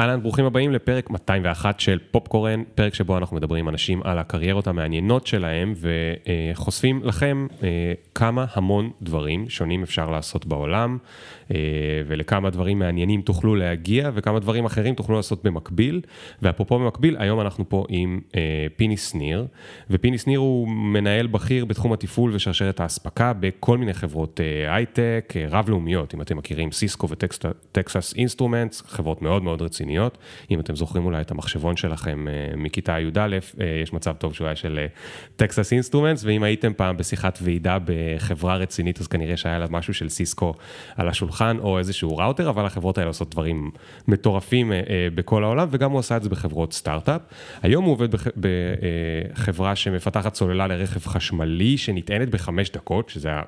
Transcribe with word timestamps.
אהלן, 0.00 0.22
ברוכים 0.22 0.44
הבאים 0.44 0.72
לפרק 0.72 1.10
201 1.10 1.80
של 1.80 1.98
פופקורן, 2.10 2.62
פרק 2.74 2.94
שבו 2.94 3.18
אנחנו 3.18 3.36
מדברים 3.36 3.64
עם 3.64 3.68
אנשים 3.68 4.00
על 4.04 4.18
הקריירות 4.18 4.66
המעניינות 4.66 5.26
שלהם 5.26 5.74
וחושפים 5.80 7.00
לכם 7.04 7.46
אה, 7.62 7.68
כמה 8.14 8.44
המון 8.52 8.90
דברים 9.02 9.48
שונים 9.48 9.82
אפשר 9.82 10.10
לעשות 10.10 10.46
בעולם 10.46 10.98
אה, 11.50 11.56
ולכמה 12.06 12.50
דברים 12.50 12.78
מעניינים 12.78 13.22
תוכלו 13.22 13.54
להגיע 13.54 14.10
וכמה 14.14 14.40
דברים 14.40 14.64
אחרים 14.64 14.94
תוכלו 14.94 15.16
לעשות 15.16 15.44
במקביל. 15.44 16.00
ואפרופו 16.42 16.78
במקביל, 16.78 17.16
היום 17.18 17.40
אנחנו 17.40 17.68
פה 17.68 17.84
עם 17.88 18.20
אה, 18.36 18.66
פיני 18.76 18.96
שניר, 18.96 19.46
ופיני 19.90 20.18
שניר 20.18 20.38
הוא 20.38 20.68
מנהל 20.68 21.26
בכיר 21.26 21.64
בתחום 21.64 21.92
התפעול 21.92 22.34
ושרשרת 22.34 22.80
האספקה 22.80 23.32
בכל 23.32 23.78
מיני 23.78 23.94
חברות 23.94 24.40
הייטק 24.68 25.34
רב-לאומיות, 25.50 26.14
אם 26.14 26.20
אתם 26.20 26.36
מכירים 26.36 26.72
סיסקו 26.72 27.08
וטקסס 27.08 28.14
אינסטרומנטס, 28.16 28.82
חברות 28.86 29.22
מאוד 29.22 29.42
מאוד 29.42 29.62
רציניות. 29.62 29.83
רציניות. 29.84 30.18
אם 30.50 30.60
אתם 30.60 30.76
זוכרים 30.76 31.06
אולי 31.06 31.20
את 31.20 31.30
המחשבון 31.30 31.76
שלכם 31.76 32.28
אה, 32.28 32.56
מכיתה 32.56 33.00
י"א, 33.00 33.18
אה, 33.18 33.66
יש 33.82 33.92
מצב 33.92 34.14
טוב 34.18 34.34
שהוא 34.34 34.46
היה 34.46 34.56
של 34.56 34.86
טקסס 35.36 35.72
אה, 35.72 35.76
אינסטרומנטס, 35.76 36.24
ואם 36.24 36.42
הייתם 36.42 36.72
פעם 36.76 36.96
בשיחת 36.96 37.38
ועידה 37.42 37.78
בחברה 37.84 38.56
רצינית, 38.56 39.00
אז 39.00 39.06
כנראה 39.06 39.36
שהיה 39.36 39.58
לה 39.58 39.66
משהו 39.70 39.94
של 39.94 40.08
סיסקו 40.08 40.54
על 40.96 41.08
השולחן, 41.08 41.56
או 41.58 41.78
איזשהו 41.78 42.16
ראוטר, 42.16 42.50
אבל 42.50 42.66
החברות 42.66 42.98
האלה 42.98 43.08
עושות 43.08 43.30
דברים 43.30 43.70
מטורפים 44.08 44.72
בכל 45.14 45.44
העולם, 45.44 45.68
וגם 45.70 45.90
הוא 45.90 45.98
עשה 45.98 46.16
את 46.16 46.22
זה 46.22 46.28
בחברות 46.28 46.72
סטארט-אפ. 46.72 47.20
היום 47.62 47.84
הוא 47.84 47.92
עובד 47.92 48.08
בחברה 48.36 49.76
שמפתחת 49.76 50.34
סוללה 50.34 50.66
לרכב 50.66 51.06
חשמלי, 51.06 51.78
שנטענת 51.78 52.30
בחמש 52.30 52.70
דקות, 52.70 53.08
שזה 53.08 53.28
היה... 53.28 53.42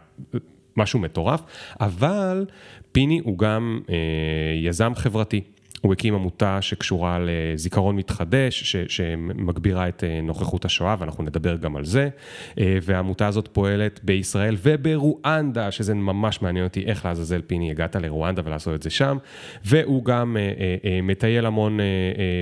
משהו 0.77 0.99
מטורף, 0.99 1.43
אבל 1.80 2.47
פיני 2.93 3.21
הוא 3.25 3.39
גם 3.39 3.80
אה, 3.91 3.95
יזם 4.63 4.93
חברתי. 4.95 5.41
הוא 5.87 5.93
הקים 5.93 6.15
עמותה 6.15 6.63
שקשורה 6.63 7.19
לזיכרון 7.21 7.97
מתחדש, 7.97 8.63
ש, 8.63 8.77
שמגבירה 8.89 9.89
את 9.89 10.05
אה, 10.05 10.21
נוכחות 10.23 10.65
השואה, 10.65 10.97
ואנחנו 10.99 11.24
נדבר 11.24 11.57
גם 11.57 11.77
על 11.77 11.85
זה. 11.85 12.09
אה, 12.59 12.79
והעמותה 12.83 13.27
הזאת 13.27 13.49
פועלת 13.52 14.01
בישראל 14.02 14.57
וברואנדה, 14.63 15.71
שזה 15.71 15.95
ממש 15.95 16.43
מעניין 16.43 16.65
אותי 16.65 16.85
איך 16.87 17.05
לעזאזל 17.05 17.43
פיני 17.47 17.71
הגעת 17.71 17.97
לרואנדה 17.97 18.43
ולעשות 18.45 18.75
את 18.75 18.83
זה 18.83 18.91
שם. 18.91 19.19
והוא 19.65 20.05
גם 20.05 20.37
אה, 20.37 21.01
מטייל 21.02 21.47
המון 21.47 21.79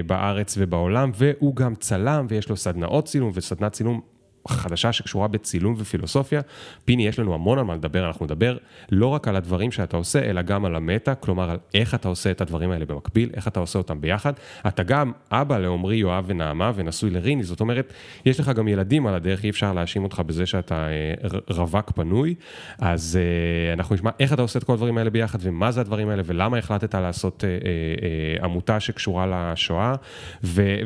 בארץ 0.07 0.55
ובעולם, 0.59 1.11
והוא 1.15 1.57
גם 1.57 1.75
צלם, 1.75 2.27
ויש 2.29 2.49
לו 2.49 2.57
סדנאות 2.57 3.05
צילום 3.05 3.31
וסדנת 3.35 3.73
צילום 3.73 4.14
חדשה 4.49 4.93
שקשורה 4.93 5.29
בצילום 5.29 5.75
ופילוסופיה. 5.79 6.41
פיני, 6.85 7.07
יש 7.07 7.19
לנו 7.19 7.35
המון 7.35 7.59
על 7.59 7.65
מה 7.65 7.75
לדבר, 7.75 8.07
אנחנו 8.07 8.27
נדבר 8.27 8.57
לא 8.91 9.07
רק 9.07 9.29
על 9.29 9.37
הדברים 9.37 9.73
שאתה 9.73 9.97
עושה, 9.97 10.19
אלא 10.31 10.43
גם 10.43 10.65
על 10.65 10.77
המטה, 10.77 11.15
כלומר 11.15 11.51
על 11.51 11.59
איך 11.75 11.95
אתה 11.95 12.09
עושה 12.09 12.31
את 12.31 12.41
הדברים 12.41 12.71
האלה 12.71 12.85
במקביל, 12.85 13.31
איך 13.35 13.49
אתה 13.49 13.61
עושה 13.61 13.79
אותם 13.79 14.01
ביחד. 14.01 14.33
אתה 14.67 14.83
גם 14.83 15.13
אבא 15.31 15.59
לעומרי, 15.59 15.97
יואב 15.97 16.25
ונעמה 16.27 16.73
ונשוי 16.75 17.11
לריני, 17.11 17.43
זאת 17.43 17.61
אומרת, 17.61 17.93
יש 18.27 18.41
לך 18.41 18.49
גם 18.49 18.69
ילדים 18.69 19.07
על 19.07 19.15
הדרך, 19.15 19.45
אי 19.45 19.51
אפשר 19.51 19.73
להאשים 19.73 20.05
אותך 20.05 20.23
בזה 20.27 20.47
שאתה 20.47 20.89
אה, 20.89 21.15
רווק 21.49 21.91
פנוי, 21.91 22.35
אז 22.79 23.19
אה, 23.21 23.73
אנחנו 23.73 23.95
נשמע 23.95 24.11
איך 24.21 24.33
אתה 24.33 24.43
עושה 24.43 24.59
את 24.59 24.65
כל 24.65 24.73
הדברים 24.73 24.99
האלה 24.99 25.11
ביחד, 25.11 25.39
ומה 25.43 25.71
זה 25.71 25.81
הדברים 25.81 26.09
האלה, 26.09 26.23
ולמה 26.27 26.59
החלטת 26.59 26.95
לעשות 26.95 27.45
אה, 27.45 28.45
עמותה 28.45 28.81
שקשורה 28.81 29.27
לשואה, 29.27 29.95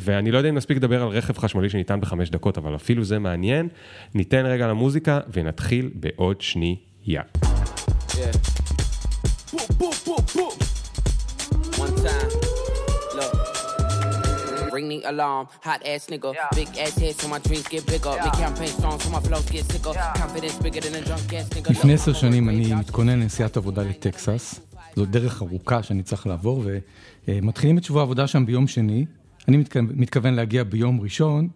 ואני 0.00 0.30
לא 0.30 0.38
יודע 0.38 0.48
אם 0.48 0.54
נספיק 0.54 0.76
לדבר 0.76 1.02
על 1.02 1.08
רכב 1.08 1.38
חשמלי 1.38 1.70
שניתן 1.70 2.00
בחמש 2.00 2.30
דקות, 2.30 2.58
אבל 2.58 2.74
אפילו 2.74 3.04
זה 3.04 3.18
מעניין. 3.18 3.47
מעניין. 3.48 3.68
ניתן 4.14 4.46
רגע 4.46 4.66
למוזיקה 4.66 5.20
ונתחיל 5.32 5.91
בעוד 5.94 6.41
שנייה. 6.41 6.77
Yeah. 7.06 8.18
Ring 14.78 14.88
the 14.94 15.00
alarm, 15.12 15.44
hot 15.69 15.82
ass 15.92 16.04
nigga. 16.12 16.30
Yeah. 16.34 16.58
Big 16.60 16.70
ass 16.84 16.94
head 17.02 17.14
so 17.20 17.26
my 17.34 17.41
dreams 17.46 17.66
get 17.74 17.82
bigger. 17.92 18.14
Yeah. 18.14 18.24
Big 18.26 18.36
campaign 18.44 18.70
strong 18.78 18.96
so 19.02 19.08
my 19.16 19.20
flows 19.26 19.48
get 19.54 19.64
sicker. 19.72 19.94
Yeah. 19.94 20.22
Confidence 20.22 20.56
bigger 20.64 20.82
than 20.84 20.94
a 21.00 21.03
drunk 21.09 21.32
ass 21.38 21.48
nigga. 21.56 21.70
לפני 21.70 21.94
עשר 21.94 22.12
שנים 22.12 22.48
אני 22.48 22.75
מתכונן 22.75 23.20
לנסיעת 23.20 23.56
עבודה 23.56 23.82
לטקסס. 23.82 24.60
זו 24.97 25.04
דרך 25.04 25.42
ארוכה 25.42 25.82
שאני 25.82 26.03
צריך 26.03 26.26
לעבור, 26.26 26.65
ומתחילים 27.28 27.78
את 27.78 27.84
שבוע 27.84 28.00
העבודה 28.00 28.26
שם 28.26 28.47
ביום 28.47 28.66
שני. 28.66 29.04
אני 29.48 29.65
מתכוון 29.94 30.34
להגיע 30.34 30.65
ביום 30.65 31.00
ראשון. 31.00 31.48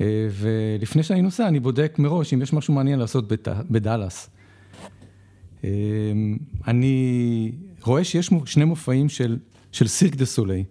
אה, 0.00 0.28
ולפני 0.30 1.02
שאני 1.02 1.22
נוסע, 1.22 1.48
אני 1.48 1.60
בודק 1.60 1.96
מראש 1.98 2.34
אם 2.34 2.42
יש 2.42 2.52
משהו 2.52 2.74
מעניין 2.74 2.98
לעשות 2.98 3.24
בדאלאס. 3.70 4.30
אה, 5.64 5.70
אני 6.66 7.52
רואה 7.82 8.04
שיש 8.04 8.30
שני 8.44 8.64
מופעים 8.64 9.08
של, 9.08 9.38
של 9.72 9.88
סירק 9.88 10.14
דה 10.14 10.26
סולי, 10.26 10.64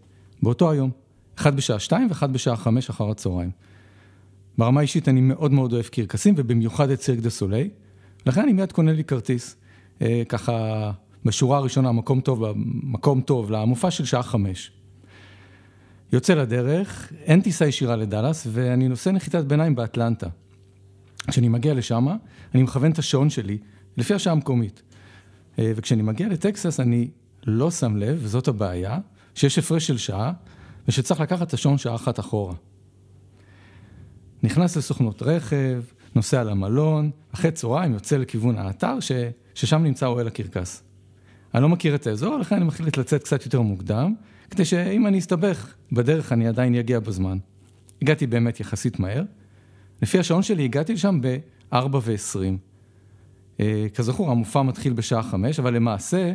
באותו 0.44 0.72
היום, 0.72 0.90
אחד 1.38 1.56
בשעה 1.56 1.80
שתיים 1.80 2.08
ואחד 2.10 2.34
בשעה 2.34 2.56
חמש 2.56 2.90
אחר 2.90 3.10
הצהריים. 3.10 3.52
ברמה 4.58 4.80
האישית 4.80 5.10
אני 5.10 5.22
מאוד 5.22 5.52
מאוד 5.52 5.74
אוהב 5.74 5.86
קרקסים, 5.86 6.34
ובמיוחד 6.38 6.90
את 6.90 7.02
סירק 7.02 7.20
דה 7.20 7.30
סולי, 7.30 7.70
לכן 8.26 8.42
אני 8.42 8.54
מיד 8.54 8.72
קונה 8.72 8.94
לי 8.94 9.04
כרטיס. 9.04 9.56
אה, 10.02 10.24
ככה, 10.30 10.92
בשורה 11.26 11.58
הראשונה, 11.58 11.92
מקום 11.92 12.22
טוב, 12.22 12.44
מקום 12.84 13.22
טוב 13.22 13.52
למופע 13.52 13.92
של 13.92 14.06
שעה 14.06 14.24
חמש. 14.24 14.72
יוצא 16.12 16.34
לדרך, 16.34 17.14
אין 17.22 17.42
טיסה 17.42 17.66
ישירה 17.66 17.96
לדאלאס, 17.96 18.48
ואני 18.52 18.88
נושא 18.88 19.10
נחיתת 19.10 19.44
ביניים 19.44 19.76
באטלנטה. 19.76 20.28
כשאני 21.28 21.50
מגיע 21.50 21.74
לשם, 21.74 22.08
אני 22.56 22.64
מכוון 22.64 22.92
את 22.92 23.00
השעון 23.00 23.30
שלי 23.30 23.58
לפי 23.98 24.14
השעה 24.14 24.34
המקומית. 24.34 24.82
אה, 25.60 25.72
וכשאני 25.76 26.02
מגיע 26.02 26.28
לטקסס, 26.28 26.80
אני 26.80 27.10
לא 27.46 27.72
שם 27.72 27.96
לב, 27.98 28.20
וזאת 28.24 28.48
הבעיה, 28.48 29.00
שיש 29.36 29.58
הפרש 29.58 29.88
של 29.88 29.98
שעה, 29.98 30.32
ושצריך 30.88 31.22
לקחת 31.22 31.48
את 31.48 31.54
השעון 31.54 31.78
שעה 31.78 31.96
אחת 31.96 32.20
אחורה. 32.20 32.54
נכנס 34.44 34.78
לסוכנות 34.78 35.22
רכב, 35.22 35.84
נוסע 36.16 36.44
למלון, 36.44 37.12
אחרי 37.32 37.52
צהריים 37.52 37.94
יוצא 37.94 38.18
לכיוון 38.18 38.58
האתר, 38.58 39.00
ש... 39.00 39.12
ששם 39.56 39.84
נמצא 39.84 40.06
אוהל 40.06 40.28
הקרקס. 40.28 40.84
אני 41.54 41.64
לא 41.64 41.70
מכיר 41.70 41.96
את 41.96 42.08
האזור, 42.08 42.38
לכן 42.38 42.56
אני 42.56 42.66
מחליט 42.66 42.98
לצאת 42.98 43.24
קצת 43.24 43.46
יותר 43.46 43.62
מוקדם, 43.62 44.14
כדי 44.50 44.66
שאם 44.66 45.08
אני 45.08 45.20
אסתבך 45.20 45.74
בדרך 45.92 46.32
אני 46.32 46.48
עדיין 46.48 46.76
אגיע 46.76 47.00
בזמן. 47.00 47.38
הגעתי 48.02 48.28
באמת 48.28 48.60
יחסית 48.60 49.00
מהר. 49.00 49.24
לפי 50.02 50.20
השעון 50.20 50.44
שלי 50.44 50.64
הגעתי 50.64 50.94
לשם 50.94 51.20
ב-4 51.22 51.76
ו-20. 51.94 52.40
אה, 53.60 53.88
כזכור, 53.94 54.32
המופע 54.32 54.62
מתחיל 54.62 54.94
בשעה 54.94 55.24
5, 55.24 55.60
אבל 55.60 55.74
למעשה 55.74 56.34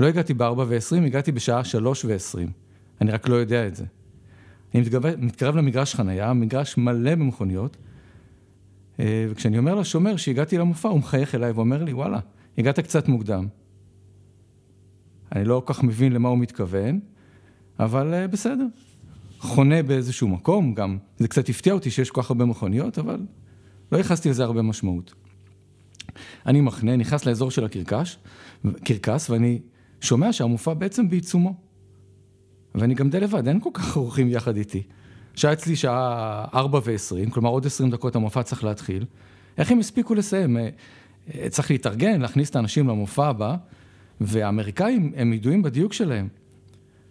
לא 0.00 0.06
הגעתי 0.06 0.34
ב-4 0.34 0.58
ו-20, 0.68 1.06
הגעתי 1.06 1.32
בשעה 1.32 1.64
3 1.64 2.04
ו-20. 2.04 2.38
אני 3.00 3.10
רק 3.10 3.28
לא 3.28 3.34
יודע 3.34 3.66
את 3.66 3.76
זה. 3.76 3.84
אני 4.74 4.82
מתקרב, 4.82 5.06
מתקרב 5.18 5.56
למגרש 5.56 5.94
חנייה, 5.94 6.32
מגרש 6.32 6.78
מלא 6.78 7.14
במכוניות, 7.14 7.76
אה, 9.00 9.26
וכשאני 9.30 9.58
אומר 9.58 9.74
לשומר 9.74 10.16
שהגעתי 10.16 10.58
למופע, 10.58 10.88
הוא 10.88 10.98
מחייך 10.98 11.34
אליי 11.34 11.50
ואומר 11.50 11.84
לי, 11.84 11.92
וואלה, 11.92 12.20
הגעת 12.58 12.80
קצת 12.80 13.08
מוקדם. 13.08 13.46
אני 15.32 15.44
לא 15.44 15.62
כל 15.64 15.74
כך 15.74 15.82
מבין 15.82 16.12
למה 16.12 16.28
הוא 16.28 16.38
מתכוון, 16.38 17.00
אבל 17.78 18.14
אה, 18.14 18.28
בסדר. 18.28 18.66
חונה 19.38 19.82
באיזשהו 19.82 20.28
מקום, 20.28 20.74
גם 20.74 20.98
זה 21.18 21.28
קצת 21.28 21.48
הפתיע 21.48 21.72
אותי 21.72 21.90
שיש 21.90 22.10
כל 22.10 22.22
כך 22.22 22.30
הרבה 22.30 22.44
מכוניות, 22.44 22.98
אבל 22.98 23.20
לא 23.92 23.98
ייחסתי 23.98 24.30
לזה 24.30 24.44
הרבה 24.44 24.62
משמעות. 24.62 25.14
אני 26.46 26.60
מחנה, 26.60 26.96
נכנס 26.96 27.26
לאזור 27.26 27.50
של 27.50 27.64
הקרקס, 27.64 28.16
קרקס, 28.84 29.30
ואני 29.30 29.58
שומע 30.00 30.32
שהמופע 30.32 30.74
בעצם 30.74 31.08
בעיצומו. 31.08 31.54
ואני 32.74 32.94
גם 32.94 33.10
די 33.10 33.20
לבד, 33.20 33.48
אין 33.48 33.60
כל 33.60 33.70
כך 33.74 33.96
אורחים 33.96 34.28
יחד 34.28 34.56
איתי. 34.56 34.82
שעה 35.34 35.52
אצלי 35.52 35.76
שעה 35.76 36.44
4 36.54 36.80
ו-20, 36.84 37.30
כלומר 37.30 37.50
עוד 37.50 37.66
20 37.66 37.90
דקות 37.90 38.16
המופע 38.16 38.42
צריך 38.42 38.64
להתחיל. 38.64 39.04
איך 39.58 39.72
הם 39.72 39.78
הספיקו 39.78 40.14
לסיים? 40.14 40.56
אה, 40.56 40.68
אה, 41.34 41.48
צריך 41.50 41.70
להתארגן, 41.70 42.20
להכניס 42.20 42.50
את 42.50 42.56
האנשים 42.56 42.88
למופע 42.88 43.28
הבא, 43.28 43.56
והאמריקאים 44.20 45.12
הם 45.16 45.32
ידועים 45.32 45.62
בדיוק 45.62 45.92
שלהם. 45.92 46.28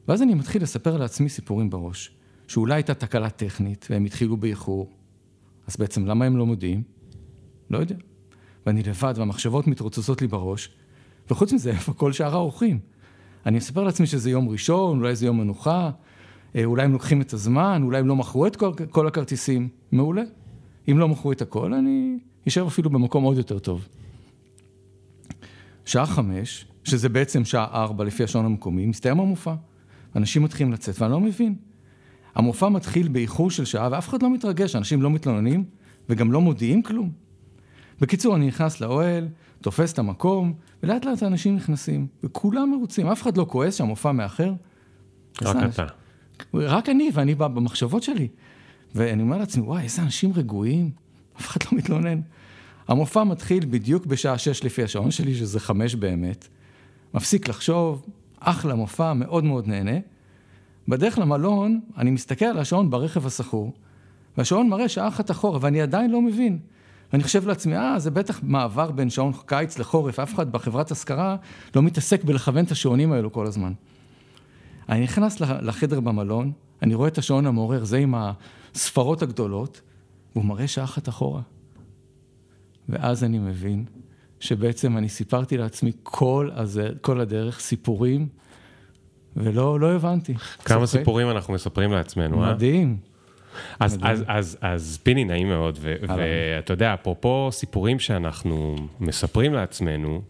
ואז 0.08 0.22
אני 0.22 0.34
מתחיל 0.34 0.64
לספר 0.64 0.98
לעצמי 0.98 1.30
סיפורים 1.30 1.70
בראש, 1.70 2.12
שאולי 2.48 2.76
הייתה 2.76 2.94
תקלה 2.94 3.30
טכנית 3.30 3.88
והם 3.90 4.06
התחילו 4.06 4.38
באיחור, 4.38 4.92
אז 5.68 5.78
בעצם 5.78 6.06
למה 6.06 6.26
הם 6.26 6.38
לא 6.38 6.46
מודיעים? 6.46 6.84
לא 7.70 7.78
יודע. 7.78 7.96
ואני 8.66 8.84
לבד 8.84 9.14
והמחשבות 9.18 9.68
מתרוצצות 9.68 10.22
לי 10.22 10.28
בראש, 10.28 10.70
וחוץ 11.30 11.54
מזה, 11.54 11.70
איפה 11.70 11.94
כל 11.94 12.12
שאר 12.12 12.34
האורחים? 12.36 12.80
אני 13.46 13.58
אספר 13.58 13.84
לעצמי 13.84 14.08
שזה 14.08 14.30
יום 14.30 14.50
ראשון, 14.50 15.00
אולי 15.00 15.16
זה 15.16 15.26
יום 15.26 15.38
מנוחה, 15.38 15.92
אה, 16.56 16.66
אולי 16.66 16.84
הם 16.84 16.92
לוקחים 16.92 17.22
את 17.22 17.34
הזמן, 17.34 17.82
אולי 17.84 18.00
הם 18.00 18.08
לא 18.08 18.16
מכרו 18.16 18.48
את 18.48 18.56
כל, 18.56 18.72
כל 18.90 19.08
הכרטיסים, 19.08 19.70
מעולה. 19.92 20.24
אם 20.92 21.00
לא 21.00 21.08
מכרו 21.08 21.32
את 21.32 21.42
הכל, 21.42 21.74
אני 21.74 22.18
אשאר 22.48 22.68
אפילו 22.68 22.90
במקום 22.90 23.24
עוד 23.24 23.38
יותר 23.38 23.60
טוב. 23.60 23.88
שעה 25.86 26.06
חמש, 26.06 26.66
שזה 26.84 27.10
בעצם 27.10 27.46
שעה 27.46 27.68
ארבע 27.74 28.04
לפי 28.04 28.24
השעון 28.24 28.46
המקומי, 28.46 28.86
מסתיים 28.86 29.20
המופע. 29.20 29.54
אנשים 30.18 30.44
מתחילים 30.44 30.74
לצאת, 30.74 31.02
ואני 31.02 31.12
לא 31.12 31.20
מבין. 31.20 31.56
המופע 32.36 32.70
מתחיל 32.70 33.08
באיחור 33.08 33.52
של 33.52 33.66
שעה, 33.66 33.90
ואף 33.92 34.10
אחד 34.10 34.24
לא 34.24 34.34
מתרגש, 34.34 34.76
אנשים 34.76 35.02
לא 35.02 35.10
מתלוננים, 35.10 35.64
וגם 36.10 36.32
לא 36.32 36.42
מודיעים 36.42 36.82
כלום. 36.82 37.12
בקיצור, 38.02 38.36
אני 38.36 38.48
נכנס 38.48 38.82
לאוהל, 38.82 39.28
תופס 39.62 39.94
את 39.94 40.00
המקום, 40.00 40.54
ולאט 40.84 41.06
לאט 41.06 41.24
האנשים 41.24 41.56
נכנסים, 41.56 42.08
וכולם 42.24 42.72
מרוצים, 42.72 43.08
אף 43.08 43.22
אחד 43.22 43.38
לא 43.38 43.46
כועס 43.50 43.78
שהמופע 43.78 44.12
מאחר. 44.12 44.54
רק 45.42 45.56
אתה. 45.74 45.86
רק 46.54 46.90
אני, 46.90 47.10
ואני 47.14 47.36
במחשבות 47.36 48.04
שלי. 48.04 48.28
ואני 48.96 49.22
אומר 49.22 49.38
לעצמי, 49.38 49.64
וואי, 49.64 49.84
איזה 49.84 50.02
אנשים 50.02 50.34
רגועים, 50.34 50.92
אף 51.40 51.48
אחד 51.48 51.60
לא 51.64 51.78
מתלונן. 51.78 52.22
המופע 52.88 53.24
מתחיל 53.24 53.66
בדיוק 53.70 54.06
בשעה 54.06 54.38
שש 54.38 54.64
לפי 54.64 54.84
השעון 54.84 55.12
שלי, 55.12 55.36
שזה 55.36 55.60
חמש 55.60 55.96
באמת. 55.96 56.48
מפסיק 57.14 57.48
לחשוב, 57.48 58.06
אחלה 58.50 58.76
מופע, 58.76 59.14
מאוד 59.14 59.44
מאוד 59.44 59.68
נהנה. 59.68 59.98
בדרך 60.88 61.20
למלון, 61.20 61.80
אני 61.98 62.12
מסתכל 62.12 62.46
על 62.46 62.60
השעון 62.60 62.90
ברכב 62.90 63.26
הסחור, 63.26 63.74
והשעון 64.38 64.70
מראה 64.70 64.90
שעה 64.90 65.08
אחת 65.08 65.32
אחורה, 65.32 65.60
ואני 65.62 65.82
עדיין 65.82 66.12
לא 66.12 66.22
מבין. 66.22 66.60
ואני 67.14 67.24
חושב 67.24 67.48
לעצמי, 67.48 67.78
אה, 67.78 68.00
זה 68.00 68.12
בטח 68.12 68.40
מעבר 68.44 68.92
בין 68.92 69.10
שעון 69.10 69.32
קיץ 69.46 69.80
לחורף, 69.80 70.20
אף 70.20 70.34
אחד 70.34 70.52
בחברת 70.52 70.92
השכרה 70.92 71.36
לא 71.76 71.82
מתעסק 71.82 72.24
בלכוון 72.24 72.66
את 72.66 72.72
השעונים 72.72 73.12
האלו 73.12 73.32
כל 73.32 73.48
הזמן. 73.48 73.74
אני 74.90 75.04
נכנס 75.04 75.40
לחדר 75.40 76.00
במלון, 76.00 76.52
אני 76.82 76.96
רואה 76.96 77.08
את 77.08 77.18
השעון 77.18 77.46
המעורר, 77.46 77.84
זה 77.84 77.98
עם 77.98 78.16
הספרות 78.18 79.22
הגדולות, 79.22 79.82
והוא 80.36 80.46
מראה 80.46 80.68
שעה 80.68 80.84
אחת 80.84 81.10
אחורה. 81.10 81.42
ואז 82.90 83.24
אני 83.24 83.40
מבין 83.40 83.86
שבעצם 84.40 84.98
אני 84.98 85.10
סיפרתי 85.10 85.58
לעצמי 85.58 85.92
כל, 86.04 86.50
הזה, 86.54 86.90
כל 87.02 87.20
הדרך 87.20 87.60
סיפורים, 87.60 88.28
ולא 89.36 89.80
לא 89.80 89.92
הבנתי. 89.92 90.34
כמה 90.66 90.86
סופי? 90.86 91.00
סיפורים 91.00 91.30
אנחנו 91.30 91.54
מספרים 91.54 91.92
לעצמנו, 91.92 92.44
אה? 92.44 92.54
מדהים. 92.54 92.98
אז, 93.80 93.98
אז, 94.02 94.24
אז, 94.28 94.58
אז 94.62 95.00
פיני 95.04 95.24
נעים 95.24 95.48
מאוד, 95.48 95.80
ואתה 95.82 96.74
יודע, 96.74 96.94
אפרופו 96.94 97.50
סיפורים 97.52 98.00
שאנחנו 98.00 98.76
מספרים 99.00 99.54
לעצמנו, 99.54 100.22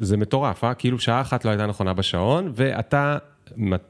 זה 0.00 0.16
מטורף, 0.16 0.64
אה? 0.64 0.74
כאילו 0.74 0.98
שעה 0.98 1.20
אחת 1.20 1.44
לא 1.44 1.50
הייתה 1.50 1.66
נכונה 1.66 1.92
בשעון, 1.92 2.52
ואתה 2.54 3.18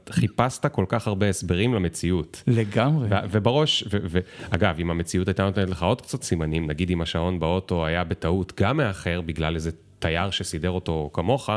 חיפשת 0.09 0.65
כל 0.65 0.85
כך 0.87 1.07
הרבה 1.07 1.29
הסברים 1.29 1.73
למציאות. 1.73 2.43
לגמרי. 2.47 3.07
ובראש, 3.31 3.83
ואגב, 3.89 4.75
אם 4.79 4.91
המציאות 4.91 5.27
הייתה 5.27 5.43
נותנת 5.43 5.69
לך 5.69 5.83
עוד 5.83 6.01
קצת 6.01 6.23
סימנים, 6.23 6.67
נגיד 6.67 6.89
אם 6.89 7.01
השעון 7.01 7.39
באוטו 7.39 7.85
היה 7.85 8.03
בטעות 8.03 8.53
גם 8.61 8.77
מאחר 8.77 9.21
בגלל 9.21 9.55
איזה 9.55 9.71
תייר 9.99 10.29
שסידר 10.29 10.69
אותו 10.69 11.09
כמוך, 11.13 11.49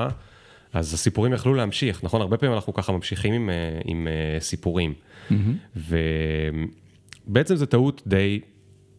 אז 0.73 0.95
הסיפורים 0.95 1.33
יכלו 1.33 1.55
להמשיך, 1.55 2.05
נכון? 2.05 2.21
הרבה 2.21 2.37
פעמים 2.37 2.55
אנחנו 2.55 2.75
ככה 2.75 2.93
ממשיכים 2.93 3.33
עם, 3.33 3.51
אה, 3.51 3.81
עם 3.85 4.09
אה, 4.09 4.41
סיפורים. 4.41 4.95
Mm-hmm. 5.31 5.35
ובעצם 7.27 7.57
זו 7.57 7.67
טעות 7.67 8.03
די 8.07 8.41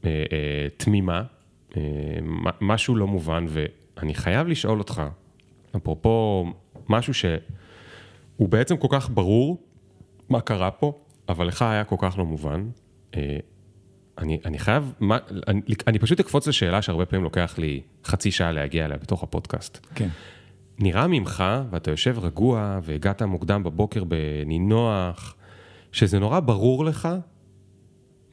אה, 0.05 0.09
אה, 0.09 0.67
תמימה, 0.77 1.23
אה, 1.77 1.81
משהו 2.61 2.95
לא 2.95 3.07
מובן, 3.07 3.45
ואני 3.49 4.13
חייב 4.13 4.47
לשאול 4.47 4.79
אותך, 4.79 5.03
אפרופו 5.75 6.45
משהו 6.89 7.13
ש... 7.13 7.25
הוא 8.37 8.49
בעצם 8.49 8.77
כל 8.77 8.87
כך 8.91 9.09
ברור 9.09 9.63
מה 10.29 10.41
קרה 10.41 10.71
פה, 10.71 10.99
אבל 11.29 11.47
לך 11.47 11.61
היה 11.61 11.83
כל 11.83 11.95
כך 11.99 12.17
לא 12.17 12.25
מובן. 12.25 12.69
אה, 13.15 13.37
אני, 14.17 14.39
אני 14.45 14.59
חייב, 14.59 14.93
מה, 14.99 15.17
אני, 15.47 15.61
אני 15.87 15.99
פשוט 15.99 16.19
אקפוץ 16.19 16.47
לשאלה 16.47 16.81
שהרבה 16.81 17.05
פעמים 17.05 17.23
לוקח 17.23 17.55
לי 17.57 17.81
חצי 18.05 18.31
שעה 18.31 18.51
להגיע 18.51 18.85
אליה 18.85 18.97
בתוך 18.97 19.23
הפודקאסט. 19.23 19.87
כן. 19.95 20.09
נראה 20.79 21.07
ממך, 21.07 21.43
ואתה 21.71 21.91
יושב 21.91 22.19
רגוע, 22.19 22.79
והגעת 22.83 23.21
מוקדם 23.21 23.63
בבוקר 23.63 24.03
בנינוח, 24.03 25.35
שזה 25.91 26.19
נורא 26.19 26.39
ברור 26.39 26.85
לך 26.85 27.09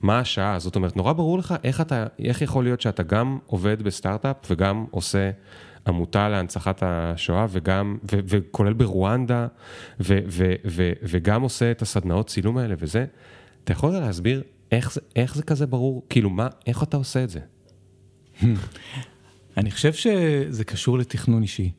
מה 0.00 0.18
השעה, 0.18 0.58
זאת 0.58 0.76
אומרת, 0.76 0.96
נורא 0.96 1.12
ברור 1.12 1.38
לך 1.38 1.54
איך 1.64 1.80
אתה, 1.80 2.06
איך 2.18 2.42
יכול 2.42 2.64
להיות 2.64 2.80
שאתה 2.80 3.02
גם 3.02 3.38
עובד 3.46 3.82
בסטארט-אפ 3.82 4.36
וגם 4.50 4.86
עושה 4.90 5.30
עמותה 5.86 6.28
להנצחת 6.28 6.82
השואה, 6.82 7.46
וגם, 7.50 7.96
ו, 8.12 8.18
וכולל 8.26 8.72
ברואנדה, 8.72 9.46
ו, 10.00 10.18
ו, 10.28 10.52
ו, 10.66 10.92
וגם 11.02 11.42
עושה 11.42 11.70
את 11.70 11.82
הסדנאות 11.82 12.26
צילום 12.28 12.58
האלה 12.58 12.74
וזה. 12.78 13.06
אתה 13.64 13.72
יכול 13.72 13.92
להסביר 13.92 14.42
איך 14.72 14.92
זה, 14.92 15.00
איך 15.16 15.34
זה 15.34 15.42
כזה 15.42 15.66
ברור? 15.66 16.02
כאילו, 16.08 16.30
מה, 16.30 16.48
איך 16.66 16.82
אתה 16.82 16.96
עושה 16.96 17.24
את 17.24 17.30
זה? 17.30 17.40
אני 19.56 19.70
חושב 19.70 19.92
שזה 19.92 20.64
קשור 20.64 20.98
לתכנון 20.98 21.42
אישי. 21.42 21.72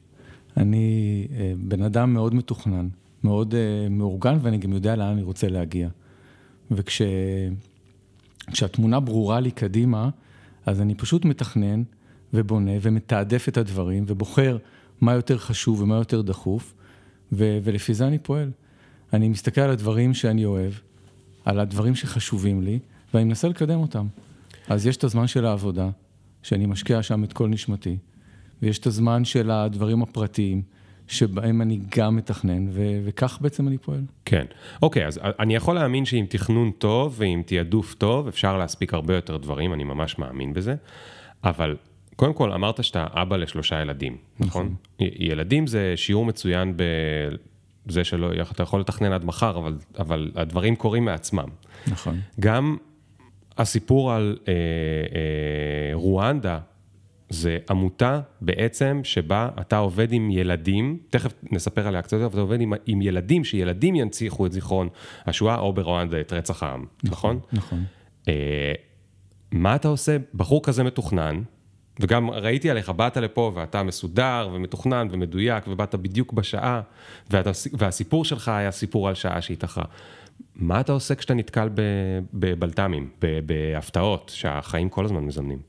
אני 0.57 1.27
אה, 1.31 1.53
בן 1.57 1.81
אדם 1.81 2.13
מאוד 2.13 2.35
מתוכנן, 2.35 2.87
מאוד 3.23 3.53
uh, 3.53 3.57
מאורגן, 3.89 4.37
ואני 4.41 4.57
גם 4.57 4.73
יודע 4.73 4.95
לאן 4.95 5.07
אני 5.07 5.21
רוצה 5.21 5.47
להגיע. 5.47 5.89
וכשהתמונה 8.51 8.99
ברורה 8.99 9.39
לי 9.39 9.51
קדימה, 9.51 10.09
אז 10.65 10.81
אני 10.81 10.95
פשוט 10.95 11.25
מתכנן, 11.25 11.83
ובונה 12.35 12.71
ומתעדף 12.81 13.47
את 13.49 13.57
הדברים 13.57 14.03
ובוחר 14.07 14.57
מה 15.01 15.13
יותר 15.13 15.37
חשוב 15.37 15.81
ומה 15.81 15.95
יותר 15.95 16.21
דחוף, 16.21 16.73
ו- 17.31 17.57
ולפי 17.63 17.93
זה 17.93 18.07
אני 18.07 18.19
פועל. 18.19 18.51
אני 19.13 19.29
מסתכל 19.29 19.61
על 19.61 19.69
הדברים 19.69 20.13
שאני 20.13 20.45
אוהב, 20.45 20.73
על 21.45 21.59
הדברים 21.59 21.95
שחשובים 21.95 22.61
לי, 22.61 22.79
ואני 23.13 23.23
מנסה 23.25 23.47
לקדם 23.47 23.79
אותם. 23.79 24.07
אז 24.67 24.87
יש 24.87 24.97
את 24.97 25.03
הזמן 25.03 25.27
של 25.27 25.45
העבודה, 25.45 25.89
שאני 26.43 26.65
משקיע 26.65 27.03
שם 27.03 27.23
את 27.23 27.33
כל 27.33 27.47
נשמתי, 27.47 27.97
ויש 28.61 28.79
את 28.79 28.85
הזמן 28.85 29.25
של 29.25 29.51
הדברים 29.51 30.01
הפרטיים, 30.01 30.61
שבהם 31.07 31.61
אני 31.61 31.79
גם 31.97 32.15
מתכנן, 32.15 32.67
ו- 32.69 32.99
וכך 33.05 33.37
בעצם 33.41 33.67
אני 33.67 33.77
פועל. 33.77 34.01
כן. 34.25 34.45
אוקיי, 34.81 35.07
אז 35.07 35.19
אני 35.39 35.55
יכול 35.55 35.75
להאמין 35.75 36.05
שעם 36.05 36.25
תכנון 36.25 36.71
טוב 36.71 37.15
ועם 37.17 37.41
תעדוף 37.45 37.93
טוב, 37.93 38.27
אפשר 38.27 38.57
להספיק 38.57 38.93
הרבה 38.93 39.15
יותר 39.15 39.37
דברים, 39.37 39.73
אני 39.73 39.83
ממש 39.83 40.19
מאמין 40.19 40.53
בזה, 40.53 40.75
אבל 41.43 41.75
קודם 42.15 42.33
כל, 42.33 42.51
אמרת 42.51 42.83
שאתה 42.83 43.05
אבא 43.11 43.37
לשלושה 43.37 43.81
ילדים, 43.81 44.17
נכון? 44.39 44.65
נכון? 44.65 44.75
ילדים 44.99 45.67
זה 45.67 45.93
שיעור 45.95 46.25
מצוין 46.25 46.73
בזה 47.85 48.03
שלא, 48.03 48.31
אתה 48.51 48.63
יכול 48.63 48.79
לתכנן 48.79 49.11
עד 49.11 49.25
מחר, 49.25 49.57
אבל, 49.57 49.77
אבל 49.99 50.31
הדברים 50.35 50.75
קורים 50.75 51.05
מעצמם. 51.05 51.49
נכון. 51.87 52.19
גם 52.39 52.77
הסיפור 53.57 54.13
על 54.13 54.37
אה, 54.47 54.53
אה, 54.53 55.93
רואנדה, 55.93 56.59
זה 57.29 57.57
עמותה 57.69 58.21
בעצם 58.41 59.01
שבה 59.03 59.49
אתה 59.61 59.77
עובד 59.77 60.11
עם 60.11 60.31
ילדים, 60.31 60.99
תכף 61.09 61.33
נספר 61.51 61.87
עליה 61.87 62.01
קצת 62.01 62.17
אבל 62.17 62.27
אתה 62.27 62.39
עובד 62.39 62.61
עם, 62.61 62.73
עם 62.85 63.01
ילדים, 63.01 63.43
שילדים 63.43 63.95
ינציחו 63.95 64.45
את 64.45 64.51
זיכרון 64.51 64.89
השואה, 65.25 65.59
או 65.59 65.73
ברואנדה 65.73 66.21
את 66.21 66.33
רצח 66.33 66.63
העם, 66.63 66.85
נכון? 67.03 67.39
נכון. 67.53 67.57
נכון. 67.57 67.83
אה, 68.27 68.73
מה 69.51 69.75
אתה 69.75 69.87
עושה? 69.87 70.17
בחור 70.33 70.63
כזה 70.63 70.83
מתוכנן, 70.83 71.41
וגם 71.99 72.29
ראיתי 72.29 72.69
עליך, 72.69 72.89
באת 72.89 73.17
לפה 73.17 73.51
ואתה 73.55 73.83
מסודר 73.83 74.49
ומתוכנן 74.53 75.07
ומדויק 75.11 75.63
ובאת 75.67 75.95
בדיוק 75.95 76.33
בשעה, 76.33 76.81
ואתה, 77.31 77.51
והסיפור 77.73 78.25
שלך 78.25 78.47
היה 78.47 78.71
סיפור 78.71 79.07
על 79.07 79.15
שעה 79.15 79.41
שהתאחרה. 79.41 79.85
מה 80.55 80.79
אתה 80.79 80.91
עושה 80.91 81.15
כשאתה 81.15 81.33
נתקל 81.33 81.69
בבלת"מים, 82.33 83.09
בהפתעות, 83.45 84.31
שהחיים 84.35 84.89
כל 84.89 85.05
הזמן 85.05 85.23
מזמנים? 85.23 85.59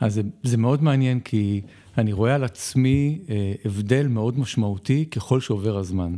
אז 0.00 0.14
זה, 0.14 0.22
זה 0.42 0.56
מאוד 0.56 0.82
מעניין, 0.82 1.20
כי 1.20 1.60
אני 1.98 2.12
רואה 2.12 2.34
על 2.34 2.44
עצמי 2.44 3.18
אה, 3.30 3.52
הבדל 3.64 4.06
מאוד 4.06 4.38
משמעותי 4.38 5.06
ככל 5.10 5.40
שעובר 5.40 5.76
הזמן. 5.76 6.16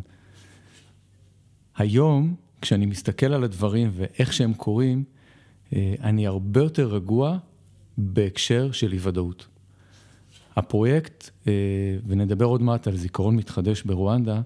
היום, 1.77 2.35
כשאני 2.61 2.87
מסתכל 2.87 3.27
על 3.27 3.45
הדברים 3.45 3.91
ואיך 3.93 4.33
שהם 4.33 4.55
קורים, 4.55 5.05
אה, 5.73 5.95
אני 6.03 6.27
הרבה 6.27 6.61
יותר 6.61 6.87
רגוע 6.87 7.39
בהקשר 7.99 8.73
של 8.73 8.93
אי 8.93 8.99
ודאות. 9.03 9.47
הפרויקט, 10.57 11.31
אה, 11.47 11.53
ונדבר 12.07 12.45
עוד 12.45 12.63
מעט 12.63 12.87
על 12.87 12.97
זיכרון 12.97 13.37
מתחדש 13.37 13.83
ברואנדה, 13.83 14.41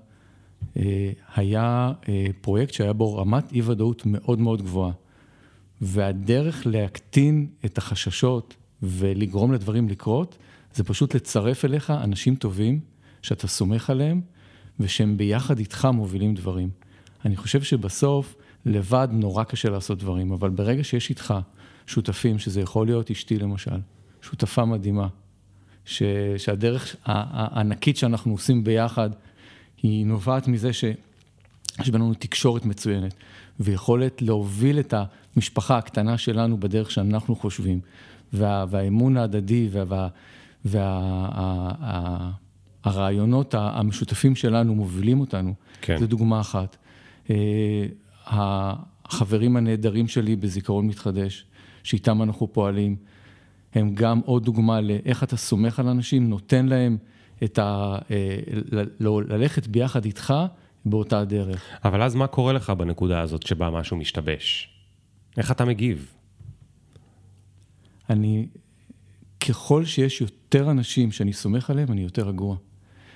אה, 0.76 1.12
היה 1.36 1.92
אה, 2.08 2.26
פרויקט 2.40 2.72
שהיה 2.74 2.92
בו 2.92 3.16
רמת 3.16 3.52
אי 3.52 3.62
ודאות 3.62 4.02
מאוד 4.06 4.38
מאוד 4.38 4.62
גבוהה. 4.62 4.92
והדרך 5.80 6.66
להקטין 6.66 7.46
את 7.64 7.78
החששות 7.78 8.54
ולגרום 8.82 9.52
לדברים 9.52 9.88
לקרות, 9.88 10.36
זה 10.74 10.84
פשוט 10.84 11.14
לצרף 11.14 11.64
אליך 11.64 11.90
אנשים 11.90 12.36
טובים 12.36 12.80
שאתה 13.22 13.48
סומך 13.48 13.90
עליהם 13.90 14.20
ושהם 14.80 15.16
ביחד 15.16 15.58
איתך 15.58 15.88
מובילים 15.92 16.34
דברים. 16.34 16.70
אני 17.24 17.36
חושב 17.36 17.62
שבסוף 17.62 18.36
לבד 18.66 19.08
נורא 19.12 19.44
קשה 19.44 19.70
לעשות 19.70 19.98
דברים, 19.98 20.32
אבל 20.32 20.50
ברגע 20.50 20.84
שיש 20.84 21.10
איתך 21.10 21.34
שותפים, 21.86 22.38
שזה 22.38 22.60
יכול 22.60 22.86
להיות 22.86 23.10
אשתי 23.10 23.38
למשל, 23.38 23.80
שותפה 24.22 24.64
מדהימה, 24.64 25.08
ש, 25.84 26.02
שהדרך 26.36 26.96
הענקית 27.04 27.96
שאנחנו 27.96 28.32
עושים 28.32 28.64
ביחד, 28.64 29.10
היא 29.82 30.06
נובעת 30.06 30.48
מזה 30.48 30.72
שיש 30.72 31.90
בינינו 31.92 32.14
תקשורת 32.14 32.64
מצוינת, 32.64 33.14
ויכולת 33.60 34.22
להוביל 34.22 34.78
את 34.78 34.94
המשפחה 35.36 35.78
הקטנה 35.78 36.18
שלנו 36.18 36.60
בדרך 36.60 36.90
שאנחנו 36.90 37.36
חושבים, 37.36 37.80
וה, 38.32 38.64
והאמון 38.68 39.16
ההדדי 39.16 39.68
וה, 39.70 40.08
והרעיונות 42.84 43.54
וה, 43.54 43.78
המשותפים 43.78 44.36
שלנו 44.36 44.74
מובילים 44.74 45.20
אותנו. 45.20 45.54
כן. 45.80 45.96
זו 45.98 46.06
דוגמה 46.06 46.40
אחת. 46.40 46.76
אה, 47.30 47.86
החברים 48.26 49.56
הנהדרים 49.56 50.08
שלי 50.08 50.36
בזיכרון 50.36 50.86
מתחדש, 50.86 51.46
שאיתם 51.84 52.22
אנחנו 52.22 52.52
פועלים, 52.52 52.96
הם 53.74 53.94
גם 53.94 54.20
עוד 54.24 54.44
דוגמה 54.44 54.80
לאיך 54.80 55.22
אתה 55.22 55.36
סומך 55.36 55.78
על 55.80 55.88
אנשים, 55.88 56.28
נותן 56.28 56.66
להם 56.66 56.96
את 57.44 57.58
ה... 57.58 57.98
אה, 58.10 58.38
ללכת 59.28 59.66
ביחד 59.66 60.04
איתך 60.04 60.34
באותה 60.84 61.24
דרך. 61.24 61.64
אבל 61.84 62.02
אז 62.02 62.14
מה 62.14 62.26
קורה 62.26 62.52
לך 62.52 62.70
בנקודה 62.70 63.20
הזאת 63.20 63.46
שבה 63.46 63.70
משהו 63.70 63.96
משתבש? 63.96 64.68
איך 65.36 65.50
אתה 65.50 65.64
מגיב? 65.64 66.12
אני, 68.10 68.46
ככל 69.48 69.84
שיש 69.84 70.20
יותר 70.20 70.70
אנשים 70.70 71.12
שאני 71.12 71.32
סומך 71.32 71.70
עליהם, 71.70 71.92
אני 71.92 72.00
יותר 72.00 72.28
רגוע. 72.28 72.56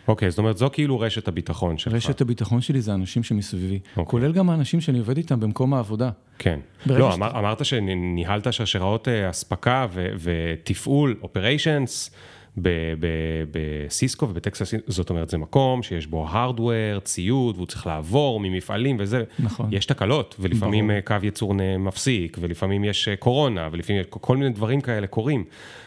אוקיי, 0.09 0.31
זאת 0.31 0.39
אומרת, 0.39 0.57
זו 0.57 0.71
כאילו 0.73 1.01
רשת 1.01 1.29
הביטחון 1.29 1.79
שלך. 1.79 1.95
רשת 1.95 2.21
הביטחון 2.21 2.61
שלי 2.61 2.81
זה 2.81 2.93
האנשים 2.93 3.23
שמסביבי, 3.23 3.79
אוקיי. 3.97 4.05
כולל 4.11 4.33
גם 4.33 4.51
האנשים 4.51 4.81
שאני 4.81 4.99
עובד 4.99 5.17
איתם 5.17 5.41
במקום 5.41 5.75
העבודה. 5.75 6.11
כן. 6.39 6.61
לא, 6.87 7.15
אמרת 7.15 7.65
שניהלת 7.65 8.53
שרשראות 8.53 9.09
אה, 9.09 9.31
אספקה 9.31 9.87
ותפעול, 10.21 11.17
אופריישנס, 11.23 12.11
בסיסקו 13.51 14.29
ובטקסס, 14.29 14.75
זאת 14.87 15.11
אומרת, 15.11 15.31
זה 15.31 15.39
מקום 15.39 15.83
שיש 15.83 16.07
בו 16.07 16.29
הארדוור, 16.29 17.01
ציוד, 17.05 17.57
והוא 17.57 17.67
צריך 17.67 17.87
לעבור 17.87 18.41
ממפעלים 18.41 18.97
וזה. 19.01 19.25
נכון. 19.39 19.69
יש 19.73 19.87
תקלות, 19.87 20.37
ולפעמים 20.39 20.87
ברור. 20.87 20.97
אה, 20.97 21.03
קו 21.03 21.15
ייצור 21.23 21.55
מפסיק, 21.79 22.39
ולפעמים 22.41 22.85
יש 22.85 23.09
אה, 23.09 23.17
קורונה, 23.17 23.69
ולפעמים 23.73 24.03
יש 24.03 24.07
כל 24.11 24.37
מיני 24.37 24.51
דברים 24.51 24.81
כאלה 24.81 25.07
קורים. 25.07 25.45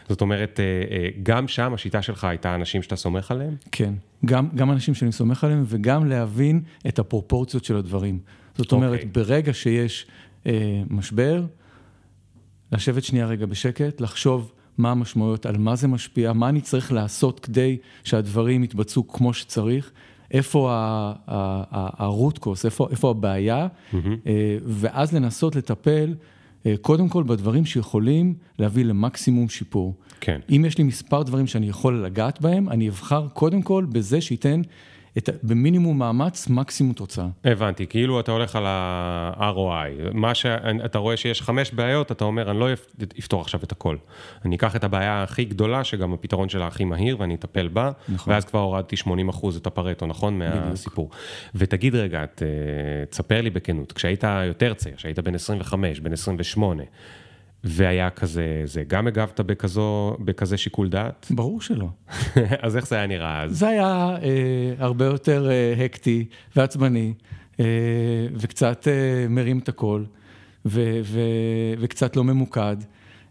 זאת 0.08 0.20
אומרת, 0.20 0.60
אה, 0.60 1.08
גם 1.22 1.48
שם 1.48 1.74
השיטה 1.74 2.02
שלך 2.02 2.24
הייתה 2.24 2.54
אנשים 2.54 2.82
שאתה 2.82 2.96
סומך 2.96 3.30
עליהם? 3.30 3.56
כן, 3.72 3.94
גם, 4.26 4.48
גם 4.54 4.70
אנשים 4.70 4.94
שאני 4.94 5.12
סומך 5.12 5.44
עליהם 5.44 5.64
וגם 5.66 6.06
להבין 6.06 6.62
את 6.88 6.98
הפרופורציות 6.98 7.64
של 7.64 7.76
הדברים. 7.76 8.18
זאת 8.56 8.72
אומרת, 8.72 8.92
אוקיי. 8.92 9.08
ברגע 9.12 9.52
שיש 9.52 10.06
אה, 10.46 10.82
משבר, 10.90 11.44
לשבת 12.72 13.04
שנייה 13.04 13.26
רגע 13.26 13.46
בשקט, 13.46 14.00
לחשוב 14.00 14.52
מה 14.78 14.90
המשמעויות, 14.90 15.46
על 15.46 15.58
מה 15.58 15.76
זה 15.76 15.88
משפיע, 15.88 16.32
מה 16.32 16.48
אני 16.48 16.60
צריך 16.60 16.92
לעשות 16.92 17.40
כדי 17.40 17.76
שהדברים 18.04 18.64
יתבצעו 18.64 19.08
כמו 19.08 19.34
שצריך, 19.34 19.90
איפה 20.30 20.70
ה-root 20.72 22.38
cause, 22.38 22.64
איפה, 22.64 22.88
איפה 22.90 23.10
הבעיה, 23.10 23.66
אה, 23.94 23.98
ואז 24.64 25.14
לנסות 25.14 25.56
לטפל 25.56 26.14
אה, 26.66 26.74
קודם 26.80 27.08
כל 27.08 27.22
בדברים 27.22 27.64
שיכולים 27.64 28.34
להביא 28.58 28.84
למקסימום 28.84 29.48
שיפור. 29.48 29.94
כן. 30.20 30.40
אם 30.50 30.64
יש 30.66 30.78
לי 30.78 30.84
מספר 30.84 31.22
דברים 31.22 31.46
שאני 31.46 31.68
יכול 31.68 32.04
לגעת 32.04 32.40
בהם, 32.40 32.68
אני 32.68 32.88
אבחר 32.88 33.28
קודם 33.28 33.62
כל 33.62 33.86
בזה 33.92 34.20
שייתן 34.20 34.62
את, 35.18 35.28
במינימום 35.42 35.98
מאמץ, 35.98 36.48
מקסימום 36.48 36.92
תוצאה. 36.92 37.26
הבנתי, 37.44 37.86
כאילו 37.86 38.20
אתה 38.20 38.32
הולך 38.32 38.56
על 38.56 38.64
ה-ROI. 38.66 40.10
מה 40.12 40.34
שאתה 40.34 40.98
רואה 40.98 41.16
שיש 41.16 41.42
חמש 41.42 41.70
בעיות, 41.72 42.12
אתה 42.12 42.24
אומר, 42.24 42.50
אני 42.50 42.60
לא 42.60 42.72
אפ- 42.72 42.86
אפתור 43.18 43.40
עכשיו 43.40 43.60
את 43.64 43.72
הכל. 43.72 43.96
אני 44.44 44.56
אקח 44.56 44.76
את 44.76 44.84
הבעיה 44.84 45.22
הכי 45.22 45.44
גדולה, 45.44 45.84
שגם 45.84 46.12
הפתרון 46.12 46.48
שלה 46.48 46.66
הכי 46.66 46.84
מהיר, 46.84 47.16
ואני 47.20 47.34
אטפל 47.34 47.68
בה, 47.68 47.90
נכון. 48.08 48.32
ואז 48.32 48.44
כבר 48.44 48.60
הורדתי 48.60 48.96
80 48.96 49.28
אחוז 49.28 49.56
את 49.56 49.66
הפרטו, 49.66 50.06
נכון? 50.06 50.38
מהסיפור. 50.38 51.10
ותגיד 51.54 51.94
רגע, 51.94 52.24
ת- 52.34 52.42
תספר 53.10 53.40
לי 53.40 53.50
בכנות, 53.50 53.92
כשהיית 53.92 54.24
יותר 54.46 54.74
צעיר, 54.74 54.96
כשהיית 54.96 55.18
בן 55.18 55.34
25, 55.34 56.00
בן 56.00 56.12
28, 56.12 56.82
והיה 57.64 58.10
כזה, 58.10 58.62
זה 58.64 58.82
גם 58.88 59.06
הגבת 59.06 59.40
בכזו, 59.40 60.16
בכזה 60.20 60.56
שיקול 60.56 60.88
דעת? 60.88 61.26
ברור 61.30 61.60
שלא. 61.60 61.88
אז 62.64 62.76
איך 62.76 62.86
זה 62.86 62.96
היה 62.96 63.06
נראה 63.06 63.42
אז? 63.42 63.58
זה 63.58 63.68
היה 63.68 64.16
אה, 64.22 64.74
הרבה 64.78 65.04
יותר 65.04 65.50
אה, 65.50 65.84
הקטי 65.84 66.24
ועצבני, 66.56 67.14
אה, 67.60 67.64
וקצת 68.34 68.88
אה, 68.88 69.28
מרים 69.28 69.58
את 69.58 69.68
הקול, 69.68 70.06
ו, 70.66 71.00
ו, 71.04 71.20
וקצת 71.78 72.16
לא 72.16 72.24
ממוקד. 72.24 72.76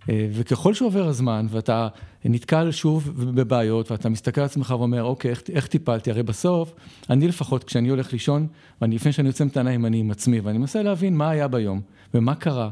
אה, 0.09 0.27
וככל 0.31 0.73
שעובר 0.73 1.07
הזמן, 1.07 1.45
ואתה 1.49 1.87
נתקל 2.25 2.71
שוב 2.71 3.11
בבעיות, 3.15 3.91
ואתה 3.91 4.09
מסתכל 4.09 4.41
על 4.41 4.45
עצמך 4.45 4.75
ואומר, 4.77 5.03
אוקיי, 5.03 5.31
איך, 5.31 5.41
איך 5.51 5.67
טיפלתי? 5.67 6.11
הרי 6.11 6.23
בסוף, 6.23 6.73
אני 7.09 7.27
לפחות, 7.27 7.63
כשאני 7.63 7.89
הולך 7.89 8.13
לישון, 8.13 8.47
ואני 8.81 8.95
לפני 8.95 9.11
שאני 9.11 9.27
יוצא 9.29 9.43
מטעניים, 9.43 9.85
אני 9.85 9.97
עם 9.99 10.11
עצמי, 10.11 10.39
ואני 10.39 10.57
מנסה 10.57 10.83
להבין 10.83 11.17
מה 11.17 11.29
היה 11.29 11.47
ביום, 11.47 11.81
ומה 12.13 12.35
קרה, 12.35 12.69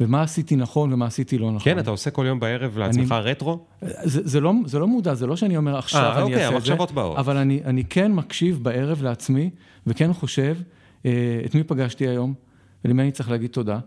ומה 0.00 0.22
עשיתי 0.22 0.56
נכון 0.56 0.92
ומה 0.92 1.06
עשיתי 1.06 1.38
לא 1.38 1.46
נכון. 1.52 1.72
כן, 1.72 1.78
אתה 1.78 1.90
עושה 1.90 2.10
כל 2.10 2.24
יום 2.28 2.40
בערב 2.40 2.78
לעצמך 2.78 3.12
רטרו? 3.12 3.64
זה, 3.80 4.20
זה, 4.24 4.40
לא, 4.40 4.52
זה 4.66 4.78
לא 4.78 4.86
מודע, 4.86 5.14
זה 5.14 5.26
לא 5.26 5.36
שאני 5.36 5.56
אומר 5.56 5.78
עכשיו 5.78 6.02
אה, 6.02 6.14
אני 6.14 6.22
אוקיי, 6.22 6.46
אעשה 6.46 6.56
את 6.56 6.62
זה, 6.64 6.94
באות. 6.94 7.18
אבל 7.18 7.36
אני, 7.36 7.60
אני 7.64 7.84
כן 7.84 8.12
מקשיב 8.12 8.58
בערב 8.62 9.02
לעצמי, 9.02 9.50
וכן 9.86 10.12
חושב 10.12 10.56
אה, 11.06 11.40
את 11.44 11.54
מי 11.54 11.62
פגשתי 11.62 12.08
היום, 12.08 12.34
ולמי 12.84 13.02
אני 13.02 13.12
צריך 13.12 13.30
להגיד 13.30 13.50
תודה, 13.50 13.78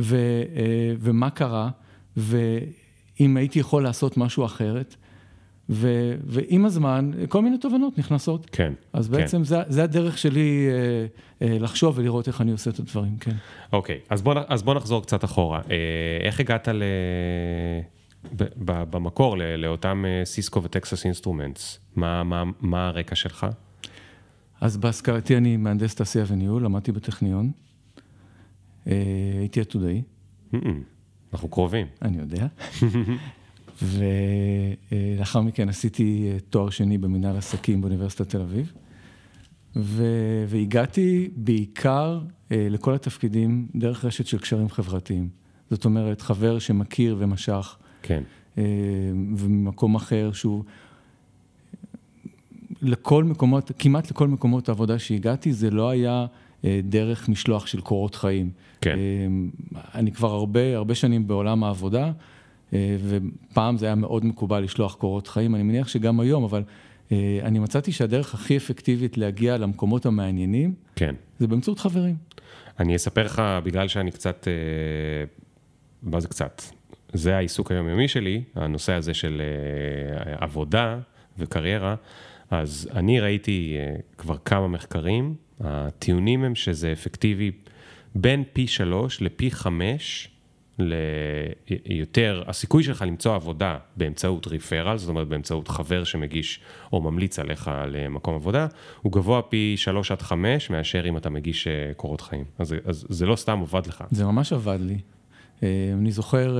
ו, 0.00 0.16
אה, 0.56 0.94
ומה 1.00 1.30
קרה, 1.30 1.70
ואם 2.16 3.36
הייתי 3.36 3.58
יכול 3.58 3.82
לעשות 3.82 4.16
משהו 4.16 4.44
אחרת, 4.44 4.96
ועם 5.68 6.64
הזמן, 6.64 7.10
כל 7.28 7.42
מיני 7.42 7.58
תובנות 7.58 7.98
נכנסות. 7.98 8.46
כן. 8.52 8.72
אז 8.92 9.08
כן. 9.08 9.16
בעצם 9.16 9.44
זה, 9.44 9.58
זה 9.68 9.84
הדרך 9.84 10.18
שלי 10.18 10.68
אה, 10.68 11.48
אה, 11.48 11.58
לחשוב 11.58 11.98
ולראות 11.98 12.28
איך 12.28 12.40
אני 12.40 12.52
עושה 12.52 12.70
את 12.70 12.78
הדברים, 12.78 13.16
כן. 13.16 13.36
אוקיי, 13.72 13.98
אז 14.10 14.22
בוא, 14.22 14.34
אז 14.48 14.62
בוא 14.62 14.74
נחזור 14.74 15.02
קצת 15.02 15.24
אחורה. 15.24 15.60
אה, 15.70 15.76
איך 16.26 16.40
הגעת 16.40 16.68
ל... 16.68 16.82
במקור 18.66 19.36
לאותם 19.58 20.04
סיסקו 20.24 20.62
וטקסס 20.62 21.04
אינסטרומנטס? 21.04 21.80
מה, 21.96 22.24
מה, 22.24 22.42
מה 22.60 22.88
הרקע 22.88 23.14
שלך? 23.14 23.46
אז 24.60 24.76
בהשכלתי 24.76 25.36
אני 25.36 25.56
מהנדס 25.56 25.94
תעשייה 25.94 26.24
וניהול, 26.28 26.64
למדתי 26.64 26.92
בטכניון, 26.92 27.50
הייתי 28.86 29.60
עתודאי. 29.60 30.02
אנחנו 31.32 31.48
קרובים. 31.48 31.86
אני 32.02 32.18
יודע. 32.18 32.46
ולאחר 33.82 35.40
מכן 35.40 35.68
עשיתי 35.68 36.30
אה, 36.32 36.40
תואר 36.50 36.70
שני 36.70 36.98
במנהל 36.98 37.36
עסקים 37.36 37.80
באוניברסיטת 37.80 38.28
תל 38.28 38.40
אביב, 38.40 38.72
ו- 39.76 40.44
והגעתי 40.48 41.28
בעיקר 41.36 42.20
אה, 42.52 42.66
לכל 42.70 42.94
התפקידים 42.94 43.68
דרך 43.74 44.04
רשת 44.04 44.26
של 44.26 44.38
קשרים 44.38 44.68
חברתיים. 44.68 45.28
זאת 45.70 45.84
אומרת, 45.84 46.20
חבר 46.20 46.58
שמכיר 46.58 47.16
ומשך, 47.18 47.76
כן. 48.02 48.22
אה, 48.58 48.64
וממקום 49.36 49.94
אחר 49.94 50.32
שהוא... 50.32 50.64
לכל 52.82 53.24
מקומות, 53.24 53.72
כמעט 53.78 54.10
לכל 54.10 54.28
מקומות 54.28 54.68
העבודה 54.68 54.98
שהגעתי, 54.98 55.52
זה 55.52 55.70
לא 55.70 55.90
היה 55.90 56.26
דרך 56.82 57.28
משלוח 57.28 57.66
של 57.66 57.80
קורות 57.80 58.14
חיים. 58.14 58.50
כן. 58.80 58.98
אני 59.94 60.12
כבר 60.12 60.32
הרבה, 60.32 60.76
הרבה 60.76 60.94
שנים 60.94 61.26
בעולם 61.26 61.64
העבודה, 61.64 62.12
ופעם 62.72 63.76
זה 63.76 63.86
היה 63.86 63.94
מאוד 63.94 64.24
מקובל 64.24 64.60
לשלוח 64.60 64.94
קורות 64.94 65.28
חיים, 65.28 65.54
אני 65.54 65.62
מניח 65.62 65.88
שגם 65.88 66.20
היום, 66.20 66.44
אבל 66.44 66.62
אה, 67.12 67.40
אני 67.42 67.58
מצאתי 67.58 67.92
שהדרך 67.92 68.34
הכי 68.34 68.56
אפקטיבית 68.56 69.18
להגיע 69.18 69.56
למקומות 69.56 70.06
המעניינים, 70.06 70.74
כן. 70.96 71.14
זה 71.38 71.46
באמצעות 71.46 71.78
חברים. 71.78 72.16
אני 72.78 72.96
אספר 72.96 73.24
לך, 73.24 73.42
בגלל 73.64 73.88
שאני 73.88 74.10
קצת, 74.10 74.48
אה, 74.48 74.52
מה 76.02 76.20
זה 76.20 76.28
קצת? 76.28 76.62
זה 77.12 77.36
העיסוק 77.36 77.72
היומיומי 77.72 78.08
שלי, 78.08 78.42
הנושא 78.54 78.92
הזה 78.92 79.14
של 79.14 79.42
אה, 79.42 80.34
עבודה 80.44 80.98
וקריירה, 81.38 81.94
אז 82.50 82.88
אני 82.94 83.20
ראיתי 83.20 83.76
אה, 83.78 83.94
כבר 84.18 84.36
כמה 84.44 84.68
מחקרים, 84.68 85.34
הטיעונים 85.60 86.44
הם 86.44 86.54
שזה 86.54 86.92
אפקטיבי 86.92 87.50
בין 88.14 88.44
פי 88.52 88.66
שלוש 88.66 89.22
לפי 89.22 89.50
חמש 89.50 90.30
ליותר, 90.78 92.42
הסיכוי 92.46 92.82
שלך 92.82 93.04
למצוא 93.06 93.34
עבודה 93.34 93.78
באמצעות 93.96 94.46
ריפרל, 94.46 94.98
זאת 94.98 95.08
אומרת 95.08 95.28
באמצעות 95.28 95.68
חבר 95.68 96.04
שמגיש 96.04 96.60
או 96.92 97.00
ממליץ 97.00 97.38
עליך 97.38 97.70
למקום 97.88 98.34
עבודה, 98.34 98.66
הוא 99.02 99.12
גבוה 99.12 99.42
פי 99.42 99.74
שלוש 99.76 100.10
עד 100.10 100.22
חמש 100.22 100.70
מאשר 100.70 101.08
אם 101.08 101.16
אתה 101.16 101.30
מגיש 101.30 101.66
אה, 101.66 101.94
קורות 101.96 102.20
חיים. 102.20 102.44
אז, 102.58 102.74
אז 102.84 103.06
זה 103.08 103.26
לא 103.26 103.36
סתם 103.36 103.58
עובד 103.58 103.86
לך. 103.86 104.04
זה 104.10 104.24
ממש 104.24 104.52
עבד 104.52 104.78
לי. 104.80 104.98
אה, 105.62 105.90
אני 105.92 106.12
זוכר 106.12 106.58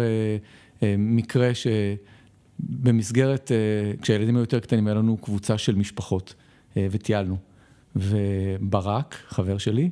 אה, 0.83 0.95
מקרה 0.99 1.51
שבמסגרת, 2.61 3.53
כשהילדים 4.03 4.37
היו 4.37 4.43
יותר 4.43 4.61
קטנים, 4.61 4.87
היה 4.87 4.95
לנו 4.95 5.17
קבוצה 5.17 5.59
של 5.59 5.75
משפחות 5.75 6.35
וטיילנו. 6.77 7.37
וברק, 7.97 9.17
חבר 9.29 9.59
שלי, 9.59 9.91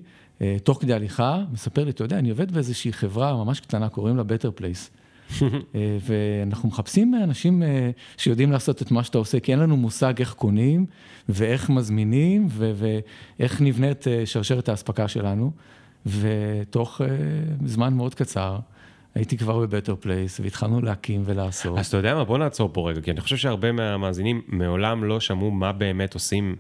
תוך 0.65 0.81
כדי 0.81 0.93
הליכה, 0.93 1.43
מספר 1.53 1.85
לי, 1.85 1.91
אתה 1.91 2.05
יודע, 2.05 2.19
אני 2.19 2.31
עובד 2.31 2.53
באיזושהי 2.53 2.93
חברה 2.93 3.45
ממש 3.45 3.61
קטנה, 3.61 3.89
קוראים 3.89 4.17
לה 4.17 4.23
Better 4.23 4.61
Place. 4.61 4.91
אה, 5.43 5.99
ואנחנו 6.01 6.69
מחפשים 6.69 7.15
אנשים 7.15 7.63
אה, 7.63 7.91
שיודעים 8.17 8.53
לעשות 8.53 8.83
את 8.83 8.91
מה 8.91 9.05
שאתה 9.05 9.19
עושה, 9.19 9.41
כי 9.41 9.53
אין 9.53 9.59
לנו 9.59 9.77
מושג 9.77 10.15
איך 10.19 10.35
קונים 10.35 10.87
ואיך 11.29 11.71
מזמינים 11.71 12.47
ו- 12.51 12.73
ואיך 13.39 13.61
נבנית 13.61 14.09
אה, 14.09 14.27
שרשרת 14.27 14.69
האספקה 14.69 15.09
שלנו. 15.09 15.53
ותוך 16.07 17.01
אה, 17.01 17.07
זמן 17.65 17.95
מאוד 17.95 18.15
קצר 18.15 18.59
הייתי 19.15 19.37
כבר 19.39 19.59
בבטר 19.59 19.95
פלייס 20.01 20.41
והתחלנו 20.41 20.81
להקים 20.81 21.23
ולעשות. 21.25 21.79
אז 21.79 21.87
אתה 21.87 21.97
יודע 21.97 22.15
מה, 22.15 22.25
בוא 22.25 22.39
נעצור 22.39 22.71
פה 22.73 22.91
רגע, 22.91 23.01
כי 23.01 23.11
אני 23.11 23.21
חושב 23.21 23.37
שהרבה 23.37 23.73
מהמאזינים 23.73 24.43
מעולם 24.49 25.05
לא 25.05 25.21
שמעו 25.21 25.51
מה 25.51 25.73
באמת 25.73 26.15
עושים 26.15 26.57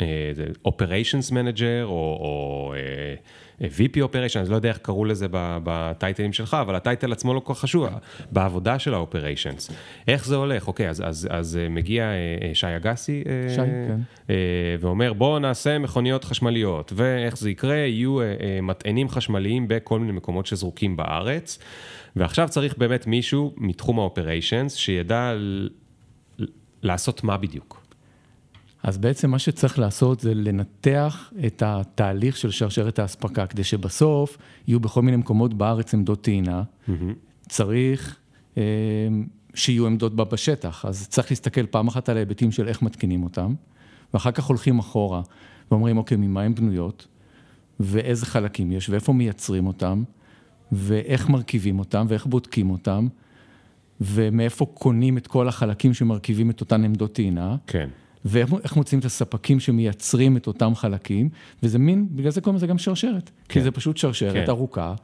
אה, 0.00 0.30
זה 0.32 0.46
Operations 0.68 1.30
Manager 1.30 1.84
או, 1.84 2.74
אה, 2.76 3.68
VP 3.68 3.96
Operation, 3.96 4.38
אני 4.38 4.50
לא 4.50 4.56
יודע 4.56 4.68
איך 4.68 4.78
קראו 4.78 5.04
לזה 5.04 5.26
בטייטלים 5.32 6.32
שלך, 6.32 6.56
אבל 6.60 6.74
ה 6.74 6.80
title 6.80 7.12
עצמו 7.12 7.34
לא 7.34 7.40
כל 7.40 7.54
כך 7.54 7.60
חשוב, 7.60 7.86
בעבודה 8.30 8.78
של 8.78 8.94
ה-Operations. 8.94 9.72
איך 10.08 10.26
זה 10.26 10.36
הולך? 10.36 10.68
אוקיי, 10.68 10.88
אז, 10.88 11.02
אז, 11.06 11.28
אז 11.30 11.56
אה, 11.56 11.68
מגיע 11.68 12.10
שי 12.54 12.76
אגסי, 12.76 13.24
שי, 13.48 13.56
כן. 13.56 14.32
ואומר 14.80 15.12
בואו 15.12 15.38
נעשה 15.38 15.78
מכוניות 15.78 16.24
חשמליות, 16.24 16.92
ואיך 16.96 17.36
זה 17.36 17.50
יקרה, 17.50 17.76
יהיו 17.76 18.18
מטענים 18.62 19.08
חשמליים 19.08 19.68
בכל 19.68 19.98
מיני 19.98 20.12
מקומות 20.12 20.46
שזרוקים 20.46 20.96
בארץ, 20.96 21.58
ועכשיו 22.16 22.48
צריך 22.48 22.78
באמת 22.78 23.06
מישהו 23.06 23.54
מתחום 23.56 24.00
ה-Operations 24.00 24.68
שידע 24.68 25.34
לעשות 26.82 27.24
מה 27.24 27.36
בדיוק. 27.36 27.79
אז 28.82 28.98
בעצם 28.98 29.30
מה 29.30 29.38
שצריך 29.38 29.78
לעשות 29.78 30.20
זה 30.20 30.34
לנתח 30.34 31.32
את 31.46 31.62
התהליך 31.66 32.36
של 32.36 32.50
שרשרת 32.50 32.98
האספקה, 32.98 33.46
כדי 33.46 33.64
שבסוף 33.64 34.38
יהיו 34.66 34.80
בכל 34.80 35.02
מיני 35.02 35.16
מקומות 35.16 35.54
בארץ 35.54 35.94
עמדות 35.94 36.22
טעינה. 36.22 36.62
צריך 37.48 38.16
אה, 38.58 38.62
שיהיו 39.54 39.86
עמדות 39.86 40.16
בה 40.16 40.24
בשטח, 40.24 40.84
אז 40.84 41.08
צריך 41.08 41.30
להסתכל 41.30 41.66
פעם 41.66 41.88
אחת 41.88 42.08
על 42.08 42.16
ההיבטים 42.16 42.52
של 42.52 42.68
איך 42.68 42.82
מתקינים 42.82 43.22
אותם, 43.22 43.54
ואחר 44.14 44.30
כך 44.30 44.44
הולכים 44.44 44.78
אחורה 44.78 45.22
ואומרים, 45.70 45.96
אוקיי, 45.96 46.16
ממה 46.16 46.42
הן 46.42 46.54
בנויות, 46.54 47.06
ואיזה 47.80 48.26
חלקים 48.26 48.72
יש, 48.72 48.88
ואיפה 48.88 49.12
מייצרים 49.12 49.66
אותם, 49.66 50.02
ואיך 50.72 51.28
מרכיבים 51.28 51.78
אותם, 51.78 52.06
ואיך 52.08 52.26
בודקים 52.26 52.70
אותם, 52.70 53.08
ומאיפה 54.00 54.66
קונים 54.74 55.18
את 55.18 55.26
כל 55.26 55.48
החלקים 55.48 55.94
שמרכיבים 55.94 56.50
את 56.50 56.60
אותן 56.60 56.84
עמדות 56.84 57.12
טעינה. 57.12 57.56
כן. 57.66 57.88
ואיך 58.24 58.76
מוצאים 58.76 59.00
את 59.00 59.04
הספקים 59.04 59.60
שמייצרים 59.60 60.36
את 60.36 60.46
אותם 60.46 60.74
חלקים, 60.74 61.28
וזה 61.62 61.78
מין, 61.78 62.08
בגלל 62.10 62.30
זה 62.30 62.40
קוראים 62.40 62.56
לזה 62.56 62.66
גם 62.66 62.78
שרשרת. 62.78 63.30
כן. 63.48 63.54
כי 63.54 63.60
זה 63.60 63.70
פשוט 63.70 63.96
שרשרת 63.96 64.32
כן. 64.32 64.44
ארוכה. 64.48 64.94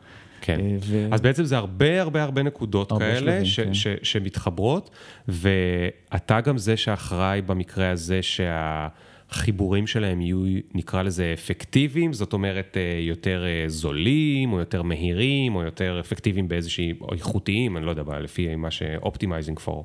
כן. 0.40 0.60
אה, 0.60 0.76
ו- 0.80 1.08
אז 1.12 1.20
בעצם 1.20 1.44
זה 1.44 1.56
הרבה 1.56 2.02
הרבה 2.02 2.22
הרבה 2.22 2.42
נקודות 2.42 2.92
הרבה 2.92 3.04
כאלה 3.04 3.44
שלבים, 3.44 3.44
ש, 3.44 3.60
כן. 3.60 3.74
ש, 3.74 3.86
שמתחברות, 4.02 4.90
ואתה 5.28 6.40
גם 6.40 6.58
זה 6.58 6.76
שאחראי 6.76 7.42
במקרה 7.42 7.90
הזה 7.90 8.20
שהחיבורים 8.22 9.86
שלהם 9.86 10.20
יהיו, 10.20 10.42
נקרא 10.74 11.02
לזה 11.02 11.30
אפקטיביים, 11.34 12.12
זאת 12.12 12.32
אומרת 12.32 12.76
אה, 12.76 13.00
יותר 13.00 13.44
אה, 13.46 13.64
זולים, 13.68 14.52
או 14.52 14.58
יותר 14.58 14.82
מהירים, 14.82 15.54
או 15.54 15.62
יותר 15.62 16.00
אפקטיביים 16.00 16.48
באיזושהי, 16.48 16.92
או 17.00 17.12
איכותיים, 17.12 17.76
אני 17.76 17.86
לא 17.86 17.90
יודע, 17.90 18.02
לפי 18.20 18.56
מה 18.56 18.70
ש-Optimizing 18.70 19.66
for. 19.66 19.82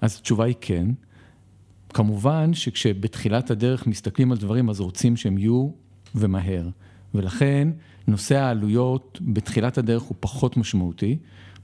אז 0.00 0.18
התשובה 0.20 0.44
היא 0.44 0.54
כן. 0.60 0.86
כמובן 1.94 2.54
שכשבתחילת 2.54 3.50
הדרך 3.50 3.86
מסתכלים 3.86 4.32
על 4.32 4.38
דברים, 4.38 4.70
אז 4.70 4.80
רוצים 4.80 5.16
שהם 5.16 5.38
יהיו 5.38 5.70
ומהר. 6.14 6.68
ולכן 7.14 7.68
נושא 8.06 8.36
העלויות 8.38 9.18
בתחילת 9.22 9.78
הדרך 9.78 10.02
הוא 10.02 10.16
פחות 10.20 10.56
משמעותי. 10.56 11.16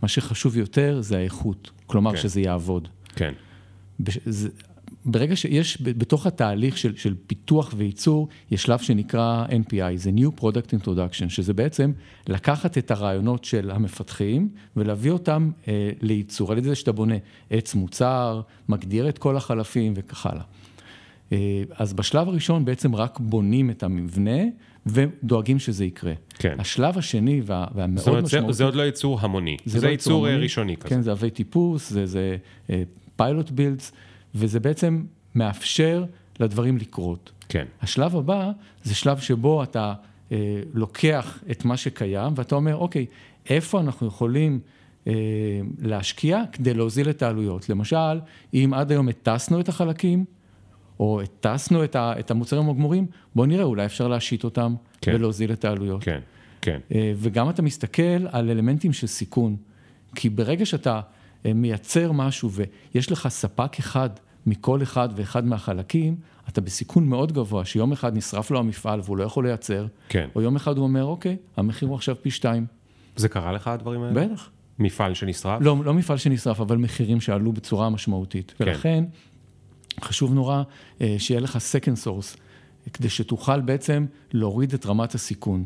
מה 0.03 0.09
שחשוב 0.09 0.57
יותר 0.57 1.01
זה 1.01 1.19
האיכות, 1.19 1.71
כלומר 1.87 2.11
כן. 2.11 2.17
שזה 2.17 2.41
יעבוד. 2.41 2.89
כן, 3.17 3.33
בש- 4.01 4.19
זה- 4.27 4.49
ברגע 5.05 5.37
שיש, 5.37 5.83
בתוך 5.83 6.27
התהליך 6.27 6.79
של, 6.79 6.97
של 6.97 7.15
פיתוח 7.27 7.75
וייצור, 7.77 8.29
יש 8.51 8.63
שלב 8.63 8.79
שנקרא 8.79 9.47
NPI, 9.49 9.97
זה 9.97 10.11
New 10.17 10.41
Product 10.41 10.83
Introduction, 10.83 11.29
שזה 11.29 11.55
בעצם 11.55 11.93
לקחת 12.29 12.79
את 12.79 12.91
הרעיונות 12.91 13.45
של 13.45 13.71
המפתחים 13.71 14.49
ולהביא 14.77 15.11
אותם 15.11 15.51
אה, 15.69 15.91
לייצור, 16.03 16.53
על 16.53 16.59
ידי 16.59 16.69
זה 16.69 16.75
שאתה 16.75 16.93
בונה 16.93 17.15
עץ 17.51 17.75
מוצר, 17.75 18.41
מגדיר 18.69 19.09
את 19.09 19.19
כל 19.19 19.37
החלפים 19.37 19.93
וכך 19.97 20.27
הלאה. 20.27 20.43
אה, 21.33 21.63
אז 21.75 21.93
בשלב 21.93 22.29
הראשון 22.29 22.65
בעצם 22.65 22.95
רק 22.95 23.19
בונים 23.21 23.71
את 23.71 23.83
המבנה 23.83 24.41
ודואגים 24.87 25.59
שזה 25.59 25.85
יקרה. 25.85 26.13
כן. 26.39 26.57
השלב 26.59 26.99
השני 26.99 27.43
וה, 27.45 27.67
והמאוד 27.75 27.99
זאת 27.99 28.09
אומרת, 28.09 28.27
זה, 28.27 28.37
משמעותי... 28.37 28.53
זה 28.57 28.65
עוד 28.65 28.75
לא 28.75 28.83
ייצור 28.83 29.21
המוני, 29.21 29.57
זה, 29.65 29.87
לא 29.87 29.91
ייצור 29.91 30.27
אה, 30.27 30.31
המוני. 30.31 30.45
ראשוני 30.45 30.77
כזה. 30.77 30.89
כן, 30.89 31.03
זה 31.03 31.13
אבי 31.13 31.31
טיפוס, 31.31 31.91
זה, 31.91 32.07
זה 32.07 32.37
פיילוט 33.17 33.51
בילדס, 33.51 33.93
וזה 34.35 34.61
בעצם 34.61 35.05
מאפשר 35.35 36.05
לדברים 36.41 36.77
לקרות. 36.77 37.33
כן, 37.49 37.67
השלב 37.83 38.17
הבא 38.17 38.51
זה 38.83 38.95
שלב 38.95 39.19
שבו 39.19 39.63
אתה 39.63 39.95
אה, 40.33 40.61
לוקח 40.75 41.39
את 41.51 41.65
מה 41.65 41.77
שקיים 41.77 42.33
ואתה 42.37 42.55
אומר, 42.55 42.77
אוקיי, 42.77 43.07
איפה 43.51 43.81
אנחנו 43.81 44.07
יכולים 44.07 44.61
אה, 45.07 45.13
להשקיע 45.79 46.43
כדי 46.53 46.75
להוזיל 46.75 47.11
את 47.11 47.23
העלויות? 47.23 47.69
למשל, 47.69 48.21
אם 48.55 48.71
עד 48.75 48.91
היום 48.91 49.09
הטסנו 49.09 49.61
את 49.61 49.69
החלקים, 49.69 50.25
או 51.01 51.21
הטסנו 51.21 51.85
את, 51.85 51.97
ה, 51.97 52.13
את 52.19 52.31
המוצרים 52.31 52.71
הגמורים, 52.71 53.07
בוא 53.35 53.47
נראה, 53.47 53.65
אולי 53.65 53.87
אפשר 53.87 54.09
להשית 54.09 54.45
אותם 54.45 54.75
כן. 55.01 55.15
ולהוזיל 55.15 55.53
את 55.53 55.65
העלויות. 55.65 56.05
כן, 56.05 56.21
כן, 56.61 56.81
אה, 56.95 57.13
וגם 57.17 57.51
אתה 57.51 57.63
מסתכל 57.63 58.27
על 58.31 58.51
אלמנטים 58.51 58.93
של 58.93 59.07
סיכון. 59.07 59.57
כי 60.15 60.31
ברגע 60.31 60.67
שאתה 60.67 61.01
אה, 61.47 61.53
מייצר 61.53 62.13
משהו 62.13 62.51
ויש 62.51 63.13
לך 63.13 63.29
ספק 63.29 63.79
אחד 63.79 64.11
מכל 64.47 64.83
אחד 64.83 65.09
ואחד 65.17 65.45
מהחלקים, 65.45 66.17
אתה 66.49 66.61
בסיכון 66.61 67.09
מאוד 67.09 67.33
גבוה, 67.33 67.65
שיום 67.65 67.93
אחד 67.93 68.17
נשרף 68.17 68.51
לו 68.51 68.59
המפעל 68.59 69.01
והוא 69.05 69.17
לא 69.17 69.25
יכול 69.25 69.47
לייצר, 69.47 69.87
כן. 70.09 70.29
או 70.35 70.43
יום 70.43 70.57
אחד 70.57 70.77
הוא 70.77 70.85
אומר, 70.85 71.05
אוקיי, 71.05 71.37
המחיר 71.57 71.89
הוא 71.89 71.95
עכשיו 71.95 72.17
פי 72.23 72.31
שתיים. 72.31 72.67
זה 73.17 73.29
קרה 73.29 73.53
לך 73.53 73.69
הדברים 73.69 74.03
האלה? 74.03 74.27
בטח. 74.27 74.51
מפעל 74.79 75.15
שנשרף? 75.15 75.63
לא, 75.63 75.77
לא 75.85 75.95
מפעל 75.95 76.17
שנשרף, 76.17 76.61
אבל 76.61 76.77
מחירים 76.77 77.21
שעלו 77.21 77.53
בצורה 77.53 77.91
משמעותית. 77.91 78.55
כן. 78.59 78.65
ולכן, 78.65 79.05
חשוב 80.01 80.35
נורא 80.35 80.63
אה, 81.01 81.15
שיהיה 81.19 81.41
לך 81.41 81.57
second 81.57 82.07
source, 82.07 82.39
כדי 82.93 83.09
שתוכל 83.09 83.61
בעצם 83.61 84.07
להוריד 84.33 84.75
את 84.75 84.87
רמת 84.87 85.15
הסיכון. 85.15 85.65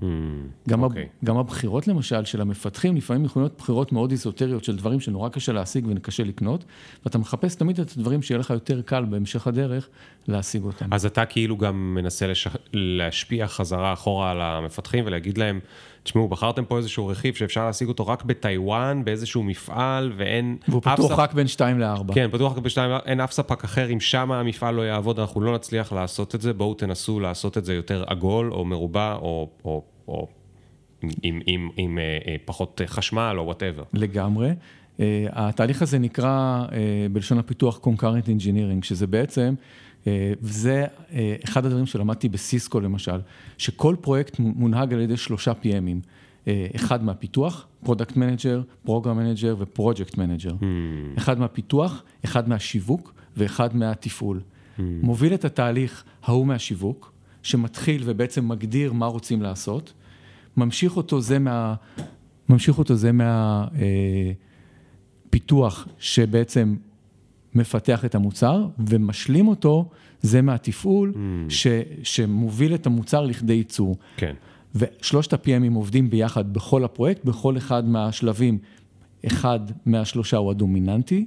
גם, 0.68 0.83
אוקיי. 0.83 1.03
הב, 1.03 1.09
גם 1.24 1.37
הבחירות 1.37 1.88
למשל 1.88 2.24
של 2.24 2.40
המפתחים, 2.40 2.96
לפעמים 2.96 3.24
יכולים 3.24 3.44
להיות 3.44 3.59
בחירות 3.59 3.92
מאוד 3.92 4.11
איזוטריות 4.11 4.64
של 4.64 4.77
דברים 4.77 5.00
שנורא 5.00 5.29
קשה 5.29 5.53
להשיג 5.53 5.87
וקשה 5.96 6.24
לקנות, 6.24 6.64
ואתה 7.05 7.18
מחפש 7.18 7.55
תמיד 7.55 7.81
את 7.81 7.92
הדברים 7.96 8.22
שיהיה 8.22 8.38
לך 8.38 8.50
יותר 8.50 8.83
קל 8.83 9.05
בהמשך 9.05 9.46
הדרך 9.46 9.88
להשיג 10.29 10.62
אותם. 10.62 10.92
אז 10.92 11.07
אתה 11.07 11.24
כאילו 11.24 11.57
גם 11.57 11.94
מנסה 11.94 12.27
לש... 12.27 12.48
להשפיע 12.72 13.46
חזרה 13.46 13.92
אחורה 13.92 14.31
על 14.31 14.40
המפתחים 14.40 15.07
ולהגיד 15.07 15.38
להם, 15.38 15.61
תשמעו, 16.05 16.29
בחרתם 16.29 16.64
פה 16.64 16.77
איזשהו 16.77 17.07
רכיב 17.07 17.35
שאפשר 17.35 17.67
להשיג 17.67 17.88
אותו 17.88 18.07
רק 18.07 18.25
בטיוואן, 18.25 19.05
באיזשהו 19.05 19.43
מפעל, 19.43 20.12
ואין... 20.17 20.57
והוא 20.69 20.83
פתוח 20.83 21.12
ספ- 21.12 21.19
רק 21.19 21.33
בין 21.35 21.47
2 21.47 21.81
ל-4. 21.81 22.14
כן, 22.14 22.29
פתוח 22.33 22.53
רק 22.53 22.59
בשתיים, 22.59 22.90
אין 23.07 23.21
אף 23.21 23.33
ספק 23.33 23.64
אחר, 23.64 23.93
אם 23.93 24.01
שם 24.01 24.33
המפעל 24.33 24.75
לא 24.75 24.83
יעבוד, 24.83 25.21
אנחנו 25.21 25.40
לא 25.40 25.55
נצליח 25.55 25.93
לעשות 25.93 26.35
את 26.35 26.40
זה, 26.40 26.53
בואו 26.53 26.75
תנסו 26.75 27.21
לעשות 27.21 27.59
את 27.59 27.64
זה 27.64 27.75
יותר 27.75 28.05
עגול 28.07 28.53
או 28.53 28.64
מרובע 28.64 29.14
או, 29.14 29.49
או, 29.64 29.83
או 30.09 30.27
עם, 31.03 31.11
עם, 31.23 31.40
עם, 31.47 31.69
עם 31.77 31.99
אה, 31.99 32.19
אה, 32.27 32.37
פחות 32.45 32.81
חשמל 32.87 33.35
או 33.38 33.45
whatever. 33.45 33.83
לגמרי. 33.93 34.51
אה, 34.97 35.01
התהליך 35.33 35.83
הזה 35.83 35.99
נקרא 35.99 36.67
אה, 36.69 36.73
בלשון 37.13 37.39
הפיתוח 37.39 37.81
Concurrent 37.85 38.27
Engineering, 38.27 38.83
שזה 38.83 39.07
בעצם, 39.07 39.55
אה, 40.03 40.07
וזה 40.43 40.87
אה, 40.87 41.12
אחד 41.45 41.67
הדברים 41.67 41.87
שלמדתי 41.87 42.29
בסיסקו 42.29 42.81
למשל, 42.81 43.21
שכל 43.59 43.97
פרויקט 44.01 44.37
מונהג 44.39 44.95
על 44.95 45.01
ידי 45.01 45.17
שלושה 45.17 45.53
PM 45.62 45.80
ים, 45.80 46.07
uh, 46.45 46.49
אחד 46.77 47.05
מהפיתוח, 47.05 47.67
Product 47.85 48.13
Manager, 48.13 48.87
Program 48.89 49.17
Manager 49.19 49.55
ו-Project 49.59 50.15
Manager. 50.15 50.53
Hmm. 50.61 51.19
אחד 51.19 51.39
מהפיתוח, 51.39 52.03
אחד 52.25 52.49
מהשיווק 52.49 53.15
ואחד 53.37 53.77
מהתפעול. 53.77 54.41
Hmm. 54.41 54.81
מוביל 55.03 55.35
את 55.35 55.45
התהליך 55.45 56.05
ההוא 56.23 56.47
מהשיווק, 56.47 57.13
שמתחיל 57.43 58.03
ובעצם 58.05 58.49
מגדיר 58.49 58.93
מה 58.93 59.07
רוצים 59.07 59.43
לעשות, 59.43 59.93
ממשיך 60.57 60.97
אותו 60.97 61.21
זה 61.21 61.39
מה... 61.39 61.75
ממשיך 62.49 62.79
אותו 62.79 62.95
זה 62.95 63.13
מה... 63.13 63.67
אה, 63.79 64.33
פיתוח 65.35 65.88
שבעצם 65.99 66.77
מפתח 67.55 68.05
את 68.05 68.14
המוצר, 68.14 68.66
ומשלים 68.79 69.49
אותו 69.49 69.90
זה 70.20 70.42
מהתפעול 70.42 71.14
ש, 71.49 71.66
שמוביל 72.03 72.75
את 72.75 72.87
המוצר 72.87 73.20
לכדי 73.20 73.53
ייצור. 73.53 73.97
כן. 74.16 74.35
ושלושת 74.75 75.33
ה-PMים 75.33 75.75
עובדים 75.75 76.11
ביחד 76.11 76.53
בכל 76.53 76.85
הפרויקט, 76.85 77.25
בכל 77.25 77.57
אחד 77.57 77.88
מהשלבים, 77.88 78.59
אחד 79.27 79.61
מהשלושה 79.87 80.37
הוא 80.37 80.51
הדומיננטי, 80.51 81.27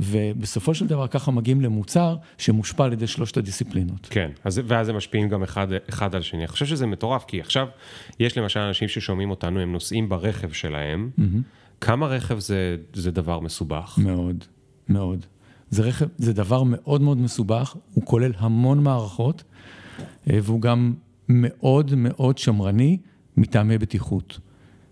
ובסופו 0.00 0.74
של 0.74 0.86
דבר 0.86 1.06
ככה 1.06 1.30
מגיעים 1.30 1.60
למוצר 1.60 2.16
שמושפע 2.38 2.84
על 2.84 2.92
ידי 2.92 3.06
שלושת 3.06 3.36
הדיסציפלינות. 3.36 4.08
כן, 4.10 4.30
אז, 4.44 4.60
ואז 4.66 4.88
הם 4.88 4.96
משפיעים 4.96 5.28
גם 5.28 5.42
אחד, 5.42 5.66
אחד 5.88 6.14
על 6.14 6.22
שני. 6.22 6.38
אני 6.38 6.48
חושב 6.48 6.66
שזה 6.66 6.86
מטורף, 6.86 7.24
כי 7.24 7.40
עכשיו 7.40 7.66
יש 8.20 8.38
למשל 8.38 8.60
אנשים 8.60 8.88
ששומעים 8.88 9.30
אותנו, 9.30 9.60
הם 9.60 9.72
נוסעים 9.72 10.08
ברכב 10.08 10.52
שלהם. 10.52 11.10
כמה 11.80 12.06
רכב 12.06 12.38
זה, 12.38 12.76
זה 12.94 13.10
דבר 13.10 13.40
מסובך? 13.40 13.98
מאוד, 14.02 14.44
מאוד. 14.88 15.26
זה 15.70 15.82
רכב, 15.82 16.06
זה 16.18 16.32
דבר 16.32 16.62
מאוד 16.62 17.00
מאוד 17.00 17.18
מסובך, 17.18 17.76
הוא 17.94 18.04
כולל 18.06 18.32
המון 18.38 18.82
מערכות, 18.82 19.44
אה, 20.30 20.38
והוא 20.42 20.60
גם 20.60 20.94
מאוד 21.28 21.94
מאוד 21.94 22.38
שמרני 22.38 22.98
מטעמי 23.36 23.78
בטיחות. 23.78 24.38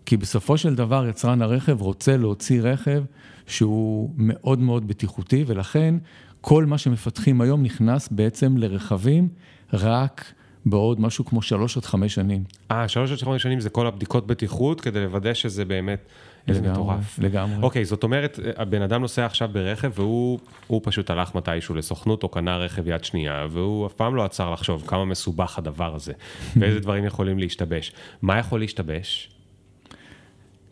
כי 0.06 0.16
בסופו 0.16 0.58
של 0.58 0.74
דבר 0.74 1.06
יצרן 1.08 1.42
הרכב 1.42 1.80
רוצה 1.80 2.16
להוציא 2.16 2.62
רכב 2.62 3.04
שהוא 3.46 4.10
מאוד 4.16 4.58
מאוד 4.58 4.88
בטיחותי, 4.88 5.44
ולכן 5.46 5.94
כל 6.40 6.64
מה 6.64 6.78
שמפתחים 6.78 7.40
היום 7.40 7.62
נכנס 7.62 8.08
בעצם 8.08 8.56
לרכבים 8.56 9.28
רק 9.72 10.32
בעוד 10.66 11.00
משהו 11.00 11.24
כמו 11.24 11.42
שלוש 11.42 11.76
עד 11.76 11.84
חמש 11.84 12.14
שנים. 12.14 12.44
אה, 12.70 12.88
שלוש 12.88 13.12
עד 13.12 13.18
חמש 13.18 13.42
שנים 13.42 13.60
זה 13.60 13.70
כל 13.70 13.86
הבדיקות 13.86 14.26
בטיחות 14.26 14.80
כדי 14.80 15.00
לוודא 15.00 15.34
שזה 15.34 15.64
באמת... 15.64 16.08
איזה 16.48 16.60
לגמרי, 16.60 16.72
מטורף. 16.72 17.18
לגמרי. 17.18 17.62
אוקיי, 17.62 17.84
זאת 17.84 18.02
אומרת, 18.02 18.38
הבן 18.56 18.82
אדם 18.82 19.00
נוסע 19.00 19.26
עכשיו 19.26 19.48
ברכב 19.52 19.90
והוא 19.94 20.38
הוא 20.66 20.80
פשוט 20.84 21.10
הלך 21.10 21.34
מתישהו 21.34 21.74
לסוכנות 21.74 22.22
או 22.22 22.28
קנה 22.28 22.56
רכב 22.56 22.88
יד 22.88 23.04
שנייה, 23.04 23.46
והוא 23.50 23.86
אף 23.86 23.92
פעם 23.92 24.14
לא 24.16 24.24
עצר 24.24 24.50
לחשוב 24.50 24.84
כמה 24.86 25.04
מסובך 25.04 25.58
הדבר 25.58 25.94
הזה, 25.94 26.12
ואיזה 26.56 26.80
דברים 26.80 27.04
יכולים 27.04 27.38
להשתבש. 27.38 27.92
מה 28.22 28.38
יכול 28.38 28.60
להשתבש? 28.60 29.30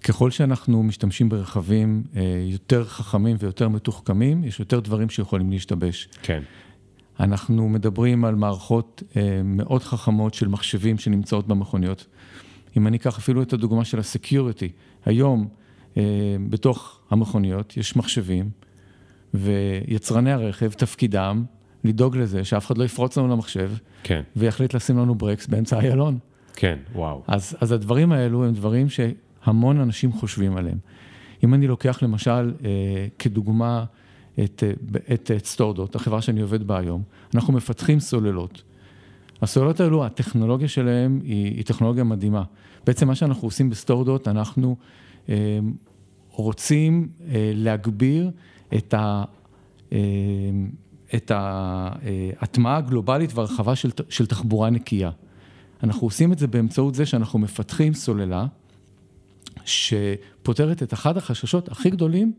ככל 0.05 0.31
שאנחנו 0.31 0.83
משתמשים 0.83 1.29
ברכבים 1.29 2.03
אה, 2.17 2.23
יותר 2.45 2.85
חכמים 2.85 3.37
ויותר 3.39 3.69
מתוחכמים, 3.69 4.45
יש 4.45 4.61
יותר 4.61 4.81
דברים 4.81 5.11
שיכולים 5.11 5.51
להשתבש. 5.51 6.09
כן. 6.23 6.43
אנחנו 7.21 7.69
מדברים 7.69 8.25
על 8.25 8.35
מערכות 8.35 9.03
אה, 9.17 9.41
מאוד 9.45 9.83
חכמות 9.83 10.35
של 10.35 10.49
מחשבים 10.49 10.99
שנמצאות 10.99 11.49
במכוניות. 11.49 12.07
אם 12.77 12.87
אני 12.87 12.97
אקח 12.97 13.19
אפילו 13.19 13.43
את 13.43 13.53
הדוגמה 13.53 13.85
של 13.85 13.99
ה 13.99 14.06
security, 14.06 14.69
היום 15.05 15.49
בתוך 16.51 17.01
המכוניות 17.11 17.77
יש 17.77 17.97
מחשבים, 17.97 18.51
ויצרני 19.35 20.33
הרכב, 20.33 20.73
תפקידם 20.73 21.45
לדאוג 21.85 22.17
לזה 22.17 22.45
שאף 22.45 22.67
אחד 22.67 22.79
לא 22.79 22.85
יפרוץ 22.85 23.19
לנו 23.19 23.29
למחשב, 23.29 23.71
כן, 24.03 24.23
ויחליט 24.37 24.75
לשים 24.75 24.99
לנו 24.99 25.15
ברקס 25.15 25.47
באמצע 25.47 25.81
איילון. 25.81 26.19
כן, 26.57 26.79
וואו. 26.95 27.23
אז, 27.27 27.57
אז 27.61 27.73
הדברים 27.73 28.13
האלו 28.13 28.45
הם 28.45 28.53
דברים 28.53 28.87
שהמון 28.89 29.81
אנשים 29.81 30.13
חושבים 30.13 30.57
עליהם. 30.57 30.79
אם 31.45 31.55
אני 31.55 31.67
לוקח 31.67 32.03
למשל 32.03 32.31
אה, 32.65 33.07
כדוגמה 33.19 33.85
את, 34.45 34.63
אה, 34.67 35.15
את, 35.15 35.31
את 35.37 35.47
StoreDot, 35.47 35.95
החברה 35.95 36.23
שאני 36.23 36.41
עובד 36.41 36.67
בה 36.67 36.79
היום, 36.79 37.03
אנחנו 37.35 37.53
מפתחים 37.53 38.01
סוללות. 38.01 38.63
הסוללות 39.43 39.81
האלו, 39.81 40.05
הטכנולוגיה 40.05 40.69
שלהם 40.69 41.21
היא, 41.25 41.57
היא 41.57 41.65
טכנולוגיה 41.65 42.05
מדהימה. 42.05 42.43
בעצם 42.87 43.07
מה 43.07 43.15
שאנחנו 43.15 43.49
עושים 43.49 43.71
בסטורדוט, 43.71 44.29
אנחנו 44.29 44.69
אה, 44.69 44.85
רוצים 46.31 47.09
אה, 47.29 47.53
להגביר 47.55 48.31
את 48.77 48.95
ה... 48.95 49.25
אה, 49.93 49.99
את 51.15 51.31
ההטמעה 51.35 52.77
הגלובלית 52.77 53.31
והרחבה 53.35 53.77
של, 53.77 53.91
של 54.09 54.27
תחבורה 54.27 54.71
נקייה. 54.71 55.11
אנחנו 55.83 56.07
עושים 56.07 56.33
את 56.33 56.39
זה 56.39 56.47
באמצעות 56.47 56.95
זה 56.95 57.07
שאנחנו 57.07 57.39
מפתחים 57.39 57.95
סוללה 57.95 58.47
שפותרת 59.65 60.83
את 60.83 60.93
אחד 60.93 61.17
החששות 61.17 61.69
הכי 61.69 61.91
גדולים 61.91 62.33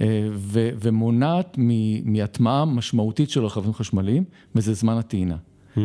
אה, 0.00 0.28
ו- 0.32 0.70
ומונעת 0.80 1.58
מהטמעה 2.04 2.64
משמעותית 2.64 3.30
של 3.30 3.44
רכבים 3.44 3.74
חשמליים, 3.74 4.24
וזה 4.54 4.74
זמן 4.74 4.96
הטעינה. 4.96 5.36
Hmm. 5.76 5.78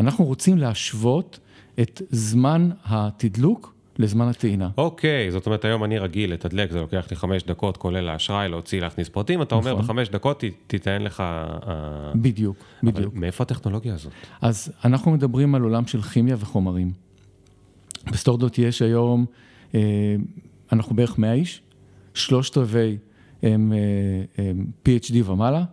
אנחנו 0.00 0.24
רוצים 0.24 0.58
להשוות 0.58 1.38
את 1.80 2.02
זמן 2.10 2.70
התדלוק 2.84 3.71
לזמן 3.98 4.28
הטעינה. 4.28 4.68
אוקיי, 4.78 5.30
זאת 5.30 5.46
אומרת 5.46 5.64
היום 5.64 5.84
אני 5.84 5.98
רגיל 5.98 6.32
לתדלק, 6.32 6.70
זה 6.72 6.80
לוקח 6.80 7.06
לי 7.10 7.16
חמש 7.16 7.42
דקות, 7.42 7.76
כולל 7.76 8.08
האשראי, 8.08 8.48
להוציא, 8.48 8.80
להכניס 8.80 9.08
פרטים, 9.08 9.42
אתה 9.42 9.54
אומר 9.54 9.72
נכון. 9.72 9.84
בחמש 9.84 10.08
דקות 10.08 10.44
תיתן 10.66 11.02
לך... 11.02 11.20
אה, 11.20 12.12
בדיוק, 12.14 12.56
בדיוק. 12.82 13.14
מאיפה 13.14 13.42
הטכנולוגיה 13.44 13.94
הזאת? 13.94 14.12
אז 14.40 14.72
אנחנו 14.84 15.10
מדברים 15.10 15.54
על 15.54 15.62
עולם 15.62 15.86
של 15.86 16.02
כימיה 16.02 16.36
וחומרים. 16.38 16.92
בסטורדוט 18.12 18.58
יש 18.58 18.82
היום, 18.82 19.26
אה, 19.74 19.80
אנחנו 20.72 20.96
בערך 20.96 21.18
100 21.18 21.32
איש, 21.32 21.62
שלושת 22.14 22.56
רבעי 22.56 22.96
הם, 23.42 23.72
אה, 24.38 24.52
PhD 24.88 25.30
ומעלה, 25.30 25.64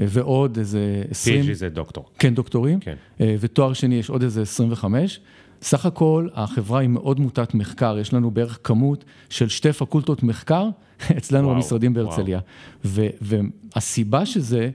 אה, 0.00 0.04
ועוד 0.08 0.58
איזה 0.58 1.02
20, 1.10 1.44
PhD 1.44 1.52
זה 1.52 1.68
דוקטור. 1.68 2.10
כן, 2.18 2.34
דוקטורים, 2.34 2.80
כן. 2.80 2.94
אה, 3.20 3.34
ותואר 3.40 3.72
שני 3.72 3.94
יש 3.94 4.10
עוד 4.10 4.22
איזה 4.22 4.42
25. 4.42 5.20
סך 5.62 5.86
הכל 5.86 6.28
החברה 6.34 6.80
היא 6.80 6.88
מאוד 6.88 7.20
מוטת 7.20 7.54
מחקר, 7.54 7.98
יש 7.98 8.14
לנו 8.14 8.30
בערך 8.30 8.58
כמות 8.64 9.04
של 9.30 9.48
שתי 9.48 9.72
פקולטות 9.72 10.22
מחקר 10.22 10.68
אצלנו 11.18 11.44
וואו, 11.44 11.56
במשרדים. 11.56 11.94
בהרצליה. 11.94 12.40
ו- 12.84 13.06
והסיבה 13.20 14.26
שזה 14.26 14.70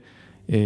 אה, 0.52 0.56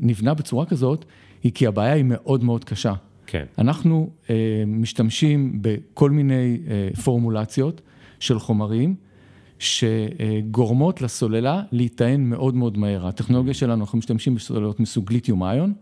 נבנה 0.00 0.34
בצורה 0.34 0.66
כזאת, 0.66 1.04
היא 1.42 1.52
כי 1.52 1.66
הבעיה 1.66 1.92
היא 1.92 2.04
מאוד 2.06 2.44
מאוד 2.44 2.64
קשה. 2.64 2.92
כן. 3.26 3.44
אנחנו 3.58 4.10
אה, 4.30 4.34
משתמשים 4.66 5.58
בכל 5.62 6.10
מיני 6.10 6.58
אה, 6.68 6.88
פורמולציות 7.04 7.80
של 8.20 8.38
חומרים 8.38 8.94
שגורמות 9.58 11.02
לסוללה 11.02 11.62
להיטען 11.72 12.24
מאוד 12.24 12.54
מאוד 12.54 12.78
מהר. 12.78 13.06
הטכנולוגיה 13.06 13.54
שלנו, 13.54 13.82
אנחנו 13.82 13.98
משתמשים 13.98 14.34
בסוללות 14.34 14.80
מסוג 14.80 15.12
ליתיום 15.12 15.44
איון, 15.44 15.72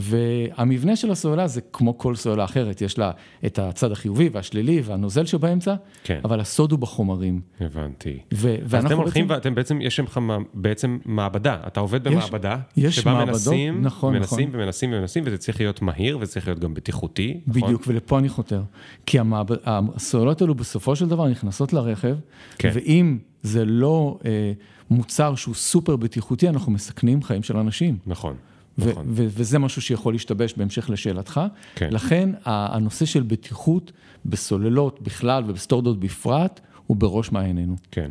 והמבנה 0.00 0.96
של 0.96 1.10
הסוללה 1.10 1.46
זה 1.48 1.60
כמו 1.72 1.98
כל 1.98 2.14
סוללה 2.14 2.44
אחרת, 2.44 2.82
יש 2.82 2.98
לה 2.98 3.10
את 3.46 3.58
הצד 3.58 3.92
החיובי 3.92 4.28
והשלילי 4.32 4.80
והנוזל 4.84 5.26
שבאמצע, 5.26 5.74
כן. 6.04 6.20
אבל 6.24 6.40
הסוד 6.40 6.72
הוא 6.72 6.78
בחומרים. 6.78 7.40
הבנתי. 7.60 8.18
ו- 8.34 8.56
אז 8.76 8.84
אתם 8.84 8.96
הולכים 8.96 9.28
בעצם- 9.28 9.34
ואתם 9.38 9.54
בעצם, 9.54 9.78
יש 9.82 10.00
לך 10.00 10.20
בעצם 10.54 10.98
מעבדה, 11.04 11.56
אתה 11.66 11.80
עובד 11.80 12.06
יש- 12.06 12.12
במעבדה, 12.12 12.56
יש 12.76 12.96
שבה 12.96 13.12
מעבדות, 13.12 13.32
מנסים, 13.34 13.82
נכון, 13.82 14.14
מנסים 14.14 14.48
נכון. 14.48 14.60
ומנסים 14.60 14.92
ומנסים, 14.92 15.22
וזה 15.26 15.38
צריך 15.38 15.60
להיות 15.60 15.82
מהיר, 15.82 16.18
וזה 16.20 16.32
צריך 16.32 16.46
להיות 16.48 16.58
גם 16.58 16.74
בטיחותי, 16.74 17.40
נכון? 17.46 17.62
בדיוק, 17.62 17.82
ולפה 17.86 18.18
אני 18.18 18.28
חותר. 18.28 18.62
כי 19.06 19.18
המעב... 19.18 19.46
הסוללות 19.64 20.40
האלו 20.40 20.54
בסופו 20.54 20.96
של 20.96 21.08
דבר 21.08 21.28
נכנסות 21.28 21.72
לרכב, 21.72 22.16
כן. 22.58 22.70
ואם 22.74 23.18
זה 23.42 23.64
לא 23.64 24.18
אה, 24.24 24.52
מוצר 24.90 25.34
שהוא 25.34 25.54
סופר 25.54 25.96
בטיחותי, 25.96 26.48
אנחנו 26.48 26.72
מסכנים 26.72 27.22
חיים 27.22 27.42
של 27.42 27.56
אנשים. 27.56 27.98
נכון, 28.06 28.34
נכון. 28.34 28.47
וזה 28.78 29.58
משהו 29.58 29.82
שיכול 29.82 30.14
להשתבש 30.14 30.54
בהמשך 30.56 30.90
לשאלתך. 30.90 31.40
כן. 31.74 31.88
לכן 31.92 32.30
הנושא 32.44 33.04
של 33.04 33.22
בטיחות 33.22 33.92
בסוללות 34.26 35.02
בכלל 35.02 35.44
ובסטורדות 35.46 36.00
בפרט, 36.00 36.60
הוא 36.86 36.96
בראש 36.96 37.32
מעיינינו. 37.32 37.76
כן. 37.90 38.10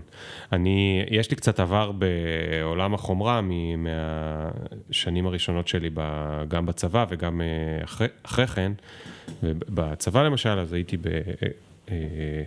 אני, 0.52 1.04
יש 1.12 1.32
לי 1.32 1.38
קצת 1.38 1.60
עבר 1.60 1.92
בעולם 1.92 2.94
החומרה 2.94 3.42
מהשנים 3.78 5.28
הראשונות 5.28 5.68
שלי, 5.68 5.90
ב, 5.94 6.02
גם 6.48 6.66
בצבא 6.66 7.06
וגם 7.10 7.42
אה, 7.42 7.84
אחרי, 7.84 8.08
אחרי 8.24 8.48
כן. 8.48 8.72
ובצבא 9.44 10.24
למשל, 10.24 10.60
אז 10.60 10.74
הייתי 10.74 10.98
ב, 10.98 11.08
אה, 11.08 11.22
אה, 11.90 12.44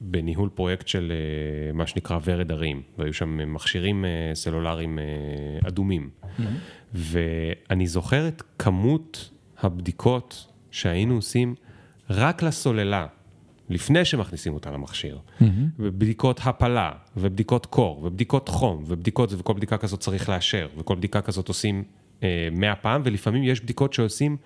בניהול 0.00 0.48
פרויקט 0.48 0.88
של 0.88 1.12
אה, 1.12 1.72
מה 1.72 1.86
שנקרא 1.86 2.18
ורד 2.24 2.52
הרים, 2.52 2.82
והיו 2.98 3.14
שם 3.14 3.54
מכשירים 3.54 4.04
אה, 4.04 4.30
סלולריים 4.34 4.98
אה, 4.98 5.04
אדומים. 5.68 6.10
ואני 6.94 7.86
זוכר 7.86 8.28
את 8.28 8.42
כמות 8.58 9.30
הבדיקות 9.58 10.46
שהיינו 10.70 11.14
עושים 11.14 11.54
רק 12.10 12.42
לסוללה, 12.42 13.06
לפני 13.70 14.04
שמכניסים 14.04 14.54
אותה 14.54 14.70
למכשיר. 14.70 15.18
ובדיקות 15.78 16.40
הפלה, 16.44 16.92
ובדיקות 17.16 17.66
קור, 17.66 18.04
ובדיקות 18.04 18.48
חום, 18.48 18.84
ובדיקות 18.86 19.32
וכל 19.32 19.52
בדיקה 19.52 19.78
כזאת 19.78 20.00
צריך 20.00 20.28
לאשר, 20.28 20.68
וכל 20.78 20.94
בדיקה 20.94 21.20
כזאת 21.20 21.48
עושים 21.48 21.84
אה, 22.22 22.48
מאה 22.52 22.74
פעם, 22.74 23.02
ולפעמים 23.04 23.44
יש 23.44 23.60
בדיקות 23.60 23.92
שעושים 23.92 24.36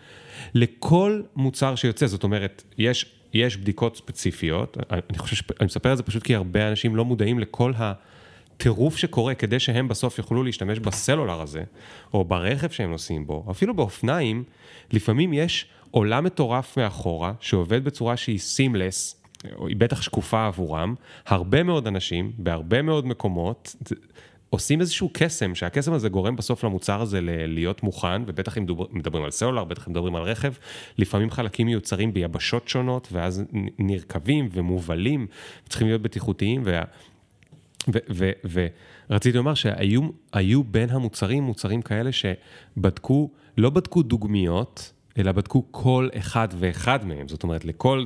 לכל 0.54 1.22
מוצר 1.36 1.74
שיוצא, 1.74 2.06
זאת 2.06 2.24
אומרת, 2.24 2.62
יש, 2.78 3.14
יש 3.34 3.56
בדיקות 3.56 3.96
ספציפיות, 3.96 4.76
אני 5.10 5.18
חושב, 5.18 5.36
אני 5.60 5.66
מספר 5.66 5.92
את 5.92 5.96
זה 5.96 6.02
פשוט 6.02 6.22
כי 6.22 6.34
הרבה 6.34 6.68
אנשים 6.68 6.96
לא 6.96 7.04
מודעים 7.04 7.38
לכל 7.38 7.72
ה... 7.76 7.92
טירוף 8.56 8.96
שקורה 8.96 9.34
כדי 9.34 9.60
שהם 9.60 9.88
בסוף 9.88 10.18
יוכלו 10.18 10.42
להשתמש 10.42 10.78
בסלולר 10.78 11.40
הזה, 11.40 11.62
או 12.14 12.24
ברכב 12.24 12.70
שהם 12.70 12.90
נוסעים 12.90 13.26
בו, 13.26 13.46
אפילו 13.50 13.74
באופניים, 13.74 14.44
לפעמים 14.92 15.32
יש 15.32 15.66
עולם 15.90 16.24
מטורף 16.24 16.78
מאחורה, 16.78 17.32
שעובד 17.40 17.84
בצורה 17.84 18.16
שהיא 18.16 18.38
סימלס, 18.38 19.22
היא 19.44 19.76
בטח 19.76 20.02
שקופה 20.02 20.46
עבורם, 20.46 20.94
הרבה 21.26 21.62
מאוד 21.62 21.86
אנשים, 21.86 22.32
בהרבה 22.38 22.82
מאוד 22.82 23.06
מקומות, 23.06 23.76
עושים 24.54 24.80
איזשהו 24.80 25.10
קסם, 25.12 25.54
שהקסם 25.54 25.92
הזה 25.92 26.08
גורם 26.08 26.36
בסוף 26.36 26.64
למוצר 26.64 27.02
הזה 27.02 27.20
להיות 27.46 27.82
מוכן, 27.82 28.22
ובטח 28.26 28.58
אם 28.58 28.66
דובר- 28.66 28.86
מדברים 28.90 29.24
על 29.24 29.30
סלולר, 29.30 29.64
בטח 29.64 29.86
אם 29.86 29.92
מדברים 29.92 30.16
על 30.16 30.22
רכב, 30.22 30.52
לפעמים 30.98 31.30
חלקים 31.30 31.66
מיוצרים 31.66 32.14
ביבשות 32.14 32.68
שונות, 32.68 33.08
ואז 33.12 33.44
נרקבים 33.78 34.48
ומובלים, 34.52 35.26
צריכים 35.68 35.86
להיות 35.86 36.02
בטיחותיים, 36.02 36.62
וה... 36.64 36.82
ורציתי 39.10 39.36
לומר 39.36 39.54
שהיו 39.54 40.02
היו 40.32 40.64
בין 40.64 40.90
המוצרים 40.90 41.42
מוצרים 41.42 41.82
כאלה 41.82 42.10
שבדקו, 42.12 43.30
לא 43.58 43.70
בדקו 43.70 44.02
דוגמיות, 44.02 44.92
אלא 45.18 45.32
בדקו 45.32 45.64
כל 45.70 46.08
אחד 46.18 46.48
ואחד 46.58 47.04
מהם. 47.04 47.28
זאת 47.28 47.42
אומרת, 47.42 47.64
לכל, 47.64 48.04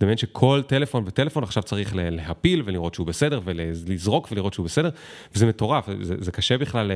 דמיין 0.00 0.18
שכל 0.18 0.62
טלפון 0.66 1.04
וטלפון 1.06 1.42
עכשיו 1.42 1.62
צריך 1.62 1.92
להפיל 1.94 2.62
ולראות 2.64 2.94
שהוא 2.94 3.06
בסדר 3.06 3.40
ולזרוק 3.44 4.28
ולראות 4.32 4.54
שהוא 4.54 4.64
בסדר, 4.64 4.90
וזה 5.34 5.46
מטורף, 5.46 5.88
זה, 6.02 6.14
זה 6.18 6.32
קשה 6.32 6.58
בכלל 6.58 6.92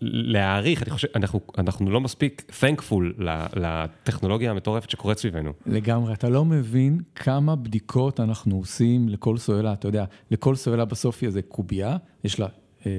להעריך, 0.00 0.82
אני 0.82 0.90
חושב, 0.90 1.08
אנחנו, 1.14 1.40
אנחנו 1.58 1.90
לא 1.90 2.00
מספיק 2.00 2.52
thankful 2.60 3.22
לטכנולוגיה 3.56 4.50
המטורפת 4.50 4.90
שקורית 4.90 5.18
סביבנו. 5.18 5.52
לגמרי, 5.66 6.12
אתה 6.12 6.28
לא 6.28 6.44
מבין 6.44 7.00
כמה 7.14 7.56
בדיקות 7.56 8.20
אנחנו 8.20 8.56
עושים 8.56 9.08
לכל 9.08 9.38
סוללה, 9.38 9.72
אתה 9.72 9.88
יודע, 9.88 10.04
לכל 10.30 10.54
סוללה 10.54 10.84
בסוף 10.84 11.18
היא 11.20 11.26
איזה 11.26 11.42
קובייה, 11.42 11.96
יש 12.24 12.40
לה 12.40 12.46
אה, 12.86 12.90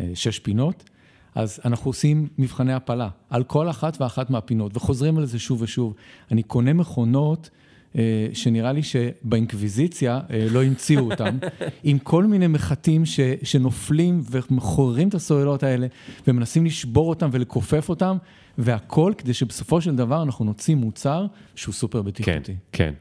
אה, 0.00 0.10
שש 0.14 0.38
פינות. 0.38 0.90
אז 1.34 1.60
אנחנו 1.64 1.88
עושים 1.88 2.28
מבחני 2.38 2.72
הפלה 2.72 3.08
על 3.30 3.44
כל 3.44 3.70
אחת 3.70 4.00
ואחת 4.00 4.30
מהפינות, 4.30 4.76
וחוזרים 4.76 5.18
על 5.18 5.26
זה 5.26 5.38
שוב 5.38 5.62
ושוב. 5.62 5.94
אני 6.30 6.42
קונה 6.42 6.72
מכונות 6.72 7.50
אה, 7.98 8.26
שנראה 8.32 8.72
לי 8.72 8.82
שבאינקוויזיציה 8.82 10.20
אה, 10.30 10.46
לא 10.50 10.64
המציאו 10.64 11.10
אותם, 11.10 11.38
עם 11.84 11.98
כל 11.98 12.24
מיני 12.24 12.46
מחטים 12.46 13.06
ש, 13.06 13.20
שנופלים 13.42 14.22
ומחוררים 14.30 15.08
את 15.08 15.14
הסוללות 15.14 15.62
האלה, 15.62 15.86
ומנסים 16.26 16.66
לשבור 16.66 17.08
אותם 17.08 17.28
ולכופף 17.32 17.88
אותם, 17.88 18.16
והכל 18.58 19.12
כדי 19.18 19.34
שבסופו 19.34 19.80
של 19.80 19.96
דבר 19.96 20.22
אנחנו 20.22 20.44
נוציא 20.44 20.74
מוצר 20.74 21.26
שהוא 21.54 21.72
סופר 21.72 22.02
בטיחותי. 22.02 22.54
כן, 22.72 22.94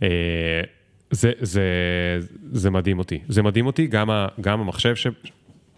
כן. 0.00 0.06
זה, 1.10 1.32
זה, 1.40 1.62
זה 2.52 2.70
מדהים 2.70 2.98
אותי. 2.98 3.18
זה 3.28 3.42
מדהים 3.42 3.66
אותי, 3.66 3.86
גם, 3.86 4.10
ה, 4.10 4.26
גם 4.40 4.60
המחשב 4.60 4.94
ש, 4.94 5.06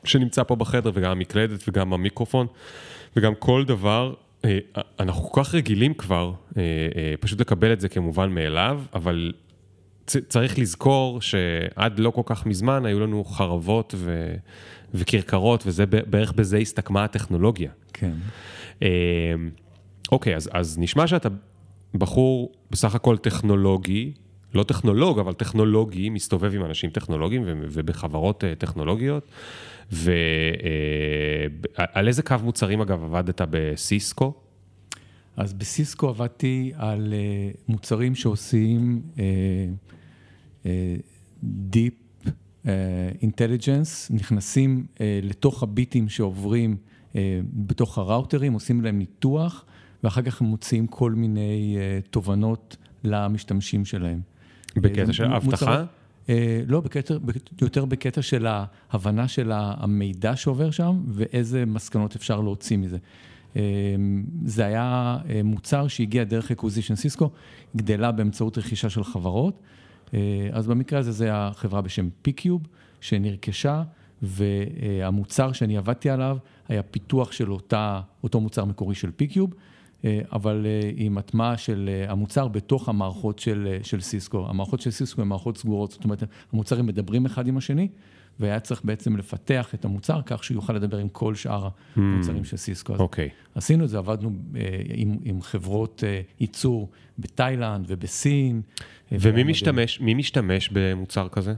שנמצא 0.06 0.42
פה 0.42 0.56
בחדר, 0.56 0.90
וגם 0.94 1.10
המקלדת, 1.10 1.64
וגם 1.68 1.92
המיקרופון, 1.92 2.46
וגם 3.16 3.34
כל 3.34 3.64
דבר, 3.64 4.14
אה, 4.44 4.58
אנחנו 5.00 5.22
כל 5.22 5.44
כך 5.44 5.54
רגילים 5.54 5.94
כבר, 5.94 6.32
אה, 6.56 6.62
אה, 6.96 7.14
פשוט 7.20 7.40
לקבל 7.40 7.72
את 7.72 7.80
זה 7.80 7.88
כמובן 7.88 8.30
מאליו, 8.30 8.82
אבל 8.94 9.32
צריך 10.06 10.58
לזכור 10.58 11.20
שעד 11.20 11.98
לא 11.98 12.10
כל 12.10 12.22
כך 12.26 12.46
מזמן 12.46 12.86
היו 12.86 13.00
לנו 13.00 13.24
חרבות 13.24 13.94
ו... 13.96 14.34
וכרכרות, 14.94 15.66
וזה 15.66 15.86
בערך 15.86 16.32
בזה 16.32 16.56
הסתכמה 16.58 17.04
הטכנולוגיה. 17.04 17.70
כן. 17.92 18.12
אוקיי, 20.12 20.36
אז, 20.36 20.50
אז 20.52 20.78
נשמע 20.78 21.06
שאתה 21.06 21.28
בחור 21.94 22.52
בסך 22.70 22.94
הכל 22.94 23.16
טכנולוגי, 23.16 24.12
לא 24.54 24.62
טכנולוג, 24.62 25.18
אבל 25.18 25.32
טכנולוגי, 25.32 26.10
מסתובב 26.10 26.54
עם 26.54 26.64
אנשים 26.64 26.90
טכנולוגיים 26.90 27.42
ובחברות 27.46 28.44
טכנולוגיות. 28.58 29.28
ועל 29.92 30.08
אה, 31.96 32.06
איזה 32.06 32.22
קו 32.22 32.36
מוצרים 32.42 32.80
אגב 32.80 33.04
עבדת 33.04 33.40
בסיסקו? 33.50 34.34
אז 35.36 35.52
בסיסקו 35.52 36.08
עבדתי 36.08 36.72
על 36.76 37.14
אה, 37.16 37.50
מוצרים 37.68 38.14
שעושים 38.14 39.02
Deep 41.72 42.28
Intelligence, 43.22 44.10
נכנסים 44.10 44.86
לתוך 45.22 45.62
הביטים 45.62 46.08
שעוברים 46.08 46.76
בתוך 47.52 47.98
הראוטרים, 47.98 48.52
עושים 48.52 48.80
להם 48.80 48.98
ניתוח, 48.98 49.64
ואחר 50.04 50.22
כך 50.22 50.40
הם 50.40 50.46
מוציאים 50.46 50.86
כל 50.86 51.12
מיני 51.12 51.76
תובנות 52.10 52.76
למשתמשים 53.04 53.84
שלהם. 53.84 54.20
בקטע 54.76 55.12
של 55.12 55.24
אבטחה? 55.24 55.84
אה, 56.28 56.60
לא, 56.66 56.80
בקטע, 56.80 57.14
יותר 57.62 57.84
בקטע 57.84 58.22
של 58.22 58.46
ההבנה 58.46 59.28
של 59.28 59.50
המידע 59.54 60.36
שעובר 60.36 60.70
שם 60.70 61.02
ואיזה 61.08 61.66
מסקנות 61.66 62.16
אפשר 62.16 62.40
להוציא 62.40 62.76
מזה. 62.76 62.98
אה, 63.56 63.62
זה 64.44 64.64
היה 64.64 65.16
אה, 65.28 65.40
מוצר 65.44 65.88
שהגיע 65.88 66.24
דרך 66.24 66.50
acquisition 66.50 66.94
סיסקו, 66.94 67.30
גדלה 67.76 68.12
באמצעות 68.12 68.58
רכישה 68.58 68.90
של 68.90 69.04
חברות. 69.04 69.60
אז 70.52 70.66
במקרה 70.66 70.98
הזה 70.98 71.12
זה 71.12 71.28
החברה 71.32 71.82
בשם 71.82 72.08
פיקיוב, 72.22 72.62
שנרכשה, 73.00 73.82
והמוצר 74.22 75.52
שאני 75.52 75.76
עבדתי 75.76 76.10
עליו 76.10 76.36
היה 76.68 76.82
פיתוח 76.82 77.32
של 77.32 77.52
אותה, 77.52 78.00
אותו 78.24 78.40
מוצר 78.40 78.64
מקורי 78.64 78.94
של 78.94 79.10
פיקיוב. 79.10 79.54
אה, 80.04 80.20
אבל 80.32 80.66
אה, 80.66 80.90
עם 80.96 81.18
הטמעה 81.18 81.56
של 81.56 81.90
אה, 81.92 82.12
המוצר 82.12 82.48
בתוך 82.48 82.88
המערכות 82.88 83.38
של, 83.38 83.78
של 83.82 84.00
סיסקו. 84.00 84.46
המערכות 84.48 84.80
של 84.80 84.90
סיסקו 84.90 85.22
הן 85.22 85.28
מערכות 85.28 85.58
סגורות, 85.58 85.90
זאת 85.90 86.04
אומרת, 86.04 86.22
המוצרים 86.52 86.86
מדברים 86.86 87.26
אחד 87.26 87.46
עם 87.48 87.56
השני, 87.56 87.88
והיה 88.40 88.60
צריך 88.60 88.84
בעצם 88.84 89.16
לפתח 89.16 89.74
את 89.74 89.84
המוצר 89.84 90.20
כך 90.26 90.44
שהוא 90.44 90.54
יוכל 90.54 90.72
לדבר 90.72 90.98
עם 90.98 91.08
כל 91.08 91.34
שאר 91.34 91.68
המוצרים 91.96 92.42
mm, 92.42 92.46
של 92.46 92.56
סיסקו. 92.56 92.94
אוקיי. 92.94 93.28
Okay. 93.28 93.58
עשינו 93.58 93.84
את 93.84 93.88
זה, 93.88 93.98
עבדנו 93.98 94.30
עם, 94.88 95.16
עם 95.24 95.42
חברות 95.42 96.04
ייצור 96.40 96.90
בתאילנד 97.18 97.84
ובסין. 97.88 98.62
ומי 99.12 99.44
משתמש, 99.44 100.00
מי 100.00 100.14
משתמש 100.14 100.70
במוצר 100.72 101.28
כזה? 101.28 101.54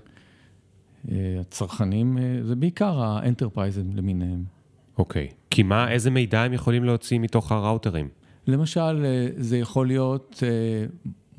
הצרכנים, 1.12 2.18
זה 2.42 2.56
בעיקר 2.56 3.02
האנטרפרייזים 3.02 3.90
למיניהם. 3.94 4.44
אוקיי. 4.98 5.28
Okay. 5.30 5.34
כי 5.50 5.62
מה, 5.62 5.90
איזה 5.90 6.10
מידע 6.10 6.42
הם 6.42 6.52
יכולים 6.52 6.84
להוציא 6.84 7.18
מתוך 7.18 7.52
הראוטרים? 7.52 8.08
למשל, 8.46 9.04
אה, 9.04 9.28
זה 9.36 9.58
יכול 9.58 9.86
להיות 9.86 10.42
אה, 10.46 10.86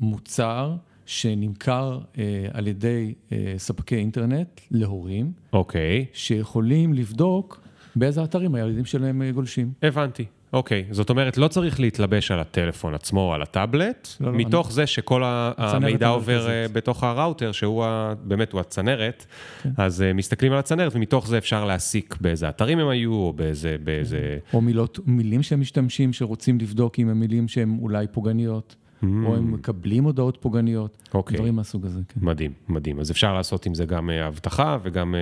מוצר 0.00 0.74
שנמכר 1.06 2.00
אה, 2.18 2.46
על 2.52 2.66
ידי 2.66 3.14
ספקי 3.56 3.96
אינטרנט 3.96 4.60
להורים. 4.70 5.32
אוקיי. 5.52 6.06
שיכולים 6.12 6.94
לבדוק 6.94 7.60
באיזה 7.96 8.24
אתרים 8.24 8.54
הילדים 8.54 8.84
שלהם 8.84 9.30
גולשים. 9.30 9.72
הבנתי. 9.82 10.24
אוקיי, 10.52 10.84
זאת 10.90 11.10
אומרת, 11.10 11.38
לא 11.38 11.48
צריך 11.48 11.80
להתלבש 11.80 12.30
על 12.30 12.40
הטלפון 12.40 12.94
עצמו 12.94 13.20
או 13.20 13.34
על 13.34 13.42
הטאבלט, 13.42 14.08
לא, 14.20 14.32
לא 14.32 14.38
מתוך 14.38 14.66
אני... 14.66 14.74
זה 14.74 14.86
שכל 14.86 15.22
המידע 15.24 16.08
עובר 16.08 16.40
המרכזית. 16.40 16.76
בתוך 16.76 17.04
הראוטר, 17.04 17.52
שהוא 17.52 17.84
ה... 17.84 18.14
באמת, 18.22 18.52
הוא 18.52 18.60
הצנרת, 18.60 19.26
כן. 19.62 19.70
אז 19.76 20.04
מסתכלים 20.14 20.52
על 20.52 20.58
הצנרת, 20.58 20.94
ומתוך 20.94 21.26
זה 21.26 21.38
אפשר 21.38 21.64
להסיק 21.64 22.16
באיזה 22.20 22.48
אתרים 22.48 22.78
הם 22.78 22.88
היו, 22.88 23.12
או 23.12 23.32
באיזה... 23.32 23.76
באיזה... 23.84 24.38
או 24.54 24.60
מילות, 24.60 24.98
מילים 25.06 25.42
שהם 25.42 25.60
משתמשים, 25.60 26.12
שרוצים 26.12 26.58
לבדוק 26.60 26.98
אם 26.98 27.08
הם 27.08 27.20
מילים 27.20 27.48
שהן 27.48 27.78
אולי 27.82 28.06
פוגעניות. 28.12 28.76
Mm. 29.02 29.06
או 29.26 29.36
הם 29.36 29.52
מקבלים 29.52 30.04
הודעות 30.04 30.38
פוגעניות, 30.40 30.98
okay. 31.08 31.14
אוקיי. 31.14 31.36
דברים 31.36 31.56
מהסוג 31.56 31.86
הזה. 31.86 32.00
כן. 32.08 32.20
מדהים, 32.22 32.52
מדהים. 32.68 33.00
אז 33.00 33.10
אפשר 33.10 33.34
לעשות 33.34 33.66
עם 33.66 33.74
זה 33.74 33.84
גם 33.84 34.10
אבטחה 34.10 34.78
וגם 34.82 35.14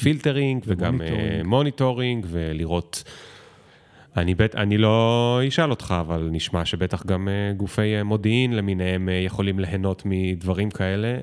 filtering 0.00 0.62
וגם 0.66 1.00
monitoring 1.44 2.26
ולראות 2.30 3.04
אני, 4.16 4.34
בט, 4.34 4.54
אני 4.54 4.78
לא 4.78 5.40
אשאל 5.48 5.70
אותך, 5.70 5.94
אבל 6.00 6.28
נשמע 6.32 6.64
שבטח 6.64 7.06
גם 7.06 7.28
אה, 7.28 7.56
גופי 7.56 8.00
אה, 8.00 8.04
מודיעין 8.04 8.56
למיניהם 8.56 9.08
אה, 9.08 9.26
יכולים 9.26 9.58
ליהנות 9.58 10.02
מדברים 10.06 10.70
כאלה. 10.70 11.18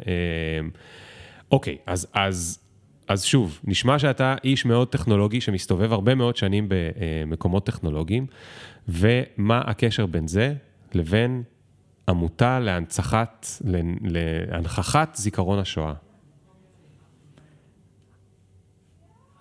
אוקיי, 1.51 1.77
אז, 1.85 2.07
אז, 2.13 2.59
אז 3.07 3.23
שוב, 3.23 3.59
נשמע 3.63 3.99
שאתה 3.99 4.35
איש 4.43 4.65
מאוד 4.65 4.87
טכנולוגי 4.87 5.41
שמסתובב 5.41 5.93
הרבה 5.93 6.15
מאוד 6.15 6.35
שנים 6.35 6.67
במקומות 6.69 7.65
טכנולוגיים, 7.65 8.25
ומה 8.87 9.61
הקשר 9.65 10.05
בין 10.05 10.27
זה 10.27 10.53
לבין 10.93 11.43
עמותה 12.09 12.59
להנצחת, 12.59 13.47
להנכחת 14.03 15.15
זיכרון 15.15 15.59
השואה? 15.59 15.93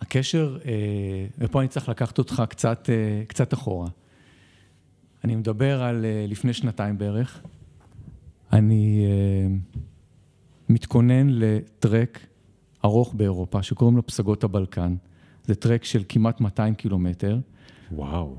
הקשר, 0.06 0.58
אה, 0.64 0.72
ופה 1.38 1.60
אני 1.60 1.68
צריך 1.68 1.88
לקחת 1.88 2.18
אותך 2.18 2.42
קצת, 2.48 2.90
אה, 2.92 3.22
קצת 3.26 3.54
אחורה. 3.54 3.88
אני 5.24 5.36
מדבר 5.36 5.82
על 5.82 6.04
אה, 6.04 6.24
לפני 6.28 6.52
שנתיים 6.52 6.98
בערך. 6.98 7.42
אני 8.52 9.06
מתכונן 10.68 11.26
לטרק 11.30 12.26
ארוך 12.84 13.14
באירופה, 13.14 13.62
שקוראים 13.62 13.96
לו 13.96 14.06
פסגות 14.06 14.44
הבלקן. 14.44 14.96
זה 15.44 15.54
טרק 15.54 15.84
של 15.84 16.02
כמעט 16.08 16.40
200 16.40 16.74
קילומטר. 16.74 17.38
וואו. 17.92 18.36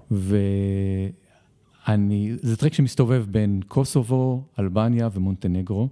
ואני, 1.88 2.34
זה 2.42 2.58
טרק 2.58 2.74
שמסתובב 2.74 3.26
בין 3.32 3.62
קוסובו, 3.68 4.44
אלבניה 4.60 5.10
ומונטנגרו. 5.14 5.90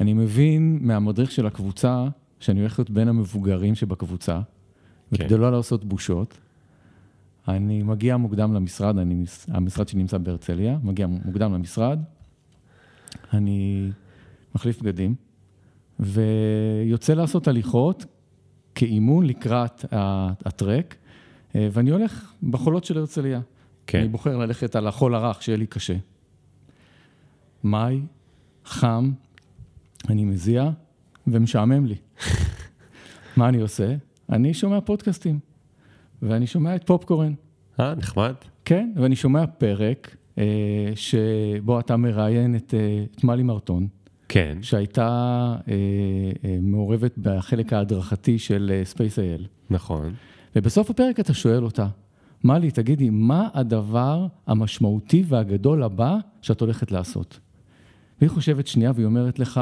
אני 0.00 0.12
מבין 0.12 0.78
מהמדריך 0.82 1.30
של 1.30 1.46
הקבוצה 1.46 2.08
שאני 2.40 2.60
הולך 2.60 2.78
להיות 2.78 2.90
בין 2.90 3.08
המבוגרים 3.08 3.74
שבקבוצה, 3.74 4.40
כן. 4.40 5.24
וכדי 5.24 5.36
לא 5.36 5.52
לעשות 5.52 5.84
בושות, 5.84 6.38
אני 7.48 7.82
מגיע 7.82 8.16
מוקדם 8.16 8.54
למשרד, 8.54 8.98
אני, 8.98 9.24
המשרד 9.48 9.88
שלי 9.88 9.98
נמצא 9.98 10.18
בהרצליה, 10.18 10.78
מגיע 10.82 11.06
מוקדם 11.06 11.54
למשרד, 11.54 11.98
אני 13.32 13.90
מחליף 14.54 14.82
בגדים, 14.82 15.14
ויוצא 16.00 17.14
לעשות 17.14 17.48
הליכות 17.48 18.04
כאימון 18.74 19.26
לקראת 19.26 19.84
הטרק, 20.44 20.96
ואני 21.54 21.90
הולך 21.90 22.32
בחולות 22.42 22.84
של 22.84 22.98
הרצליה. 22.98 23.40
כן. 23.86 23.98
אני 23.98 24.08
בוחר 24.08 24.36
ללכת 24.36 24.76
על 24.76 24.86
החול 24.86 25.14
הרך, 25.14 25.42
שיהיה 25.42 25.58
לי 25.58 25.66
קשה. 25.66 25.96
מאי, 27.64 28.00
חם, 28.64 29.12
אני 30.08 30.24
מזיע 30.24 30.70
ומשעמם 31.26 31.86
לי. 31.86 31.96
מה 33.36 33.48
אני 33.48 33.60
עושה? 33.60 33.94
אני 34.32 34.54
שומע 34.54 34.80
פודקאסטים, 34.80 35.38
ואני 36.22 36.46
שומע 36.46 36.76
את 36.76 36.86
פופקורן. 36.86 37.32
אה, 37.80 37.94
נחמד. 37.94 38.34
כן, 38.64 38.92
ואני 38.96 39.16
שומע 39.16 39.46
פרק 39.46 40.16
אה, 40.38 40.44
שבו 40.94 41.80
אתה 41.80 41.96
מראיין 41.96 42.56
את, 42.56 42.74
אה, 42.74 43.04
את 43.16 43.24
מלי 43.24 43.42
מרטון, 43.42 43.86
כן, 44.28 44.58
שהייתה 44.62 45.08
אה, 45.68 45.74
אה, 46.44 46.56
מעורבת 46.60 47.18
בחלק 47.18 47.72
ההדרכתי 47.72 48.38
של 48.38 48.70
אה, 48.74 48.82
Space.il. 48.92 49.46
נכון. 49.70 50.14
ובסוף 50.56 50.90
הפרק 50.90 51.20
אתה 51.20 51.34
שואל 51.34 51.64
אותה, 51.64 51.86
מלי, 52.44 52.70
תגידי, 52.70 53.10
מה 53.10 53.48
הדבר 53.54 54.26
המשמעותי 54.46 55.24
והגדול 55.26 55.82
הבא 55.82 56.16
שאת 56.42 56.60
הולכת 56.60 56.92
לעשות? 56.92 57.40
והיא 58.20 58.30
חושבת 58.30 58.66
שנייה 58.66 58.92
והיא 58.94 59.06
אומרת 59.06 59.38
לך, 59.38 59.60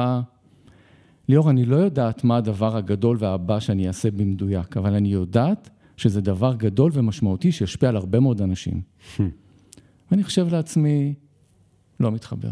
ליאור, 1.29 1.49
אני 1.49 1.65
לא 1.65 1.75
יודעת 1.75 2.23
מה 2.23 2.37
הדבר 2.37 2.77
הגדול 2.77 3.17
והבא 3.19 3.59
שאני 3.59 3.87
אעשה 3.87 4.11
במדויק, 4.11 4.77
אבל 4.77 4.93
אני 4.93 5.09
יודעת 5.09 5.69
שזה 5.97 6.21
דבר 6.21 6.55
גדול 6.55 6.91
ומשמעותי 6.93 7.51
שישפיע 7.51 7.89
על 7.89 7.95
הרבה 7.95 8.19
מאוד 8.19 8.41
אנשים. 8.41 8.81
ואני 10.11 10.23
חושב 10.23 10.47
לעצמי, 10.51 11.13
לא 11.99 12.11
מתחבר. 12.11 12.51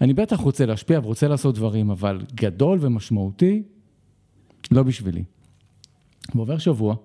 אני 0.00 0.14
בטח 0.14 0.40
רוצה 0.40 0.66
להשפיע 0.66 0.98
ורוצה 0.98 1.28
לעשות 1.28 1.54
דברים, 1.54 1.90
אבל 1.90 2.20
גדול 2.34 2.78
ומשמעותי, 2.80 3.62
לא 4.70 4.82
בשבילי. 4.82 5.24
ועובר 6.34 6.58
שבוע, 6.58 6.96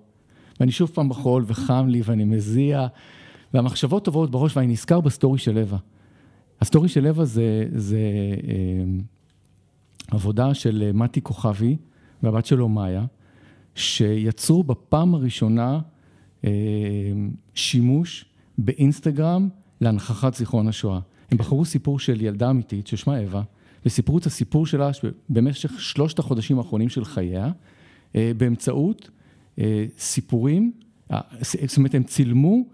ואני 0.60 0.72
שוב 0.72 0.90
פעם 0.94 1.08
בחול 1.08 1.44
וחם 1.46 1.86
לי 1.88 2.02
ואני 2.04 2.24
מזיע, 2.24 2.86
והמחשבות 3.54 4.06
עוברות 4.06 4.30
בראש 4.30 4.56
ואני 4.56 4.66
נזכר 4.66 5.00
בסטורי 5.00 5.38
של 5.38 5.58
אווה. 5.58 5.78
הסטורי 6.60 6.88
של 6.88 7.06
אווה 7.06 7.24
זה, 7.24 7.68
זה 7.72 7.98
אה, 8.48 8.84
עבודה 10.10 10.54
של 10.54 10.82
אה, 10.86 10.92
מתי 10.92 11.20
כוכבי 11.22 11.76
והבת 12.22 12.46
שלו 12.46 12.68
מאיה, 12.68 13.04
שיצרו 13.74 14.64
בפעם 14.64 15.14
הראשונה 15.14 15.80
אה, 16.44 16.50
שימוש 17.54 18.24
באינסטגרם 18.58 19.48
להנכחת 19.80 20.34
זיכרון 20.34 20.68
השואה. 20.68 21.00
הם 21.30 21.38
בחרו 21.38 21.64
סיפור 21.64 21.98
של 21.98 22.20
ילדה 22.20 22.50
אמיתית 22.50 22.86
ששמה 22.86 23.18
אווה, 23.18 23.42
וסיפרו 23.86 24.18
את 24.18 24.26
הסיפור 24.26 24.66
שלה 24.66 24.90
במשך 25.30 25.80
שלושת 25.80 26.18
החודשים 26.18 26.58
האחרונים 26.58 26.88
של 26.88 27.04
חייה, 27.04 27.50
אה, 28.16 28.32
באמצעות 28.36 29.10
סיפורים, 29.98 30.72
זאת 31.40 31.76
אומרת, 31.76 31.94
הם 31.94 32.02
צילמו 32.02 32.64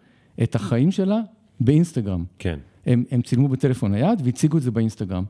את 0.42 0.54
החיים 0.54 0.90
שלה 0.90 1.20
באינסטגרם. 1.60 2.24
כן. 2.38 2.58
הם, 2.86 3.04
הם 3.10 3.22
צילמו 3.22 3.48
בטלפון 3.48 3.92
נייד 3.92 4.20
והציגו 4.24 4.58
את 4.58 4.62
זה 4.62 4.70
באינסטגרם. 4.70 5.24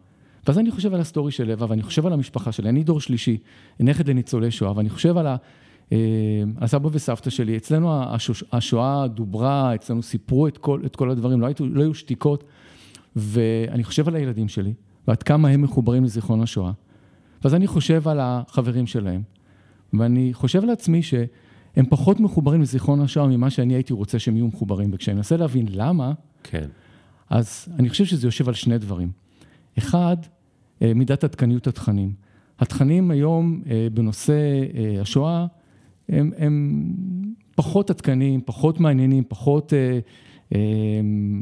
ואז 0.47 0.59
אני 0.59 0.71
חושב 0.71 0.95
על 0.95 1.01
הסטורי 1.01 1.33
של 1.33 1.51
אווה, 1.51 1.67
ואני 1.71 1.83
חושב 1.83 2.07
על 2.07 2.13
המשפחה 2.13 2.53
שלי, 2.53 2.69
אני 2.69 2.85
דור 2.85 3.01
שלישי, 3.01 3.39
נכד 3.81 4.09
לניצולי 4.09 4.51
שואה, 4.51 4.77
ואני 4.77 4.91
חושב 4.91 5.17
על, 5.17 5.27
אה, 5.27 5.37
על 6.57 6.67
סבא 6.67 6.89
וסבתא 6.93 7.31
שלי. 7.31 7.57
אצלנו 7.57 8.03
השואה 8.53 9.09
דוברה, 9.09 9.75
אצלנו 9.75 10.03
סיפרו 10.03 10.47
את 10.47 10.59
כל, 10.59 10.83
את 10.87 10.97
כל 10.97 11.11
הדברים, 11.11 11.41
לא, 11.41 11.47
היו, 11.47 11.55
לא 11.61 11.83
היו 11.83 11.95
שתיקות. 11.95 12.45
ואני 13.17 13.85
חושב 13.85 14.09
על 14.09 14.17
הילדים 14.17 14.49
שלי, 14.49 14.75
ועד 15.09 15.23
כמה 15.23 15.49
הם 15.49 15.63
מחוברים 15.63 16.05
לזיכרון 16.05 16.41
השואה. 16.41 16.73
ואז 17.43 17.55
אני 17.55 17.67
חושב 17.67 18.09
על 18.09 18.19
החברים 18.21 18.87
שלהם, 18.87 19.23
ואני 19.93 20.35
חושב 20.35 20.65
לעצמי 20.65 21.03
שהם 21.03 21.87
פחות 21.89 22.21
מחוברים 22.21 22.63
לזיכרון 22.63 23.01
השואה 23.01 23.27
ממה 23.27 23.51
שאני 23.51 23.75
הייתי 23.75 23.93
רוצה 23.93 24.19
שהם 24.19 24.37
יהיו 24.37 24.47
מחוברים. 24.47 24.91
וכשאני 24.93 25.17
מנסה 25.17 25.37
להבין 25.37 25.67
למה, 25.71 26.13
כן. 26.43 26.69
אז 27.31 27.69
אני 27.79 27.89
חושב 27.89 28.05
שזה 28.05 28.27
יושב 28.27 28.49
על 28.49 28.55
שני 28.55 28.79
דברים. 28.79 29.22
אחד, 29.79 30.17
אה, 30.83 30.95
מידת 30.95 31.25
עדכניות 31.25 31.67
התכנים. 31.67 32.13
התכנים 32.59 33.11
היום 33.11 33.63
אה, 33.71 33.87
בנושא 33.95 34.33
אה, 34.75 35.01
השואה 35.01 35.47
הם, 36.09 36.31
הם 36.39 36.85
פחות 37.57 37.91
עדכניים, 37.91 38.41
פחות 38.45 38.81
מעניינים, 38.81 39.25
פחות 39.29 39.73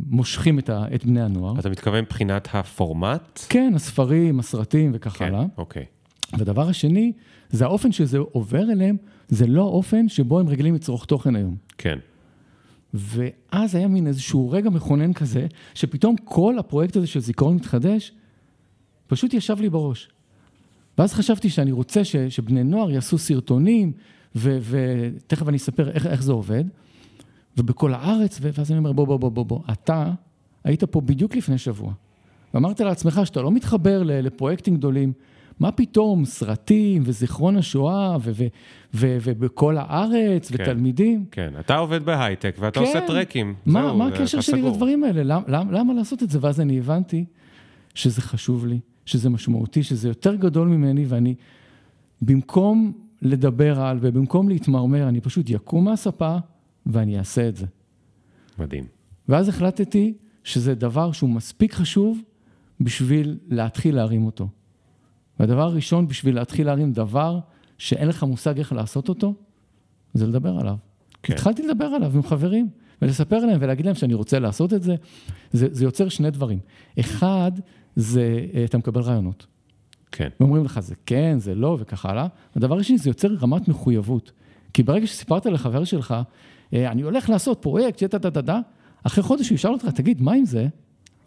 מושכים 0.07 0.59
את, 0.59 0.71
ה, 0.71 0.85
את 0.95 1.05
בני 1.05 1.23
הנוער. 1.23 1.59
אתה 1.59 1.71
מתכוון 1.71 2.01
מבחינת 2.01 2.49
הפורמט? 2.53 3.40
כן, 3.49 3.73
הספרים, 3.77 4.40
הסרטים 4.40 4.90
וכך 4.95 5.11
כן, 5.11 5.25
הלאה. 5.25 5.45
אוקיי. 5.59 5.85
והדבר 6.38 6.69
השני, 6.69 7.12
זה 7.51 7.64
האופן 7.64 7.93
שזה 7.93 8.19
עובר 8.19 8.62
אליהם, 8.73 8.97
זה 9.29 9.47
לא 9.47 9.62
האופן 9.62 10.09
שבו 10.09 10.40
הם 10.40 10.49
רגילים 10.49 10.75
לצרוך 10.75 11.05
תוכן 11.05 11.37
היום. 11.37 11.57
כן. 11.79 11.99
ואז 12.95 13.75
היה 13.75 13.88
מין 13.88 14.07
איזשהו 14.07 14.51
רגע 14.51 14.71
מכונן 14.71 15.12
כזה, 15.12 15.47
שפתאום 15.75 16.16
כל 16.25 16.59
הפרויקט 16.59 16.97
הזה 16.97 17.07
של 17.07 17.21
זיכרון 17.21 17.57
מתחדש, 17.57 18.12
פשוט 19.11 19.35
ישב 19.35 19.61
לי 19.61 19.70
בראש. 19.70 20.09
ואז 20.99 21.14
חשבתי 21.14 21.51
שאני 21.51 21.73
רוצה 21.73 22.05
ש, 22.05 22.16
שבני 22.16 22.64
נוער 22.64 22.90
יעשו 22.90 23.18
סרטונים, 23.18 23.92
ו, 24.37 24.59
ותכף 24.70 25.49
אני 25.49 25.57
אספר 25.57 25.90
איך, 25.90 26.07
איך 26.07 26.23
זה 26.23 26.33
עובד, 26.33 26.64
ובכל 27.57 27.94
הארץ, 27.94 28.38
ואז 28.42 28.70
אני 28.70 28.79
אומר, 28.79 28.92
בוא, 28.92 29.07
בוא, 29.07 29.16
בוא, 29.16 29.31
בוא, 29.31 29.44
בוא, 29.44 29.61
אתה 29.73 30.12
היית 30.64 30.85
פה 30.85 31.01
בדיוק 31.01 31.37
לפני 31.37 31.59
שבוע, 31.59 31.92
ואמרת 32.55 32.81
לעצמך 32.81 33.20
שאתה 33.25 33.42
לא 33.42 33.51
מתחבר 33.51 34.03
לפרויקטים 34.05 34.77
גדולים, 34.77 35.12
מה 35.61 35.73
פתאום, 35.73 36.25
סרטים 36.25 37.03
וזיכרון 37.05 37.57
השואה 37.57 38.16
ו- 38.20 38.31
ו- 38.33 38.46
ו- 38.94 39.18
ובכל 39.23 39.77
הארץ 39.79 40.51
כן, 40.51 40.62
ותלמידים. 40.62 41.25
כן, 41.31 41.53
אתה 41.61 41.77
עובד 41.77 42.03
בהייטק 42.03 42.57
ואתה 42.59 42.81
כן. 42.81 42.87
עושה 42.87 43.01
טרקים. 43.07 43.55
מה, 43.66 43.83
זהו, 43.83 43.96
מה 43.96 44.07
הקשר 44.07 44.40
שלי 44.40 44.59
סגור. 44.59 44.70
לדברים 44.70 45.05
האלה? 45.05 45.23
למ, 45.23 45.42
למ, 45.49 45.70
למה 45.70 45.94
לעשות 45.94 46.23
את 46.23 46.31
זה? 46.31 46.38
ואז 46.42 46.61
אני 46.61 46.79
הבנתי 46.79 47.25
שזה 47.94 48.23
חשוב 48.23 48.66
לי, 48.66 48.81
שזה 49.11 49.31
משמעותי, 49.31 49.83
שזה 49.83 50.09
יותר 50.09 50.35
גדול 50.35 50.68
ממני, 50.68 51.05
ואני, 51.09 51.35
במקום 52.23 52.92
לדבר 53.23 53.81
על 53.81 53.99
ובמקום 54.01 54.49
להתמרמר, 54.49 55.09
אני 55.09 55.20
פשוט 55.20 55.51
יקום 55.51 55.85
מהספה 55.85 56.37
ואני 56.87 57.18
אעשה 57.18 57.49
את 57.49 57.57
זה. 57.57 57.66
מדהים. 58.59 58.85
ואז 59.29 59.49
החלטתי 59.49 60.14
שזה 60.44 60.75
דבר 60.75 61.12
שהוא 61.12 61.31
מספיק 61.31 61.75
חשוב 61.75 62.20
בשביל 62.81 63.38
להתחיל 63.49 63.94
להרים 63.94 64.27
אותו. 64.27 64.49
והדבר 65.40 65.62
הראשון, 65.62 66.09
בשביל 66.09 66.35
להתחיל 66.35 66.66
להרים 66.66 66.92
דבר 66.92 67.38
שאין 67.79 68.09
לך 68.09 68.23
מושג 68.23 68.59
איך 68.59 68.73
לעשות 68.73 69.09
אותו, 69.09 69.35
זה 70.14 70.27
לדבר 70.27 70.59
עליו. 70.59 70.77
כן. 71.23 71.33
התחלתי 71.33 71.62
לדבר 71.66 71.85
עליו 71.85 72.12
עם 72.14 72.23
חברים, 72.23 72.68
ולספר 73.03 73.39
להם 73.39 73.59
ולהגיד 73.61 73.87
להם 73.87 73.95
שאני 73.95 74.15
רוצה 74.15 74.39
לעשות 74.39 74.73
את 74.73 74.83
זה. 74.83 74.95
זה, 75.53 75.69
זה 75.71 75.85
יוצר 75.85 76.09
שני 76.09 76.31
דברים. 76.31 76.59
אחד, 77.01 77.53
זה, 77.97 78.47
אה, 78.55 78.65
אתה 78.65 78.79
מקבל 78.79 79.01
רעיונות. 79.01 79.47
כן. 80.13 80.29
ואומרים 80.41 80.65
לך, 80.65 80.81
זה 80.81 80.95
כן, 81.07 81.39
זה 81.39 81.55
לא, 81.55 81.77
וכך 81.81 82.07
הלאה. 82.07 82.27
הדבר 82.57 82.79
השני, 82.79 82.99
זה 82.99 83.11
יוצר 83.11 83.35
רמת 83.35 83.69
מחויבות. 83.69 84.33
כי 84.75 84.83
ברגע 84.83 85.07
שסיפרת 85.07 85.47
לחבר 85.47 85.85
שלך, 85.85 86.15
אה, 86.75 86.91
אני 86.91 87.03
הולך 87.03 87.31
לעשות 87.31 87.63
פרויקט, 87.63 87.99
שטה 87.99 88.19
טה 88.19 88.31
טה 88.31 88.43
טה, 88.43 88.61
אחרי 89.03 89.25
חודש 89.25 89.49
הוא 89.49 89.55
ישאל 89.55 89.73
אותך, 89.73 89.87
תגיד, 89.87 90.23
מה 90.23 90.33
עם 90.33 90.45
זה? 90.45 90.69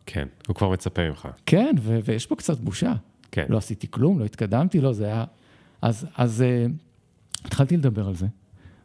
כן, 0.05 0.27
הוא 0.47 0.55
כבר 0.55 0.69
מצפה 0.69 1.09
ממך. 1.09 1.27
כן, 1.45 1.75
ו- 1.81 1.99
ויש 2.05 2.25
פה 2.25 2.35
קצת 2.35 2.59
בושה. 2.59 2.93
כן. 3.31 3.45
לא 3.49 3.57
עשיתי 3.57 3.87
כלום, 3.89 4.19
לא 4.19 4.25
התקדמתי, 4.25 4.81
לא, 4.81 4.93
זה 4.93 5.05
היה... 5.05 5.25
אז, 5.81 6.05
אז 6.17 6.43
uh, 6.43 6.71
התחלתי 7.45 7.77
לדבר 7.77 8.07
על 8.07 8.15
זה, 8.15 8.27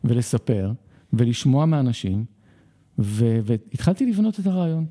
ולספר, 0.05 0.73
ולשמוע 1.13 1.67
מאנשים, 1.67 2.25
ו- 2.99 3.39
והתחלתי 3.45 4.07
לבנות 4.07 4.41
את 4.41 4.47
הרעיון. 4.47 4.87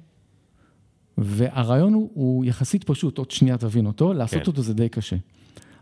והרעיון 1.18 1.94
הוא, 1.94 2.10
הוא 2.14 2.46
יחסית 2.46 2.84
פשוט, 2.84 3.18
עוד 3.18 3.32
שנייה 3.32 3.58
תבין 3.58 3.86
אותו, 3.86 4.14
לעשות 4.14 4.44
כן. 4.44 4.48
אותו 4.48 4.62
זה 4.62 4.74
די 4.74 4.90
קשה. 4.90 5.16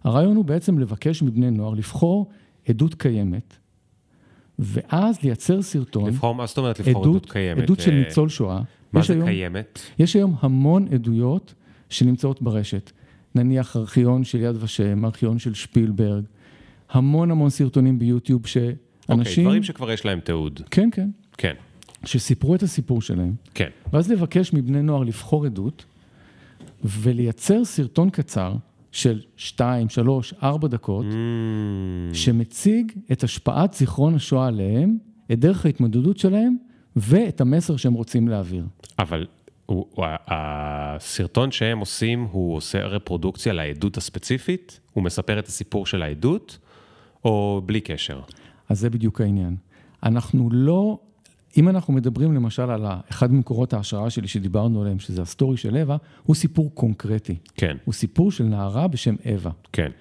הרעיון 0.03 0.35
הוא 0.35 0.45
בעצם 0.45 0.79
לבקש 0.79 1.21
מבני 1.23 1.51
נוער 1.51 1.73
לבחור 1.73 2.29
עדות 2.69 2.95
קיימת, 2.95 3.57
ואז 4.59 5.21
לייצר 5.23 5.61
סרטון, 5.61 6.07
לבחור, 6.07 6.35
מה 6.35 6.45
זאת 6.45 6.57
אומרת 6.57 6.79
לבחור 6.79 7.01
עדות 7.03 7.15
עדות, 7.15 7.31
קיימת? 7.31 7.63
עדות 7.63 7.79
של 7.79 7.91
אה, 7.91 7.99
ניצול 7.99 8.29
שואה. 8.29 8.61
מה 8.93 9.01
זה 9.01 9.13
היום- 9.13 9.25
קיימת? 9.27 9.79
יש 9.99 10.15
היום 10.15 10.35
המון 10.39 10.87
עדויות 10.93 11.53
שנמצאות 11.89 12.41
ברשת. 12.41 12.91
נניח 13.35 13.77
ארכיון 13.77 14.23
של 14.23 14.39
יד 14.39 14.55
ושם, 14.63 15.05
ארכיון 15.05 15.39
של 15.39 15.53
שפילברג, 15.53 16.23
המון 16.89 17.31
המון 17.31 17.49
סרטונים 17.49 17.99
ביוטיוב 17.99 18.41
אוקיי, 18.41 18.75
שאנשים... 19.07 19.43
דברים 19.45 19.63
שכבר 19.63 19.91
יש 19.91 20.05
להם 20.05 20.19
תיעוד. 20.19 20.61
כן, 20.71 20.89
כן. 20.91 21.09
כן, 21.37 21.53
שסיפרו 22.05 22.55
את 22.55 22.63
הסיפור 22.63 23.01
שלהם, 23.01 23.33
כן. 23.53 23.69
ואז 23.93 24.11
לבקש 24.11 24.53
מבני 24.53 24.81
נוער 24.81 25.03
לבחור 25.03 25.45
עדות 25.45 25.85
ולייצר 26.83 27.65
סרטון 27.65 28.09
קצר 28.09 28.55
של 28.91 29.21
2, 29.37 29.89
3, 29.89 30.33
4 30.43 30.67
דקות, 30.67 31.05
Mm, 31.05 32.15
שמציג 32.15 32.91
את 33.11 33.23
השפעת 33.23 33.73
זיכרון 33.73 34.15
השואה 34.15 34.47
עליהם, 34.47 34.97
את 35.31 35.39
דרך 35.39 35.65
ההתמודדות 35.65 36.17
שלהם 36.17 36.55
ואת 36.95 37.41
המסר 37.41 37.77
שהם 37.77 37.93
רוצים 37.93 38.27
להעביר. 38.27 38.65
אבל 38.99 39.25
הוא, 39.65 39.85
הוא, 39.91 40.05
הסרטון 40.27 41.51
שהם 41.51 41.79
עושים, 41.79 42.27
הוא 42.31 42.55
עושה 42.55 42.85
רפרודוקציה 42.85 43.53
לעדות 43.53 43.97
הספציפית? 43.97 44.79
הוא 44.93 45.03
מספר 45.03 45.39
את 45.39 45.47
הסיפור 45.47 45.85
של 45.85 46.01
העדות? 46.01 46.57
או 47.25 47.61
בלי 47.65 47.81
קשר? 47.81 48.19
אז 48.69 48.79
זה 48.79 48.89
בדיוק 48.89 49.21
העניין. 49.21 49.55
אנחנו 50.03 50.49
לא, 50.51 50.99
אם 51.57 51.69
אנחנו 51.69 51.93
מדברים 51.93 52.33
למשל 52.33 52.61
על 52.61 52.85
אחד 53.11 53.33
ממקורות 53.33 53.73
ההשראה 53.73 54.09
שלי 54.09 54.27
שדיברנו 54.27 54.81
עליהם, 54.81 54.99
שזה 54.99 55.21
הסטורי 55.21 55.57
של 55.57 55.77
אווה, 55.77 55.97
הוא 56.23 56.35
סיפור 56.35 56.71
קונקרטי. 56.73 57.35
כן, 57.55 57.77
הוא 57.85 57.93
סיפור 57.93 58.31
של 58.31 58.43
נערה 58.43 58.87
בשם 58.87 59.15
אווה. 59.25 59.51
כן. 59.71 59.91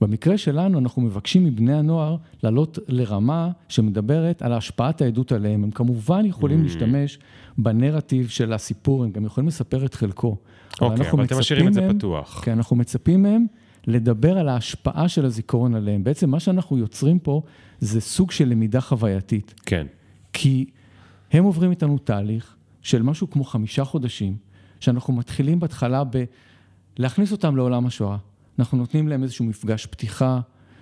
במקרה 0.00 0.38
שלנו 0.38 0.78
אנחנו 0.78 1.02
מבקשים 1.02 1.44
מבני 1.44 1.74
הנוער 1.74 2.16
לעלות 2.42 2.78
לרמה 2.88 3.50
שמדברת 3.68 4.42
על 4.42 4.52
השפעת 4.52 5.02
העדות 5.02 5.32
עליהם. 5.32 5.64
הם 5.64 5.70
כמובן 5.70 6.26
יכולים 6.26 6.60
mm. 6.60 6.62
להשתמש 6.62 7.18
בנרטיב 7.58 8.28
של 8.28 8.52
הסיפור, 8.52 9.04
הם 9.04 9.10
גם 9.10 9.24
יכולים 9.24 9.48
לספר 9.48 9.84
את 9.84 9.94
חלקו. 9.94 10.36
אוקיי, 10.80 10.96
אבל, 10.96 11.06
אבל 11.06 11.24
אתם 11.24 11.38
משאירים 11.38 11.68
את 11.68 11.74
זה 11.74 11.88
פתוח. 11.88 12.40
כן, 12.44 12.52
אנחנו 12.52 12.76
מצפים 12.76 13.22
מהם 13.22 13.46
לדבר 13.86 14.38
על 14.38 14.48
ההשפעה 14.48 15.08
של 15.08 15.24
הזיכרון 15.24 15.74
עליהם. 15.74 16.04
בעצם 16.04 16.30
מה 16.30 16.40
שאנחנו 16.40 16.78
יוצרים 16.78 17.18
פה 17.18 17.42
זה 17.80 18.00
סוג 18.00 18.30
של 18.30 18.48
למידה 18.48 18.80
חווייתית. 18.80 19.54
כן. 19.66 19.86
כי 20.32 20.66
הם 21.30 21.44
עוברים 21.44 21.70
איתנו 21.70 21.98
תהליך 21.98 22.56
של 22.82 23.02
משהו 23.02 23.30
כמו 23.30 23.44
חמישה 23.44 23.84
חודשים, 23.84 24.36
שאנחנו 24.80 25.12
מתחילים 25.14 25.60
בהתחלה 25.60 26.04
ב... 26.04 26.24
להכניס 26.98 27.32
אותם 27.32 27.56
לעולם 27.56 27.86
השואה. 27.86 28.16
אנחנו 28.58 28.78
נותנים 28.78 29.08
להם 29.08 29.22
איזשהו 29.22 29.44
מפגש 29.44 29.86
פתיחה, 29.86 30.40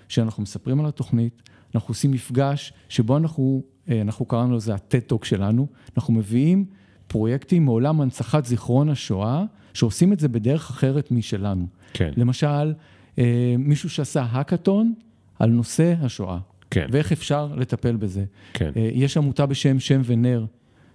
שאנחנו 0.09 0.42
מספרים 0.42 0.80
על 0.80 0.86
התוכנית, 0.86 1.42
אנחנו 1.74 1.90
עושים 1.90 2.11
מפגש 2.11 2.72
שבו 2.88 3.16
אנחנו, 3.16 3.62
אה, 3.88 4.01
אנחנו 4.01 4.24
קראנו 4.26 4.57
לזה 4.57 4.74
הטט-טוק 4.74 5.24
שלנו, 5.24 5.66
אנחנו 5.96 6.14
מביאים 6.14 6.64
פרויקטים 7.07 7.64
מעולם 7.64 8.01
הנצחת 8.01 8.44
זיכרון 8.44 8.88
השואה, 8.88 9.44
שעושים 9.74 10.12
את 10.12 10.20
זה 10.20 10.28
בדרך 10.28 10.70
אחרת 10.70 11.11
משלנו. 11.11 11.66
כן. 11.92 12.11
למשל, 12.16 12.74
אה, 13.18 13.55
מישהו 13.59 13.90
שעשה 13.90 14.22
האקתון 14.22 14.94
על 15.38 15.51
נושא 15.51 15.94
השואה. 16.01 16.38
כן. 16.70 16.86
ואיך 16.90 17.12
אפשר 17.12 17.48
לטפל 17.56 17.96
בזה. 17.96 18.24
כן. 18.52 18.70
אה, 18.76 18.90
יש 18.94 19.16
עמותה 19.16 19.46
בשם 19.46 19.80
שם 19.80 20.00
ונר, 20.04 20.44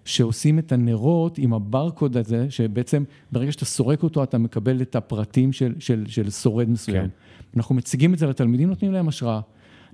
שעושים 0.05 0.59
את 0.59 0.71
הנרות 0.71 1.37
עם 1.37 1.53
הברקוד 1.53 2.17
הזה, 2.17 2.45
שבעצם 2.49 3.03
ברגע 3.31 3.51
שאתה 3.51 3.65
סורק 3.65 4.03
אותו, 4.03 4.23
אתה 4.23 4.37
מקבל 4.37 4.81
את 4.81 4.95
הפרטים 4.95 5.53
של, 5.53 5.73
של, 5.79 6.03
של 6.07 6.29
שורד 6.29 6.69
מסוים. 6.69 7.07
כן. 7.07 7.09
אנחנו 7.57 7.75
מציגים 7.75 8.13
את 8.13 8.19
זה 8.19 8.27
לתלמידים, 8.27 8.69
נותנים 8.69 8.91
להם 8.91 9.07
השראה. 9.07 9.39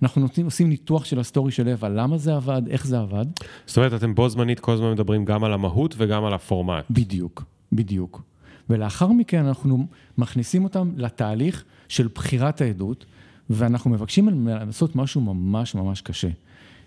אנחנו 0.01 0.21
נותנים, 0.21 0.45
עושים 0.45 0.69
ניתוח 0.69 1.05
של 1.05 1.19
הסטורי 1.19 1.51
של 1.51 1.69
אווה, 1.69 1.85
על 1.85 2.01
למה 2.01 2.17
זה 2.17 2.35
עבד, 2.35 2.61
איך 2.67 2.87
זה 2.87 2.99
עבד. 2.99 3.25
זאת 3.65 3.77
אומרת, 3.77 3.93
אתם 3.93 4.15
בו 4.15 4.29
זמנית 4.29 4.59
כל 4.59 4.71
הזמן 4.71 4.91
מדברים 4.91 5.25
גם 5.25 5.43
על 5.43 5.53
המהות 5.53 5.95
וגם 5.97 6.25
על 6.25 6.33
הפורמט. 6.33 6.85
בדיוק, 6.89 7.43
בדיוק. 7.71 8.21
ולאחר 8.69 9.07
מכן 9.07 9.45
אנחנו 9.45 9.87
מכניסים 10.17 10.63
אותם 10.63 10.91
לתהליך 10.95 11.63
של 11.87 12.07
בחירת 12.15 12.61
העדות, 12.61 13.05
ואנחנו 13.49 13.89
מבקשים 13.91 14.47
לעשות 14.47 14.95
משהו 14.95 15.21
ממש 15.21 15.75
ממש 15.75 16.01
קשה. 16.01 16.29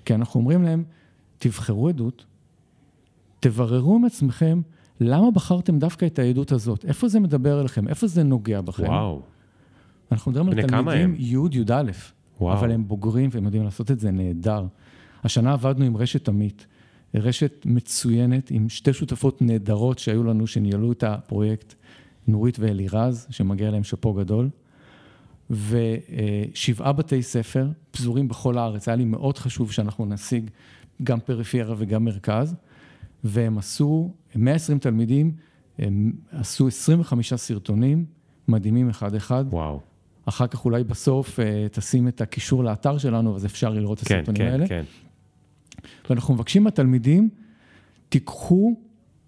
כי 0.04 0.14
אנחנו 0.14 0.40
אומרים 0.40 0.62
להם, 0.62 0.84
תבחרו 1.38 1.88
עדות, 1.88 2.24
תבררו 3.40 3.96
עם 3.96 4.04
עצמכם 4.04 4.60
למה 5.00 5.30
בחרתם 5.30 5.78
דווקא 5.78 6.06
את 6.06 6.18
העדות 6.18 6.52
הזאת, 6.52 6.84
איפה 6.84 7.08
זה 7.08 7.20
מדבר 7.20 7.60
אליכם, 7.60 7.88
איפה 7.88 8.06
זה 8.06 8.22
נוגע 8.22 8.60
בכם. 8.60 8.82
וואו. 8.82 9.22
אנחנו 10.12 10.30
מדברים 10.30 10.58
על 10.58 10.66
תלמידים 10.66 11.14
י', 11.18 11.36
י"א, 11.52 11.82
אבל 12.40 12.70
הם 12.70 12.88
בוגרים 12.88 13.30
והם 13.32 13.44
יודעים 13.44 13.64
לעשות 13.64 13.90
את 13.90 14.00
זה 14.00 14.10
נהדר. 14.10 14.66
השנה 15.24 15.52
עבדנו 15.52 15.84
עם 15.84 15.96
רשת 15.96 16.28
עמית, 16.28 16.66
רשת 17.14 17.62
מצוינת 17.64 18.50
עם 18.50 18.68
שתי 18.68 18.92
שותפות 18.92 19.42
נהדרות 19.42 19.98
שהיו 19.98 20.24
לנו, 20.24 20.46
שניהלו 20.46 20.92
את 20.92 21.02
הפרויקט, 21.02 21.74
נורית 22.28 22.58
ואלירז, 22.58 23.26
שמגיע 23.30 23.70
להם 23.70 23.84
שאפו 23.84 24.12
גדול. 24.12 24.50
ושבעה 25.52 26.92
בתי 26.92 27.22
ספר 27.22 27.68
פזורים 27.90 28.28
בכל 28.28 28.58
הארץ. 28.58 28.88
היה 28.88 28.96
לי 28.96 29.04
מאוד 29.04 29.38
חשוב 29.38 29.72
שאנחנו 29.72 30.06
נשיג 30.06 30.50
גם 31.02 31.20
פריפריה 31.20 31.74
וגם 31.78 32.04
מרכז. 32.04 32.54
והם 33.24 33.58
עשו, 33.58 34.14
120 34.36 34.78
תלמידים, 34.78 35.32
הם 35.78 36.12
עשו 36.30 36.66
25 36.66 37.34
סרטונים 37.34 38.04
מדהימים 38.48 38.88
אחד-אחד. 38.88 39.44
וואו. 39.48 39.80
אחר 40.24 40.46
כך 40.46 40.64
אולי 40.64 40.84
בסוף 40.84 41.40
אה, 41.40 41.66
תשים 41.72 42.08
את 42.08 42.20
הקישור 42.20 42.64
לאתר 42.64 42.98
שלנו, 42.98 43.36
אז 43.36 43.46
אפשר 43.46 43.70
לראות 43.70 44.02
את 44.02 44.08
כן, 44.08 44.14
הסרטונים 44.14 44.42
כן, 44.42 44.52
האלה. 44.52 44.68
כן, 44.68 44.84
כן. 45.72 45.88
ואנחנו 46.10 46.34
מבקשים 46.34 46.64
מהתלמידים, 46.64 47.28
תיקחו 48.08 48.74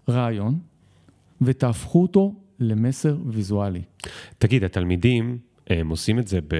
רעיון 0.09 0.59
ותהפכו 1.41 2.01
אותו 2.01 2.35
למסר 2.59 3.17
ויזואלי. 3.25 3.81
תגיד, 4.37 4.63
התלמידים, 4.63 5.37
הם 5.67 5.89
עושים 5.89 6.19
את 6.19 6.27
זה 6.27 6.39
ב... 6.41 6.55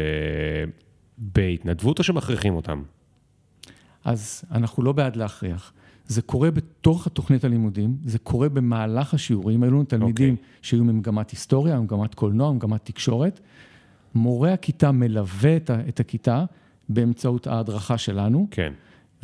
בהתנדבות 1.17 1.99
או 1.99 2.03
שמכריחים 2.03 2.55
אותם? 2.55 2.83
אז 4.05 4.43
אנחנו 4.51 4.83
לא 4.83 4.91
בעד 4.91 5.15
להכריח. 5.15 5.73
זה 6.07 6.21
קורה 6.21 6.51
בתוך 6.51 7.07
התוכנית 7.07 7.43
הלימודים, 7.43 7.97
זה 8.05 8.19
קורה 8.19 8.49
במהלך 8.49 9.13
השיעורים, 9.13 9.63
היו 9.63 9.71
לנו 9.71 9.83
תלמידים 9.83 10.35
okay. 10.35 10.37
אוקיי. 10.37 10.59
שהיו 10.61 10.83
ממגמת 10.83 11.31
היסטוריה, 11.31 11.79
ממגמת 11.79 12.15
קולנוע, 12.15 12.51
ממגמת 12.51 12.85
תקשורת. 12.85 13.39
מורה 14.15 14.53
הכיתה 14.53 14.91
מלווה 14.91 15.57
את 15.89 15.99
הכיתה 15.99 16.45
באמצעות 16.89 17.47
ההדרכה 17.47 17.97
שלנו. 17.97 18.47
כן. 18.51 18.73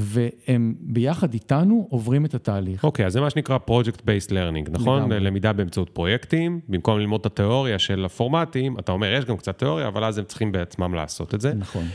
והם 0.02 0.76
ביחד 0.80 1.34
איתנו 1.34 1.88
עוברים 1.90 2.26
את 2.26 2.34
התהליך. 2.34 2.84
אוקיי, 2.84 3.06
okay, 3.06 3.08
אז 3.08 3.14
זה 3.14 3.22
מה 3.22 3.30
שנקרא 3.30 3.58
Project-Based 3.68 4.30
Learning, 4.30 4.72
נכון? 4.72 5.00
לגמרי. 5.00 5.20
למידה 5.20 5.54
באמצעות 5.54 5.90
פרויקטים, 5.90 6.60
במקום 6.70 7.00
ללמוד 7.00 7.20
את 7.20 7.26
התיאוריה 7.26 7.80
של 7.80 8.06
הפורמטים, 8.06 8.80
אתה 8.80 8.92
אומר, 8.92 9.14
יש 9.14 9.26
גם 9.26 9.38
קצת 9.38 9.58
תיאוריה, 9.58 9.88
אבל 9.88 10.04
אז 10.04 10.18
הם 10.18 10.26
צריכים 10.26 10.52
בעצמם 10.52 10.94
לעשות 10.94 11.36
את 11.36 11.42
זה. 11.42 11.54
נכון. 11.54 11.86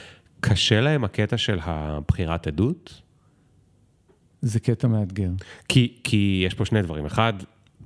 קשה 0.41 0.81
להם 0.81 1.05
הקטע 1.05 1.37
של 1.37 1.59
הבחירת 1.63 2.47
עדות? 2.47 3.03
זה 4.43 4.61
קטע 4.61 4.89
מאתגר. 4.89 5.31
כי, 5.69 5.97
כי 6.05 6.43
יש 6.47 6.55
פה 6.55 6.65
שני 6.65 6.83
דברים. 6.83 7.07
אחד, 7.07 7.33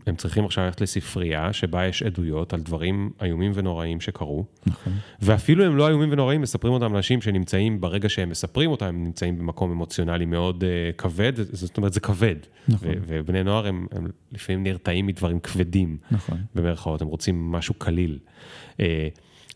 הם 0.07 0.17
צריכים 0.17 0.45
עכשיו 0.45 0.65
ללכת 0.65 0.81
לספרייה 0.81 1.53
שבה 1.53 1.87
יש 1.87 2.03
עדויות 2.03 2.53
על 2.53 2.61
דברים 2.61 3.11
איומים 3.23 3.53
ונוראים 3.55 4.01
שקרו. 4.01 4.45
נכון. 4.67 4.93
ואפילו 5.23 5.65
הם 5.65 5.77
לא 5.77 5.89
איומים 5.89 6.13
ונוראים, 6.13 6.41
מספרים 6.41 6.75
אותם 6.75 6.97
אנשים 6.97 7.23
שנמצאים, 7.23 7.81
ברגע 7.81 8.09
שהם 8.09 8.29
מספרים 8.29 8.71
אותם, 8.71 8.87
הם 8.87 9.05
נמצאים 9.05 9.39
במקום 9.39 9.71
אמוציונלי 9.71 10.25
מאוד 10.25 10.65
uh, 10.65 10.97
כבד, 10.97 11.33
זאת 11.37 11.77
אומרת, 11.77 11.93
זה 11.93 12.01
כבד. 12.01 12.37
נכון. 12.69 12.89
ובני 13.07 13.43
נוער 13.43 13.67
הם, 13.67 13.87
הם 13.93 14.07
לפעמים 14.33 14.63
נרתעים 14.63 15.07
מדברים 15.07 15.41
כבדים. 15.41 15.97
נכון. 16.11 16.39
במרכאות, 16.55 17.03
הם 17.03 17.09
רוצים 17.09 17.53
משהו 17.53 17.75
קליל. 17.75 18.19
Uh, 18.73 18.81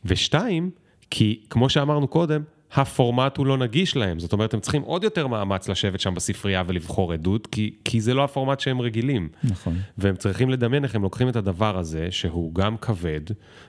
ושתיים, 0.05 0.71
כי 1.11 1.41
כמו 1.51 1.69
שאמרנו 1.69 2.09
קודם, 2.09 2.43
הפורמט 2.75 3.37
הוא 3.37 3.47
לא 3.47 3.59
נגיש 3.59 3.97
להם, 3.97 4.19
זאת 4.19 4.33
אומרת, 4.33 4.55
הם 4.55 4.61
צריכים 4.61 4.83
עוד 4.83 5.05
יותר 5.05 5.27
מאמץ 5.27 5.69
לשבת 5.69 6.01
שם 6.01 6.15
בספרייה 6.15 6.63
ולבחור 6.67 7.13
עדות, 7.13 7.47
כי, 7.47 7.75
כי 7.85 8.01
זה 8.01 8.15
לא 8.15 8.25
הפורמט 8.25 8.61
שהם 8.61 8.81
רגילים. 8.81 9.29
נכון. 9.45 9.77
והם 9.99 10.17
צריכים 10.17 10.51
לדמיין 10.51 10.85
איך 10.85 10.95
הם 10.95 11.03
לוקחים 11.03 11.29
את 11.29 11.37
הדבר 11.37 11.79
הזה, 11.79 12.07
שהוא 12.11 12.55
גם 12.55 12.77
כבד, 12.77 13.21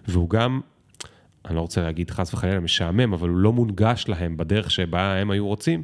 והוא 0.08 0.30
גם, 0.30 0.62
אני 1.46 1.56
לא 1.56 1.62
רוצה 1.62 1.82
להגיד 1.82 2.12
חס 2.12 2.34
וחלילה 2.34 2.60
משעמם, 2.60 3.14
אבל 3.14 3.30
הוא 3.30 3.38
לא 3.38 3.54
מונגש 3.54 4.06
להם 4.08 4.38
בדרך 4.38 4.72
שבה 4.72 5.16
הם 5.16 5.32
היו 5.32 5.48
רוצים, 5.48 5.84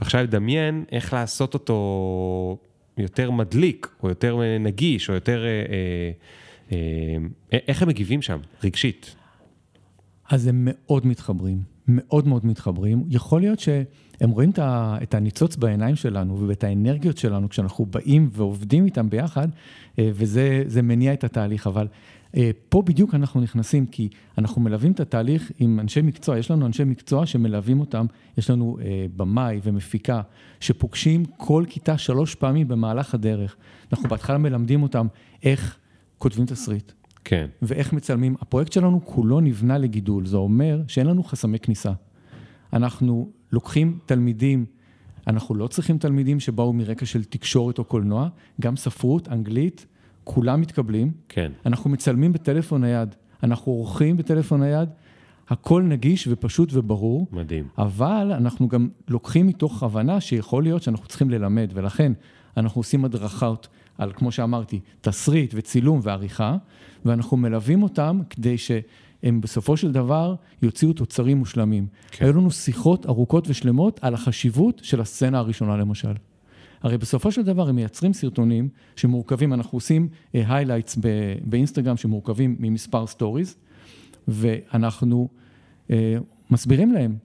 ועכשיו 0.00 0.22
לדמיין 0.22 0.84
איך 0.92 1.12
לעשות 1.12 1.54
אותו 1.54 2.58
יותר 2.98 3.30
מדליק, 3.30 3.88
או 4.02 4.08
יותר 4.08 4.40
נגיש, 4.60 5.08
או 5.08 5.14
יותר... 5.14 5.44
אה, 5.44 5.50
אה, 6.72 6.76
אה, 7.52 7.58
איך 7.68 7.82
הם 7.82 7.88
מגיבים 7.88 8.22
שם, 8.22 8.38
רגשית? 8.64 9.16
אז 10.30 10.46
הם 10.46 10.68
מאוד 10.70 11.06
מתחברים. 11.06 11.75
מאוד 11.88 12.26
מאוד 12.26 12.46
מתחברים. 12.46 13.04
יכול 13.08 13.40
להיות 13.40 13.58
שהם 13.60 14.30
רואים 14.30 14.52
את 15.02 15.14
הניצוץ 15.14 15.56
בעיניים 15.56 15.96
שלנו 15.96 16.48
ואת 16.48 16.64
האנרגיות 16.64 17.18
שלנו 17.18 17.48
כשאנחנו 17.48 17.86
באים 17.86 18.30
ועובדים 18.32 18.84
איתם 18.84 19.10
ביחד, 19.10 19.48
אה, 19.98 20.10
וזה 20.14 20.82
מניע 20.82 21.12
את 21.12 21.24
התהליך. 21.24 21.66
אבל 21.66 21.86
אה, 22.36 22.50
פה 22.68 22.82
בדיוק 22.82 23.14
אנחנו 23.14 23.40
נכנסים, 23.40 23.86
כי 23.86 24.08
אנחנו 24.38 24.62
מלווים 24.62 24.92
את 24.92 25.00
התהליך 25.00 25.52
עם 25.58 25.80
אנשי 25.80 26.02
מקצוע, 26.02 26.38
יש 26.38 26.50
לנו 26.50 26.66
אנשי 26.66 26.84
מקצוע 26.84 27.26
שמלווים 27.26 27.80
אותם, 27.80 28.06
יש 28.38 28.50
לנו 28.50 28.78
אה, 28.80 29.06
במאי 29.16 29.60
ומפיקה 29.62 30.20
שפוגשים 30.60 31.24
כל 31.36 31.64
כיתה 31.68 31.98
שלוש 31.98 32.34
פעמים 32.34 32.68
במהלך 32.68 33.14
הדרך. 33.14 33.56
אנחנו 33.92 34.08
בהתחלה 34.08 34.38
מלמדים 34.38 34.82
אותם 34.82 35.06
איך 35.42 35.78
כותבים 36.18 36.46
תסריט, 36.46 36.92
כן. 37.28 37.46
ואיך 37.62 37.92
מצלמים. 37.92 38.34
הפרויקט 38.40 38.72
שלנו 38.72 39.00
כולו 39.04 39.40
נבנה 39.40 39.78
לגידול, 39.78 40.26
זה 40.26 40.36
אומר 40.36 40.82
שאין 40.88 41.06
לנו 41.06 41.22
חסמי 41.22 41.58
כניסה. 41.58 41.92
אנחנו 42.72 43.30
לוקחים 43.52 43.98
תלמידים, 44.06 44.64
אנחנו 45.26 45.54
לא 45.54 45.66
צריכים 45.66 45.98
תלמידים 45.98 46.40
שבאו 46.40 46.72
מרקע 46.72 47.06
של 47.06 47.24
תקשורת 47.24 47.78
או 47.78 47.84
קולנוע, 47.84 48.28
גם 48.60 48.76
ספרות, 48.76 49.28
אנגלית, 49.28 49.86
כולם 50.24 50.60
מתקבלים. 50.60 51.12
כן. 51.28 51.52
אנחנו 51.66 51.90
מצלמים 51.90 52.32
בטלפון 52.32 52.80
נייד, 52.80 53.14
אנחנו 53.42 53.72
עורכים 53.72 54.16
בטלפון 54.16 54.60
נייד, 54.62 54.88
הכל 55.48 55.82
נגיש 55.82 56.28
ופשוט 56.30 56.68
וברור. 56.72 57.26
מדהים. 57.32 57.68
אבל 57.78 58.32
אנחנו 58.36 58.68
גם 58.68 58.88
לוקחים 59.08 59.46
מתוך 59.46 59.82
הבנה 59.82 60.20
שיכול 60.20 60.62
להיות 60.62 60.82
שאנחנו 60.82 61.06
צריכים 61.06 61.30
ללמד, 61.30 61.70
ולכן 61.74 62.12
אנחנו 62.56 62.78
עושים 62.78 63.04
הדרכות 63.04 63.68
על, 63.98 64.12
כמו 64.12 64.32
שאמרתי, 64.32 64.80
תסריט 65.00 65.52
וצילום 65.56 66.00
ועריכה, 66.02 66.56
ואנחנו 67.04 67.36
מלווים 67.36 67.82
אותם 67.82 68.20
כדי 68.30 68.58
שהם 68.58 69.40
בסופו 69.40 69.76
של 69.76 69.92
דבר 69.92 70.34
יוציאו 70.62 70.92
תוצרים 70.92 71.36
מושלמים. 71.36 71.86
כן. 72.10 72.24
היו 72.24 72.32
לנו 72.32 72.50
שיחות 72.50 73.06
ארוכות 73.06 73.48
ושלמות 73.48 74.00
על 74.02 74.14
החשיבות 74.14 74.80
של 74.84 75.00
הסצנה 75.00 75.38
הראשונה 75.38 75.76
למשל. 75.76 76.12
הרי 76.82 76.98
בסופו 76.98 77.32
של 77.32 77.42
דבר 77.42 77.68
הם 77.68 77.76
מייצרים 77.76 78.12
סרטונים 78.12 78.68
שמורכבים, 78.96 79.52
אנחנו 79.52 79.76
עושים 79.76 80.08
highlights 80.32 80.96
אה, 80.96 81.00
באינסטגרם 81.44 81.96
שמורכבים 81.96 82.56
ממספר 82.58 83.06
stories, 83.06 83.56
ואנחנו 84.28 85.28
אה, 85.88 85.92
מסבירים 86.50 86.92
להם, 86.92 87.16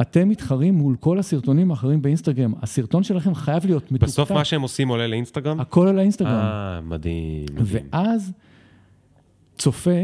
אתם 0.00 0.28
מתחרים 0.28 0.74
מול 0.74 0.96
כל 1.00 1.18
הסרטונים 1.18 1.70
האחרים 1.70 2.02
באינסטגרם, 2.02 2.54
הסרטון 2.62 3.02
שלכם 3.02 3.34
חייב 3.34 3.66
להיות 3.66 3.92
מתוקתק. 3.92 4.12
בסוף 4.12 4.32
מה 4.32 4.44
שהם 4.44 4.62
עושים 4.62 4.88
עולה 4.88 5.06
לאינסטגרם? 5.06 5.60
הכל 5.60 5.88
על 5.88 5.98
האינסטגרם. 5.98 6.30
אה, 6.30 6.80
מדהים, 6.80 7.46
מדהים. 7.52 7.86
ואז 7.92 8.32
צופה, 9.58 10.00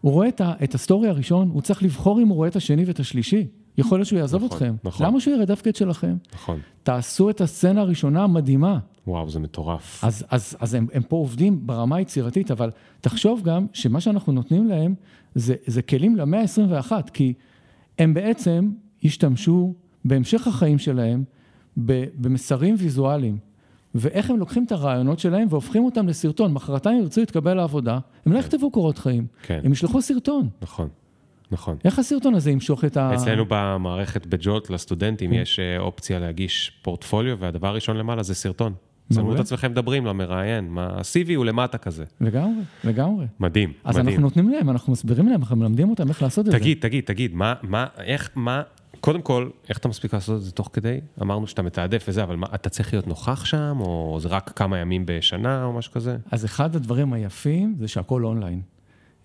הוא 0.00 0.12
רואה 0.12 0.28
את 0.64 0.74
הסטורי 0.74 1.08
הראשון, 1.08 1.50
הוא 1.52 1.62
צריך 1.62 1.82
לבחור 1.82 2.20
אם 2.20 2.28
הוא 2.28 2.36
רואה 2.36 2.48
את 2.48 2.56
השני 2.56 2.84
ואת 2.84 3.00
השלישי. 3.00 3.46
יכול 3.78 3.98
להיות 3.98 4.08
שהוא 4.08 4.18
יעזוב 4.18 4.44
נכון, 4.44 4.56
אתכם. 4.56 4.74
נכון. 4.84 5.06
למה 5.06 5.20
שהוא 5.20 5.34
יראה 5.34 5.46
דווקא 5.46 5.68
את 5.68 5.76
שלכם? 5.76 6.16
נכון. 6.34 6.60
תעשו 6.82 7.30
את 7.30 7.40
הסצנה 7.40 7.80
הראשונה 7.80 8.24
המדהימה. 8.24 8.78
וואו, 9.06 9.30
זה 9.30 9.40
מטורף. 9.40 10.04
אז, 10.04 10.24
אז, 10.30 10.56
אז 10.60 10.74
הם, 10.74 10.86
הם 10.92 11.02
פה 11.02 11.16
עובדים 11.16 11.66
ברמה 11.66 11.96
היצירתית, 11.96 12.50
אבל 12.50 12.70
תחשוב 13.00 13.42
גם 13.42 13.66
שמה 13.72 14.00
שאנחנו 14.00 14.32
נותנים 14.32 14.68
להם 14.68 14.94
זה, 15.34 15.54
זה 15.66 15.82
כלים 15.82 16.16
למאה 16.16 16.40
ה-21, 16.40 16.92
כי 17.12 17.32
הם 17.98 18.14
בעצם 18.14 18.70
השתמשו 19.04 19.74
בהמשך 20.04 20.46
החיים 20.46 20.78
שלהם 20.78 21.24
במסרים 21.76 22.74
ויזואליים. 22.78 23.38
ואיך 23.94 24.30
הם 24.30 24.38
לוקחים 24.38 24.64
את 24.64 24.72
הרעיונות 24.72 25.18
שלהם 25.18 25.46
והופכים 25.50 25.84
אותם 25.84 26.08
לסרטון. 26.08 26.52
מחרתיים 26.52 27.00
ירצו 27.00 27.20
להתקבל 27.20 27.54
לעבודה, 27.54 27.98
הם 28.26 28.32
לא 28.32 28.38
יכתבו 28.38 28.70
קורות 28.70 28.98
חיים, 28.98 29.26
כן. 29.42 29.60
הם 29.64 29.72
ישלחו 29.72 30.02
סרטון. 30.02 30.48
נכון, 30.62 30.88
נכון. 31.50 31.76
איך 31.84 31.98
הסרטון 31.98 32.34
הזה 32.34 32.50
ימשוך 32.50 32.84
את 32.84 32.96
ה... 32.96 33.14
אצלנו 33.14 33.44
במערכת 33.48 34.26
בג'ולט 34.26 34.70
לסטודנטים 34.70 35.30
כן. 35.30 35.36
יש 35.36 35.58
אה, 35.58 35.78
אופציה 35.78 36.18
להגיש 36.18 36.72
פורטפוליו, 36.82 37.38
והדבר 37.38 37.68
הראשון 37.68 37.96
למעלה 37.96 38.22
זה 38.22 38.34
סרטון. 38.34 38.72
מעולה. 39.10 39.34
את 39.34 39.40
עצמכם 39.40 39.70
מדברים 39.70 40.06
למראיין, 40.06 40.68
מה- 40.68 40.86
ה-CV 40.86 41.34
הוא 41.36 41.44
למטה 41.44 41.78
כזה. 41.78 42.04
לגמרי, 42.20 42.62
לגמרי. 42.84 43.26
מדהים, 43.40 43.72
אז 43.84 43.94
מדהים. 43.96 44.08
אנחנו 44.08 44.22
נותנים 44.22 44.48
להם, 44.48 44.70
אנחנו 44.70 44.92
מסבירים 44.92 45.28
להם, 45.28 45.40
אנחנו 45.40 45.56
מלמדים 45.56 45.90
אותם 45.90 46.08
איך 46.08 46.22
לעשות 46.22 46.46
את 46.46 46.52
זה. 46.52 46.58
תגיד, 46.58 46.78
תגיד, 46.80 47.04
תגיד, 47.04 47.34
מה, 47.34 47.54
מה, 47.62 47.86
איך, 47.98 48.30
מה, 48.34 48.62
קודם 49.04 49.22
כל, 49.22 49.48
איך 49.68 49.78
אתה 49.78 49.88
מספיק 49.88 50.14
לעשות 50.14 50.36
את 50.36 50.42
זה 50.42 50.52
תוך 50.52 50.70
כדי? 50.72 51.00
אמרנו 51.22 51.46
שאתה 51.46 51.62
מתעדף 51.62 52.04
וזה, 52.08 52.22
אבל 52.22 52.36
מה, 52.36 52.46
אתה 52.54 52.68
צריך 52.68 52.92
להיות 52.92 53.06
נוכח 53.06 53.44
שם, 53.44 53.76
או 53.80 54.18
זה 54.20 54.28
רק 54.28 54.52
כמה 54.56 54.78
ימים 54.78 55.02
בשנה, 55.06 55.64
או 55.64 55.72
משהו 55.72 55.92
כזה? 55.92 56.16
אז 56.30 56.44
אחד 56.44 56.76
הדברים 56.76 57.12
היפים 57.12 57.76
זה 57.78 57.88
שהכל 57.88 58.24
אונליין. 58.24 58.60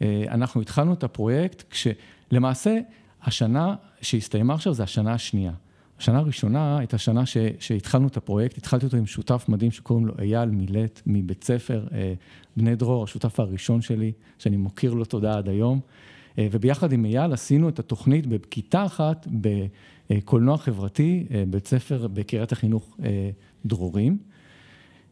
אה, 0.02 0.24
אנחנו 0.32 0.62
התחלנו 0.62 0.94
את 0.94 1.04
הפרויקט 1.04 1.64
כשלמעשה 1.70 2.78
השנה 3.24 3.76
שהסתיימה 4.02 4.54
עכשיו 4.54 4.74
זה 4.74 4.84
השנה 4.84 5.14
השנייה. 5.14 5.52
השנה 6.00 6.18
הראשונה 6.18 6.78
הייתה 6.78 6.98
שנה 6.98 7.26
ש, 7.26 7.38
שהתחלנו 7.60 8.08
את 8.08 8.18
הפרויקט, 8.18 8.58
התחלתי 8.58 8.86
אותו 8.86 8.98
עם 8.98 9.06
שותף 9.06 9.46
מדהים 9.48 9.72
שקוראים 9.72 10.06
לו 10.06 10.14
אייל 10.20 10.50
מילט 10.50 11.02
מבית 11.06 11.44
ספר 11.44 11.88
אה, 11.94 12.14
בני 12.58 12.76
דרור, 12.76 13.04
השותף 13.04 13.40
הראשון 13.40 13.82
שלי, 13.82 14.12
שאני 14.40 14.58
מוקיר 14.58 14.94
לו 14.94 15.06
תודה 15.06 15.38
עד 15.38 15.50
היום. 15.50 15.80
אה, 16.40 16.48
וביחד 16.52 16.94
עם 16.94 17.06
אייל 17.06 17.34
עשינו 17.34 17.70
את 17.70 17.80
התוכנית 17.80 18.28
בכיתה 18.28 18.86
אחת 18.86 19.28
בקולנוע 20.10 20.58
חברתי, 20.58 21.26
אה, 21.32 21.44
בית 21.48 21.68
ספר 21.68 22.08
בקריית 22.08 22.52
החינוך 22.52 22.98
אה, 23.04 23.30
דרורים. 23.66 24.18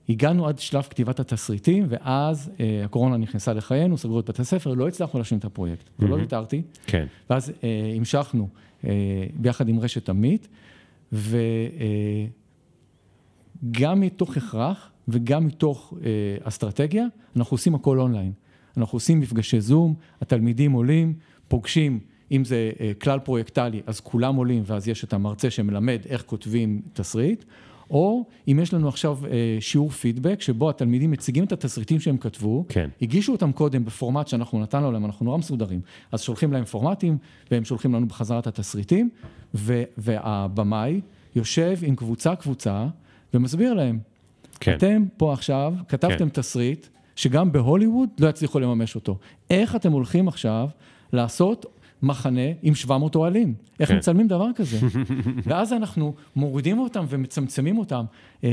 הגענו 0.09 0.47
עד 0.47 0.59
שלב 0.59 0.83
כתיבת 0.83 1.19
התסריטים, 1.19 1.85
ואז 1.89 2.51
אה, 2.59 2.81
הקורונה 2.85 3.17
נכנסה 3.17 3.53
לחיינו, 3.53 3.97
סגרו 3.97 4.19
את 4.19 4.29
בתי 4.29 4.41
הספר, 4.41 4.73
לא 4.73 4.87
הצלחנו 4.87 5.19
להשלים 5.19 5.39
את 5.39 5.45
הפרויקט, 5.45 5.89
ולא 5.99 6.15
ויתרתי. 6.15 6.61
כן, 6.85 7.05
ואז 7.29 7.53
אה, 7.63 7.93
המשכנו 7.95 8.49
אה, 8.83 8.89
ביחד 9.33 9.69
עם 9.69 9.79
רשת 9.79 10.09
עמית, 10.09 10.47
וגם 11.13 12.27
אה, 13.83 13.95
מתוך 13.95 14.37
הכרח 14.37 14.91
וגם 15.07 15.45
מתוך 15.45 15.93
אה, 16.03 16.09
אסטרטגיה, 16.43 17.05
אנחנו 17.35 17.55
עושים 17.55 17.75
הכל 17.75 17.99
אונליין. 17.99 18.31
אנחנו 18.77 18.95
עושים 18.95 19.19
מפגשי 19.19 19.61
זום, 19.61 19.93
התלמידים 20.21 20.71
עולים, 20.71 21.13
פוגשים, 21.47 21.99
אם 22.31 22.45
זה 22.45 22.71
אה, 22.79 22.91
כלל 23.01 23.19
פרויקטלי, 23.19 23.81
אז 23.85 23.99
כולם 23.99 24.35
עולים, 24.35 24.63
ואז 24.65 24.87
יש 24.87 25.03
את 25.03 25.13
המרצה 25.13 25.49
שמלמד 25.49 25.99
איך 26.09 26.23
כותבים 26.25 26.81
תסריט. 26.93 27.43
או 27.89 28.25
אם 28.47 28.59
יש 28.61 28.73
לנו 28.73 28.87
עכשיו 28.87 29.19
אה, 29.25 29.57
שיעור 29.59 29.89
פידבק, 29.89 30.41
שבו 30.41 30.69
התלמידים 30.69 31.11
מציגים 31.11 31.43
את 31.43 31.51
התסריטים 31.51 31.99
שהם 31.99 32.17
כתבו, 32.17 32.65
כן. 32.69 32.89
הגישו 33.01 33.31
אותם 33.31 33.51
קודם 33.51 33.85
בפורמט 33.85 34.27
שאנחנו 34.27 34.59
נתנו 34.59 34.91
להם, 34.91 35.05
אנחנו 35.05 35.25
נורא 35.25 35.37
מסודרים, 35.37 35.81
אז 36.11 36.21
שולחים 36.21 36.53
להם 36.53 36.65
פורמטים, 36.65 37.17
והם 37.51 37.65
שולחים 37.65 37.93
לנו 37.93 38.07
בחזרה 38.07 38.39
את 38.39 38.47
התסריטים, 38.47 39.09
ו- 39.55 39.83
והבמאי 39.97 41.01
יושב 41.35 41.77
עם 41.81 41.95
קבוצה-קבוצה 41.95 42.87
ומסביר 43.33 43.73
להם, 43.73 43.99
כן. 44.59 44.75
אתם 44.77 45.05
פה 45.17 45.33
עכשיו 45.33 45.73
כתבתם 45.87 46.17
כן. 46.17 46.29
תסריט 46.29 46.87
שגם 47.17 47.51
בהוליווד 47.51 48.09
לא 48.19 48.27
יצליחו 48.29 48.59
לממש 48.59 48.95
אותו. 48.95 49.17
איך 49.49 49.75
אתם 49.75 49.91
הולכים 49.91 50.27
עכשיו 50.27 50.69
לעשות 51.13 51.65
מחנה 52.01 52.41
עם 52.61 52.75
700 52.75 53.15
אוהלים? 53.15 53.53
איך 53.79 53.89
כן. 53.89 53.97
מצלמים 53.97 54.27
דבר 54.27 54.47
כזה? 54.55 54.77
ואז 55.47 55.73
אנחנו 55.73 56.13
מורידים 56.35 56.79
אותם 56.79 57.05
ומצמצמים 57.09 57.77
אותם 57.77 58.05
אה, 58.43 58.49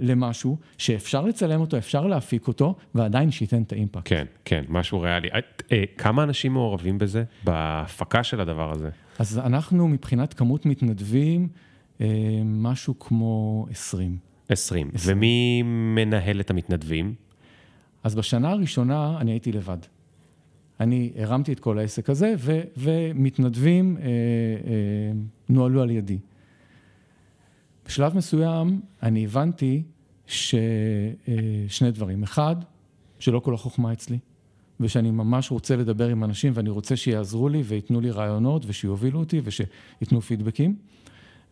למשהו 0.00 0.56
שאפשר 0.78 1.24
לצלם 1.24 1.60
אותו, 1.60 1.78
אפשר 1.78 2.06
להפיק 2.06 2.48
אותו, 2.48 2.74
ועדיין 2.94 3.30
שייתן 3.30 3.62
את 3.62 3.72
האימפקט. 3.72 4.02
כן, 4.04 4.24
כן, 4.44 4.64
משהו 4.68 5.00
ריאלי. 5.00 5.28
את, 5.38 5.62
אה, 5.72 5.84
כמה 5.98 6.22
אנשים 6.22 6.52
מעורבים 6.52 6.98
בזה, 6.98 7.24
בהפקה 7.44 8.22
של 8.22 8.40
הדבר 8.40 8.72
הזה? 8.72 8.90
אז 9.18 9.38
אנחנו 9.38 9.88
מבחינת 9.88 10.34
כמות 10.34 10.66
מתנדבים, 10.66 11.48
אה, 12.00 12.06
משהו 12.44 12.98
כמו 12.98 13.66
20. 13.70 14.16
20. 14.48 14.90
ומי 15.06 15.62
מנהל 15.64 16.40
את 16.40 16.50
המתנדבים? 16.50 17.27
אז 18.02 18.14
בשנה 18.14 18.50
הראשונה 18.50 19.18
אני 19.20 19.30
הייתי 19.30 19.52
לבד. 19.52 19.78
אני 20.80 21.12
הרמתי 21.16 21.52
את 21.52 21.60
כל 21.60 21.78
העסק 21.78 22.10
הזה, 22.10 22.34
ו, 22.38 22.60
ומתנדבים 22.76 23.96
אה, 23.96 24.02
אה, 24.02 24.08
נוהלו 25.48 25.82
על 25.82 25.90
ידי. 25.90 26.18
בשלב 27.86 28.16
מסוים 28.16 28.80
אני 29.02 29.24
הבנתי 29.24 29.82
ששני 30.26 31.90
דברים. 31.92 32.22
אחד, 32.22 32.56
שלא 33.18 33.40
כל 33.40 33.54
החוכמה 33.54 33.92
אצלי, 33.92 34.18
ושאני 34.80 35.10
ממש 35.10 35.50
רוצה 35.50 35.76
לדבר 35.76 36.08
עם 36.08 36.24
אנשים 36.24 36.52
ואני 36.54 36.70
רוצה 36.70 36.96
שיעזרו 36.96 37.48
לי 37.48 37.62
וייתנו 37.64 38.00
לי 38.00 38.10
רעיונות 38.10 38.64
ושיובילו 38.66 39.18
אותי 39.18 39.40
ושייתנו 39.44 40.20
פידבקים. 40.20 40.76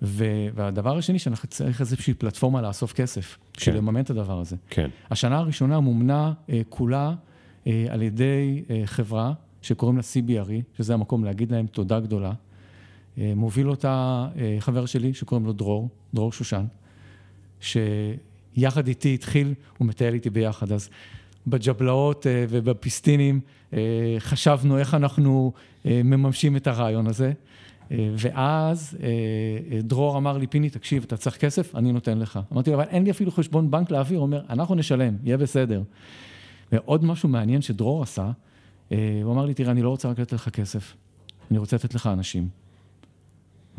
והדבר 0.02 0.98
השני, 0.98 1.18
שאנחנו 1.18 1.48
צריך 1.48 1.80
איזושהי 1.80 2.14
פלטפורמה 2.14 2.62
לאסוף 2.62 2.92
כסף, 2.92 3.38
בשביל 3.56 3.74
כן. 3.74 3.80
לממן 3.80 4.00
את 4.00 4.10
הדבר 4.10 4.40
הזה. 4.40 4.56
כן. 4.70 4.90
השנה 5.10 5.38
הראשונה 5.38 5.80
מומנה 5.80 6.32
אה, 6.50 6.60
כולה 6.68 7.14
אה, 7.66 7.86
על 7.88 8.02
ידי 8.02 8.62
אה, 8.70 8.82
חברה 8.84 9.32
שקוראים 9.62 9.96
לה 9.96 10.02
CBRE, 10.02 10.76
שזה 10.76 10.94
המקום 10.94 11.24
להגיד 11.24 11.52
להם 11.52 11.66
תודה 11.66 12.00
גדולה. 12.00 12.32
אה, 13.18 13.32
מוביל 13.36 13.70
אותה 13.70 14.26
אה, 14.36 14.56
חבר 14.60 14.86
שלי 14.86 15.14
שקוראים 15.14 15.46
לו 15.46 15.52
דרור, 15.52 15.88
דרור 16.14 16.32
שושן, 16.32 16.64
שיחד 17.60 18.88
איתי 18.88 19.14
התחיל, 19.14 19.54
הוא 19.78 19.88
מטייל 19.88 20.14
איתי 20.14 20.30
ביחד, 20.30 20.72
אז 20.72 20.90
בג'בלאות 21.46 22.26
אה, 22.26 22.44
ובפיסטינים 22.48 23.40
אה, 23.72 23.78
חשבנו 24.18 24.78
איך 24.78 24.94
אנחנו 24.94 25.52
אה, 25.86 26.00
מממשים 26.04 26.56
את 26.56 26.66
הרעיון 26.66 27.06
הזה. 27.06 27.32
אה, 27.92 28.10
ואז 28.18 28.96
אה, 29.02 29.08
אה, 29.72 29.82
דרור 29.82 30.18
אמר 30.18 30.38
לי, 30.38 30.46
פיני, 30.46 30.70
תקשיב, 30.70 31.02
אתה 31.06 31.16
צריך 31.16 31.36
כסף? 31.36 31.74
אני 31.74 31.92
נותן 31.92 32.18
לך. 32.18 32.40
אמרתי 32.52 32.70
לו, 32.70 32.76
אבל 32.76 32.84
אין 32.84 33.04
לי 33.04 33.10
אפילו 33.10 33.30
חשבון 33.30 33.70
בנק 33.70 33.90
להעביר. 33.90 34.18
הוא 34.18 34.26
אומר, 34.26 34.42
אנחנו 34.50 34.74
נשלם, 34.74 35.16
יהיה 35.22 35.36
בסדר. 35.36 35.82
ועוד 36.72 37.04
משהו 37.04 37.28
מעניין 37.28 37.62
שדרור 37.62 38.02
עשה, 38.02 38.30
הוא 38.88 39.32
אמר 39.32 39.44
לי, 39.46 39.54
תראה, 39.54 39.70
אני 39.70 39.82
לא 39.82 39.88
רוצה 39.88 40.08
רק 40.08 40.18
לתת 40.18 40.32
לך 40.32 40.48
כסף, 40.48 40.94
אני 41.50 41.58
רוצה 41.58 41.76
לתת 41.76 41.94
לך 41.94 42.06
אנשים. 42.06 42.48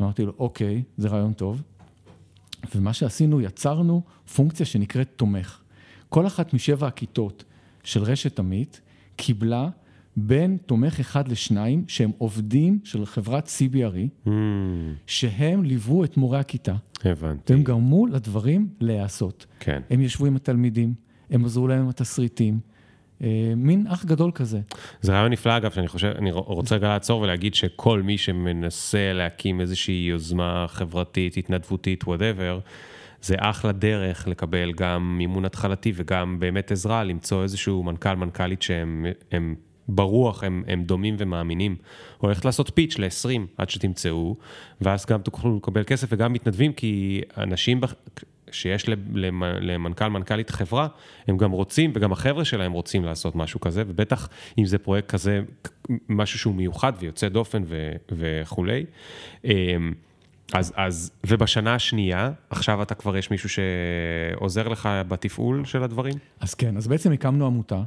אמרתי 0.00 0.24
לו, 0.24 0.32
אוקיי, 0.38 0.82
זה 0.96 1.08
רעיון 1.08 1.32
טוב. 1.32 1.62
ומה 2.74 2.92
שעשינו, 2.92 3.40
יצרנו 3.40 4.02
פונקציה 4.34 4.66
שנקראת 4.66 5.08
תומך. 5.16 5.60
כל 6.08 6.26
אחת 6.26 6.54
משבע 6.54 6.86
הכיתות 6.86 7.44
של 7.84 8.02
רשת 8.02 8.38
עמית 8.38 8.80
קיבלה 9.16 9.68
בין 10.20 10.56
תומך 10.66 11.00
אחד 11.00 11.28
לשניים, 11.28 11.84
שהם 11.88 12.10
עובדים 12.18 12.78
של 12.84 13.06
חברת 13.06 13.46
CBRE, 13.46 14.26
Mm, 14.26 14.30
שהם 15.06 15.64
ליוו 15.64 16.04
את 16.04 16.16
מורי 16.16 16.38
הכיתה, 16.38 16.74
הבנתי. 17.04 17.52
והם 17.52 17.62
גרמו 17.62 18.06
לדברים 18.06 18.68
להיעשות. 18.80 19.46
כן. 19.60 19.82
הם 19.90 20.00
ישבו 20.00 20.26
עם 20.26 20.36
התלמידים, 20.36 20.94
הם 21.30 21.44
עזרו 21.44 21.68
להם 21.68 21.80
עם 21.80 21.88
התסריטים, 21.88 22.60
אה, 23.22 23.52
מין 23.56 23.86
אח 23.86 24.04
גדול 24.04 24.30
כזה. 24.34 24.60
זה 25.00 25.12
רעיון 25.12 25.32
נפלא, 25.32 25.56
אגב, 25.56 25.70
שאני 25.70 25.88
חושב, 25.88 26.12
אני 26.18 26.30
רוצה 26.32 26.74
רגע 26.76 26.88
לעצור 26.88 27.20
ולהגיד 27.20 27.54
שכל 27.54 28.02
מי 28.02 28.18
שמנסה 28.18 29.12
להקים 29.12 29.60
איזושהי 29.60 30.06
יוזמה 30.10 30.66
חברתית, 30.68 31.36
התנדבותית, 31.36 32.04
וואטאבר, 32.04 32.60
זה 33.22 33.34
אחלה 33.38 33.72
דרך 33.72 34.28
לקבל 34.28 34.72
גם 34.72 35.18
מימון 35.18 35.44
התחלתי 35.44 35.92
וגם 35.94 36.40
באמת 36.40 36.72
עזרה, 36.72 37.04
למצוא 37.04 37.42
איזשהו 37.42 37.82
מנכ"ל, 37.82 38.14
מנכ"לית 38.14 38.62
שהם 38.62 39.06
הם 39.32 39.54
ברוח, 39.88 40.44
הם, 40.44 40.62
הם 40.66 40.84
דומים 40.84 41.16
ומאמינים. 41.18 41.76
הולכת 42.18 42.44
לעשות 42.44 42.70
פיץ' 42.74 42.98
ל-20 42.98 43.40
עד 43.56 43.70
שתמצאו, 43.70 44.36
ואז 44.80 45.06
גם 45.06 45.20
תוכלו 45.20 45.56
לקבל 45.56 45.84
כסף 45.84 46.08
וגם 46.10 46.32
מתנדבים, 46.32 46.72
כי 46.72 47.20
אנשים... 47.36 47.80
בח... 47.80 47.94
שיש 48.52 48.88
למנכ"ל, 49.60 50.08
מנכ"לית 50.08 50.50
חברה, 50.50 50.88
הם 51.28 51.36
גם 51.36 51.50
רוצים, 51.50 51.92
וגם 51.94 52.12
החבר'ה 52.12 52.44
שלהם 52.44 52.72
רוצים 52.72 53.04
לעשות 53.04 53.36
משהו 53.36 53.60
כזה, 53.60 53.82
ובטח 53.86 54.28
אם 54.58 54.64
זה 54.64 54.78
פרויקט 54.78 55.10
כזה, 55.10 55.40
משהו 56.08 56.38
שהוא 56.38 56.54
מיוחד 56.54 56.92
ויוצא 56.98 57.28
דופן 57.28 57.62
ו, 57.66 57.92
וכולי. 58.12 58.84
אמ, 59.44 59.92
אז, 60.52 60.72
אז, 60.76 61.10
ובשנה 61.26 61.74
השנייה, 61.74 62.30
עכשיו 62.50 62.82
אתה 62.82 62.94
כבר 62.94 63.16
יש 63.16 63.30
מישהו 63.30 63.48
שעוזר 63.48 64.68
לך 64.68 64.88
בתפעול 65.08 65.64
של 65.64 65.82
הדברים? 65.82 66.14
אז 66.40 66.54
כן, 66.54 66.76
אז 66.76 66.88
בעצם 66.88 67.12
הקמנו 67.12 67.46
עמותה. 67.46 67.82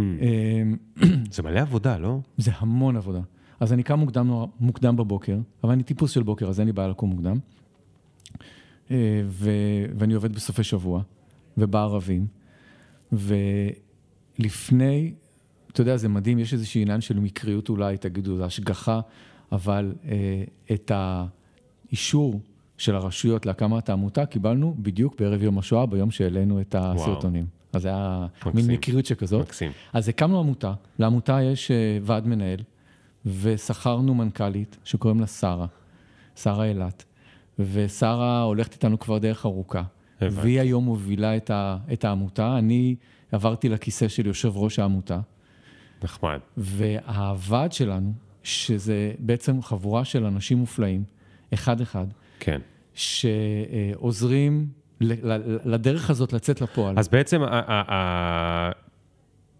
אמ, 0.00 0.76
זה 1.34 1.42
מלא 1.42 1.60
עבודה, 1.60 1.98
לא? 1.98 2.18
זה 2.36 2.50
המון 2.58 2.96
עבודה. 2.96 3.20
אז 3.60 3.72
אני 3.72 3.82
קם 3.82 3.98
מוקדם, 3.98 4.44
מוקדם 4.60 4.96
בבוקר, 4.96 5.38
אבל 5.64 5.72
אני 5.72 5.82
טיפוס 5.82 6.10
של 6.10 6.22
בוקר, 6.22 6.48
אז 6.48 6.60
אין 6.60 6.66
לי 6.66 6.72
בעיה 6.72 6.88
לקום 6.88 7.10
מוקדם. 7.10 7.38
אה, 8.90 9.22
ו, 9.26 9.50
ואני 9.98 10.14
עובד 10.14 10.32
בסופי 10.32 10.64
שבוע, 10.64 11.02
ובערבים, 11.58 12.26
ולפני, 13.12 15.12
אתה 15.72 15.80
יודע, 15.80 15.96
זה 15.96 16.08
מדהים, 16.08 16.38
יש 16.38 16.52
איזשהו 16.52 16.80
עניין 16.80 17.00
של 17.00 17.20
מקריות 17.20 17.68
אולי, 17.68 17.96
תגידו, 17.96 18.36
זה 18.36 18.44
השגחה, 18.44 19.00
אבל 19.52 19.94
אה, 20.04 20.44
את 20.72 20.92
האישור 20.94 22.40
של 22.78 22.94
הרשויות 22.94 23.46
להקמת 23.46 23.88
העמותה 23.88 24.26
קיבלנו 24.26 24.74
בדיוק 24.78 25.20
בערב 25.20 25.42
יום 25.42 25.58
השואה, 25.58 25.86
ביום 25.86 26.10
שהעלינו 26.10 26.60
את 26.60 26.74
הסרטונים. 26.78 27.44
וואו. 27.44 27.59
אז 27.72 27.82
זה 27.82 27.88
היה 27.88 28.26
מקסים. 28.36 28.52
מין 28.54 28.76
מקריות 28.76 29.06
שכזאת. 29.06 29.46
מקסים. 29.46 29.72
אז 29.92 30.08
הקמנו 30.08 30.40
עמותה, 30.40 30.72
לעמותה 30.98 31.42
יש 31.42 31.70
אה, 31.70 31.98
ועד 32.02 32.26
מנהל, 32.26 32.60
ושכרנו 33.26 34.14
מנכ"לית 34.14 34.76
שקוראים 34.84 35.20
לה 35.20 35.26
שרה, 35.26 35.66
שרה 36.36 36.64
אילת. 36.64 37.04
ושרה 37.58 38.42
הולכת 38.42 38.72
איתנו 38.72 38.98
כבר 38.98 39.18
דרך 39.18 39.46
ארוכה. 39.46 39.82
הבנתי. 40.20 40.36
והיא 40.40 40.60
היום 40.60 40.84
מובילה 40.84 41.36
את, 41.36 41.50
ה, 41.50 41.76
את 41.92 42.04
העמותה. 42.04 42.58
אני 42.58 42.96
עברתי 43.32 43.68
לכיסא 43.68 44.08
של 44.08 44.26
יושב 44.26 44.56
ראש 44.56 44.78
העמותה. 44.78 45.20
נחמד. 46.02 46.38
והוועד 46.56 47.72
שלנו, 47.72 48.12
שזה 48.42 49.12
בעצם 49.18 49.62
חבורה 49.62 50.04
של 50.04 50.24
אנשים 50.24 50.58
מופלאים, 50.58 51.04
אחד-אחד. 51.54 52.06
כן. 52.40 52.60
שעוזרים 52.94 54.68
לדרך 55.64 56.10
הזאת 56.10 56.32
לצאת 56.32 56.60
לפועל. 56.60 56.98
אז 56.98 57.08
בעצם 57.08 57.42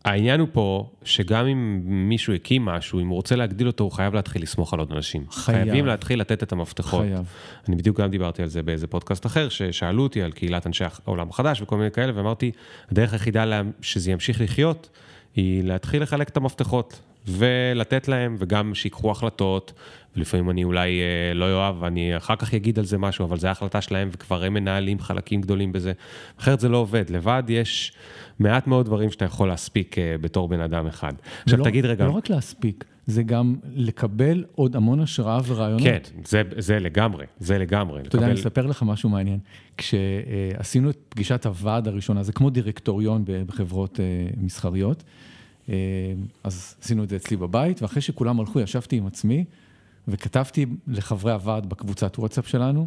העניין 0.04 0.40
הוא 0.40 0.48
פה, 0.52 0.90
שגם 1.04 1.46
אם 1.46 1.80
מישהו 1.84 2.34
הקים 2.34 2.64
משהו, 2.64 3.00
אם 3.00 3.08
הוא 3.08 3.16
רוצה 3.16 3.36
להגדיל 3.36 3.66
אותו, 3.66 3.84
הוא 3.84 3.92
חייב 3.92 4.14
להתחיל 4.14 4.42
לסמוך 4.42 4.74
על 4.74 4.78
עוד 4.78 4.92
אנשים. 4.92 5.24
חייב. 5.30 5.64
חייבים 5.64 5.86
להתחיל 5.86 6.20
לתת 6.20 6.42
את 6.42 6.52
המפתחות. 6.52 7.00
חייב. 7.00 7.26
אני 7.68 7.76
בדיוק 7.76 8.00
גם 8.00 8.10
דיברתי 8.10 8.42
על 8.42 8.48
זה 8.48 8.62
באיזה 8.62 8.86
פודקאסט 8.86 9.26
אחר, 9.26 9.48
ששאלו 9.48 10.02
אותי 10.02 10.22
על 10.22 10.32
קהילת 10.32 10.66
אנשי 10.66 10.84
העולם 11.06 11.28
החדש 11.28 11.62
וכל 11.62 11.76
מיני 11.76 11.90
כאלה, 11.90 12.12
ואמרתי, 12.16 12.50
הדרך 12.90 13.12
היחידה 13.12 13.62
שזה 13.80 14.10
ימשיך 14.10 14.40
לחיות, 14.40 14.90
היא 15.36 15.64
להתחיל 15.64 16.02
לחלק 16.02 16.28
את 16.28 16.36
המפתחות. 16.36 17.00
ולתת 17.26 18.08
להם, 18.08 18.36
וגם 18.38 18.74
שיקחו 18.74 19.10
החלטות, 19.10 19.72
ולפעמים 20.16 20.50
אני 20.50 20.64
אולי 20.64 21.00
אה, 21.00 21.34
לא 21.34 21.52
אוהב, 21.52 21.82
ואני 21.82 22.16
אחר 22.16 22.36
כך 22.36 22.54
אגיד 22.54 22.78
על 22.78 22.84
זה 22.84 22.98
משהו, 22.98 23.24
אבל 23.24 23.38
זו 23.38 23.48
החלטה 23.48 23.80
שלהם, 23.80 24.08
וכבר 24.12 24.44
הם 24.44 24.54
מנהלים 24.54 25.00
חלקים 25.00 25.40
גדולים 25.40 25.72
בזה. 25.72 25.92
אחרת 26.40 26.60
זה 26.60 26.68
לא 26.68 26.76
עובד, 26.76 27.10
לבד 27.10 27.42
יש 27.48 27.92
מעט 28.38 28.66
מאוד 28.66 28.86
דברים 28.86 29.10
שאתה 29.10 29.24
יכול 29.24 29.48
להספיק 29.48 29.98
אה, 29.98 30.14
בתור 30.20 30.48
בן 30.48 30.60
אדם 30.60 30.86
אחד. 30.86 31.12
עכשיו 31.42 31.58
ולא, 31.58 31.64
תגיד 31.64 31.84
רגע... 31.86 32.06
לא 32.06 32.10
רק 32.10 32.30
להספיק, 32.30 32.84
זה 33.06 33.22
גם 33.22 33.56
לקבל 33.74 34.44
עוד 34.54 34.76
המון 34.76 35.00
השראה 35.00 35.40
ורעיונות. 35.46 35.82
כן, 35.82 35.98
זה, 36.24 36.42
זה 36.58 36.78
לגמרי, 36.78 37.26
זה 37.38 37.58
לגמרי. 37.58 38.00
אתה 38.00 38.08
לקבל... 38.08 38.18
יודע, 38.18 38.32
אני 38.32 38.40
אספר 38.40 38.66
לך 38.66 38.82
משהו 38.82 39.08
מעניין. 39.08 39.38
כשעשינו 39.76 40.90
את 40.90 40.98
פגישת 41.08 41.46
הוועד 41.46 41.88
הראשונה, 41.88 42.22
זה 42.22 42.32
כמו 42.32 42.50
דירקטוריון 42.50 43.24
בחברות 43.26 44.00
אה, 44.00 44.04
מסחריות, 44.36 45.02
אה, 45.68 45.74
אז 46.44 46.76
עשינו 46.82 47.04
את 47.04 47.08
זה 47.08 47.16
אצלי 47.16 47.36
בבית, 47.36 47.82
ואחרי 47.82 48.02
שכולם 48.02 48.40
הלכו, 48.40 48.60
ישבתי 48.60 48.96
עם 48.96 49.06
עצמי, 49.06 49.44
וכתבתי 50.10 50.66
לחברי 50.86 51.32
הוועד 51.32 51.66
בקבוצת 51.66 52.18
וואטסאפ 52.18 52.48
שלנו, 52.48 52.86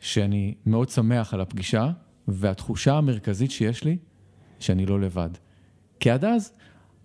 שאני 0.00 0.54
מאוד 0.66 0.88
שמח 0.88 1.34
על 1.34 1.40
הפגישה, 1.40 1.90
והתחושה 2.28 2.94
המרכזית 2.94 3.50
שיש 3.50 3.84
לי, 3.84 3.96
שאני 4.60 4.86
לא 4.86 5.00
לבד. 5.00 5.30
כי 6.00 6.10
עד 6.10 6.24
אז, 6.24 6.52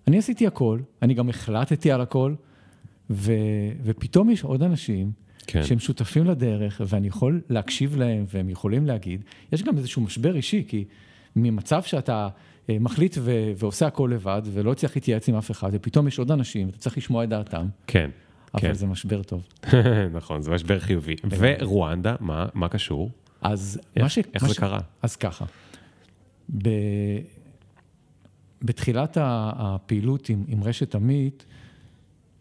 אני 0.08 0.18
עשיתי 0.18 0.48
הכל, 0.48 0.80
אני 1.02 1.14
גם 1.14 1.30
החלטתי 1.30 1.92
על 1.92 2.02
הכל, 2.02 2.34
ו, 3.10 3.34
ופתאום 3.84 4.30
יש 4.30 4.44
עוד 4.44 4.64
אנשים 4.64 5.12
כן. 5.48 5.64
שהם 5.64 5.80
שותפים 5.80 6.26
לדרך, 6.26 6.82
ואני 6.88 7.08
יכול 7.08 7.42
להקשיב 7.50 7.96
להם, 7.96 8.26
והם 8.28 8.50
יכולים 8.50 8.86
להגיד. 8.86 9.24
יש 9.52 9.64
גם 9.64 9.78
איזשהו 9.78 10.02
משבר 10.02 10.36
אישי, 10.36 10.66
כי 10.68 10.86
ממצב 11.36 11.84
שאתה 11.84 12.30
אה, 12.70 12.78
מחליט 12.80 13.18
ו- 13.20 13.52
ועושה 13.56 13.88
הכל 13.88 14.12
לבד, 14.14 14.42
ולא 14.46 14.74
צריך 14.74 14.96
להתייעץ 14.96 15.30
עם 15.30 15.36
אף 15.36 15.52
אחד, 15.52 15.70
ופתאום 15.74 16.08
יש 16.08 16.20
עוד 16.20 16.32
אנשים, 16.32 16.70
אתה 16.70 16.78
צריך 16.78 16.98
לשמוע 16.98 17.24
את 17.24 17.30
דעתם. 17.30 17.68
כן. 17.88 18.10
אבל 18.54 18.62
כן. 18.62 18.74
זה 18.74 18.88
משבר 18.88 19.24
טוב. 19.24 19.48
נכון, 20.18 20.42
זה 20.42 20.52
משבר 20.52 20.80
חיובי. 20.80 21.16
ורואנדה, 21.30 22.16
מה, 22.20 22.46
מה 22.54 22.70
קשור? 22.70 23.12
אז 23.42 23.80
איך, 23.96 24.04
מה 24.04 24.10
ש... 24.10 24.18
איך 24.18 24.44
מה 24.44 24.50
זה 24.50 24.56
ש... 24.56 24.60
קרה? 24.60 24.80
אז 25.02 25.16
ככה, 25.16 25.46
ב... 26.58 26.70
בתחילת 28.62 29.18
הפעילות 29.22 30.30
עם, 30.30 30.44
עם 30.48 30.64
רשת 30.64 30.96
עמית, 30.96 31.46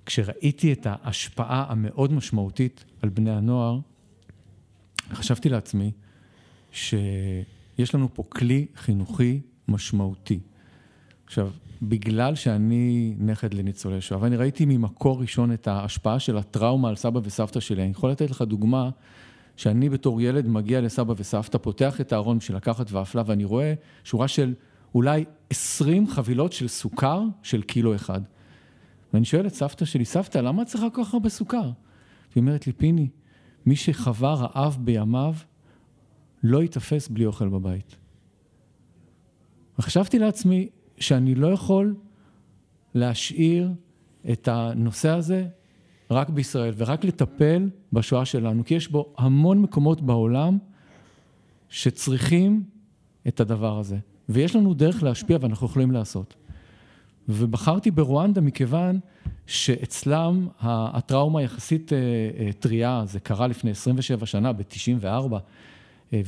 כשראיתי 0.06 0.72
את 0.72 0.86
ההשפעה 0.90 1.64
המאוד 1.68 2.12
משמעותית 2.12 2.84
על 3.02 3.08
בני 3.08 3.30
הנוער, 3.30 3.78
חשבתי 5.12 5.48
לעצמי 5.48 5.92
שיש 6.72 7.94
לנו 7.94 8.14
פה 8.14 8.22
כלי 8.28 8.66
חינוכי 8.76 9.40
משמעותי. 9.68 10.40
עכשיו, 11.26 11.50
בגלל 11.82 12.34
שאני 12.34 13.14
נכד 13.18 13.54
לניצולי 13.54 14.00
שואה, 14.00 14.22
ואני 14.22 14.36
ראיתי 14.36 14.64
ממקור 14.64 15.20
ראשון 15.20 15.52
את 15.52 15.68
ההשפעה 15.68 16.18
של 16.18 16.38
הטראומה 16.38 16.88
על 16.88 16.96
סבא 16.96 17.20
וסבתא 17.24 17.60
שלי, 17.60 17.82
אני 17.82 17.90
יכול 17.90 18.10
לתת 18.10 18.30
לך 18.30 18.42
דוגמה 18.42 18.90
שאני 19.56 19.88
בתור 19.88 20.20
ילד 20.20 20.46
מגיע 20.46 20.80
לסבא 20.80 21.14
וסבתא, 21.16 21.58
פותח 21.58 22.00
את 22.00 22.12
הארון 22.12 22.38
בשביל 22.38 22.56
לקחת 22.56 22.92
ואפלה, 22.92 23.22
ואני 23.26 23.44
רואה 23.44 23.74
שורה 24.04 24.28
של 24.28 24.54
אולי 24.94 25.24
20 25.50 26.06
חבילות 26.06 26.52
של 26.52 26.68
סוכר 26.68 27.22
של 27.42 27.62
קילו 27.62 27.94
אחד. 27.94 28.20
ואני 29.12 29.24
שואל 29.24 29.46
את 29.46 29.54
סבתא 29.54 29.84
שלי, 29.84 30.04
סבתא, 30.04 30.38
למה 30.38 30.62
את 30.62 30.66
צריכה 30.66 30.90
כל 30.90 31.04
כך 31.04 31.14
הרבה 31.14 31.28
סוכר? 31.28 31.70
היא 32.34 32.40
אומרת 32.40 32.66
לי, 32.66 32.72
פיני, 32.72 33.08
מי 33.66 33.76
שחווה 33.76 34.34
רעב 34.34 34.78
בימיו, 34.80 35.34
לא 36.42 36.62
ייתפס 36.62 37.08
בלי 37.08 37.26
אוכל 37.26 37.48
בבית. 37.48 37.96
וחשבתי 39.78 40.18
לעצמי 40.18 40.68
שאני 41.02 41.34
לא 41.34 41.46
יכול 41.46 41.94
להשאיר 42.94 43.70
את 44.32 44.48
הנושא 44.48 45.08
הזה 45.08 45.46
רק 46.10 46.30
בישראל 46.30 46.74
ורק 46.76 47.04
לטפל 47.04 47.70
בשואה 47.92 48.24
שלנו, 48.24 48.64
כי 48.64 48.74
יש 48.74 48.88
בו 48.88 49.14
המון 49.18 49.62
מקומות 49.62 50.00
בעולם 50.00 50.58
שצריכים 51.68 52.62
את 53.28 53.40
הדבר 53.40 53.78
הזה. 53.78 53.96
ויש 54.28 54.56
לנו 54.56 54.74
דרך 54.74 55.02
להשפיע 55.02 55.38
ואנחנו 55.40 55.66
יכולים 55.66 55.90
לעשות. 55.90 56.34
ובחרתי 57.28 57.90
ברואנדה 57.90 58.40
מכיוון 58.40 59.00
שאצלם 59.46 60.48
הטראומה 60.60 61.42
יחסית 61.42 61.92
אה, 61.92 61.98
אה, 61.98 62.52
טריה, 62.52 63.02
זה 63.06 63.20
קרה 63.20 63.46
לפני 63.46 63.70
27 63.70 64.26
שנה, 64.26 64.52
ב-94, 64.52 65.06
אה, 66.12 66.20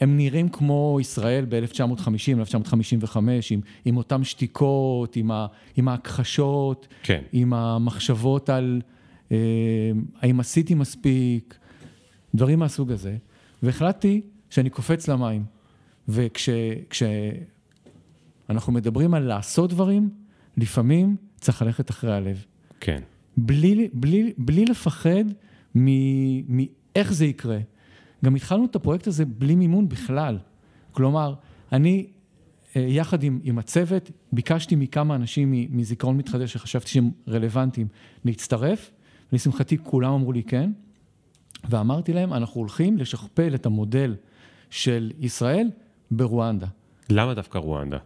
והם 0.00 0.16
נראים 0.16 0.48
כמו 0.48 0.98
ישראל 1.00 1.44
ב-1950, 1.48 2.38
1955, 2.38 3.52
עם, 3.52 3.60
עם 3.84 3.96
אותן 3.96 4.24
שתיקות, 4.24 5.16
עם, 5.16 5.30
ה, 5.30 5.46
עם 5.76 5.88
ההכחשות, 5.88 6.88
כן. 7.02 7.22
עם 7.32 7.52
המחשבות 7.52 8.50
על 8.50 8.80
האם 10.20 10.40
עשיתי 10.40 10.74
מספיק, 10.74 11.58
דברים 12.34 12.58
מהסוג 12.58 12.92
הזה, 12.92 13.16
והחלטתי 13.62 14.20
שאני 14.50 14.70
קופץ 14.70 15.08
למים. 15.08 15.44
וכשאנחנו 16.08 17.52
מדברים 18.68 19.14
על 19.14 19.22
לעשות 19.22 19.70
דברים, 19.70 20.10
לפעמים 20.56 21.16
צריך 21.40 21.62
ללכת 21.62 21.90
אחרי 21.90 22.12
הלב. 22.12 22.44
כן. 22.80 23.02
בלי, 23.36 23.88
בלי, 23.92 24.32
בלי 24.38 24.64
לפחד 24.64 25.24
מאיך 25.74 27.12
זה 27.12 27.26
יקרה. 27.26 27.58
גם 28.24 28.34
התחלנו 28.34 28.64
את 28.64 28.76
הפרויקט 28.76 29.06
הזה 29.06 29.24
בלי 29.24 29.54
מימון 29.54 29.88
בכלל. 29.88 30.38
כלומר, 30.92 31.34
אני, 31.72 32.06
אה, 32.76 32.80
יחד 32.88 33.22
עם, 33.22 33.40
עם 33.42 33.58
הצוות, 33.58 34.10
ביקשתי 34.32 34.76
מכמה 34.76 35.14
אנשים 35.14 35.52
מזיכרון 35.70 36.16
מתחדש 36.16 36.52
שחשבתי 36.52 36.88
שהם 36.88 37.10
רלוונטיים 37.28 37.86
להצטרף, 38.24 38.90
ולשמחתי 39.32 39.78
כולם 39.78 40.12
אמרו 40.12 40.32
לי 40.32 40.42
כן, 40.42 40.70
ואמרתי 41.68 42.12
להם, 42.12 42.32
אנחנו 42.32 42.60
הולכים 42.60 42.98
לשכפל 42.98 43.54
את 43.54 43.66
המודל 43.66 44.16
של 44.70 45.10
ישראל 45.20 45.70
ברואנדה. 46.10 46.66
למה 47.10 47.34
דווקא 47.34 47.58
רואנדה? 47.58 47.98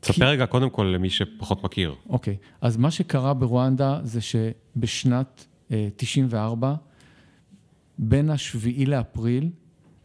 תספר 0.00 0.26
רגע 0.26 0.46
קודם 0.46 0.70
כל 0.70 0.82
למי 0.82 1.10
שפחות 1.10 1.64
מכיר. 1.64 1.94
אוקיי, 2.08 2.36
אז 2.60 2.76
מה 2.76 2.90
שקרה 2.90 3.34
ברואנדה 3.34 4.00
זה 4.02 4.20
שבשנת 4.20 5.46
94, 5.96 6.68
אה, 6.68 6.74
בין 7.98 8.30
השביעי 8.30 8.86
לאפריל 8.86 9.50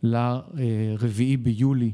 לרביעי 0.04 1.38
ביולי 1.38 1.92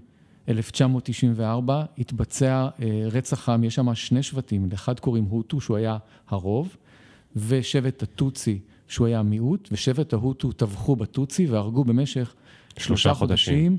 1994 0.50 1.84
התבצע 1.98 2.68
רצח 3.12 3.50
עם, 3.50 3.64
יש 3.64 3.76
שם 3.76 3.96
שני 3.96 4.24
שבטים, 4.24 4.70
לאחד 4.72 5.00
קוראים 5.00 5.24
הוטו, 5.24 5.62
שהוא 5.62 5.78
היה 5.78 5.98
הרוב, 6.28 6.78
ושבט 7.36 8.04
הטוצי, 8.04 8.60
שהוא 8.88 9.08
היה 9.08 9.20
המיעוט, 9.20 9.70
ושבט 9.72 10.14
ההוטו 10.14 10.52
טבחו 10.52 10.96
בטוצי 10.96 11.46
והרגו 11.46 11.84
במשך 11.84 12.36
שלושה 12.78 13.14
חודשים 13.14 13.78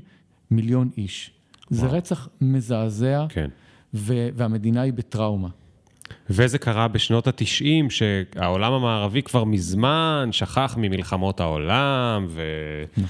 מיליון 0.51 0.89
איש. 0.97 1.31
וואו. 1.71 1.81
זה 1.81 1.87
רצח 1.87 2.27
מזעזע, 2.41 3.25
כן. 3.29 3.49
והמדינה 3.93 4.81
היא 4.81 4.93
בטראומה. 4.93 5.49
וזה 6.29 6.57
קרה 6.57 6.87
בשנות 6.87 7.27
התשעים, 7.27 7.89
שהעולם 7.89 8.73
המערבי 8.73 9.21
כבר 9.21 9.43
מזמן 9.43 10.29
שכח 10.31 10.75
ממלחמות 10.77 11.39
העולם, 11.39 12.27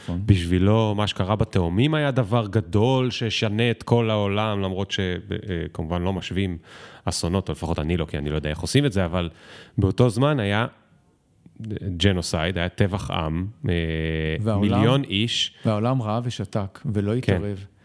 ובשבילו 0.07 0.85
נכון. 0.85 0.97
מה 0.97 1.07
שקרה 1.07 1.35
בתאומים 1.35 1.93
היה 1.93 2.11
דבר 2.11 2.47
גדול 2.47 3.11
ששנה 3.11 3.71
את 3.71 3.83
כל 3.83 4.09
העולם, 4.09 4.61
למרות 4.61 4.91
שכמובן 4.91 6.01
לא 6.01 6.13
משווים 6.13 6.57
אסונות, 7.05 7.49
או 7.49 7.53
לפחות 7.53 7.79
אני 7.79 7.97
לא, 7.97 8.05
כי 8.05 8.17
אני 8.17 8.29
לא 8.29 8.35
יודע 8.35 8.49
איך 8.49 8.59
עושים 8.59 8.85
את 8.85 8.91
זה, 8.91 9.05
אבל 9.05 9.29
באותו 9.77 10.09
זמן 10.09 10.39
היה 10.39 10.65
ג'נוסייד, 11.97 12.57
היה 12.57 12.69
טבח 12.69 13.11
עם, 13.11 13.47
אה, 13.69 13.73
והעולם, 14.41 14.61
מיליון 14.61 15.03
איש. 15.03 15.53
והעולם 15.65 16.01
ראה 16.01 16.19
ושתק, 16.23 16.79
ולא. 16.85 17.13
התערב. 17.13 17.57
כן. 17.57 17.76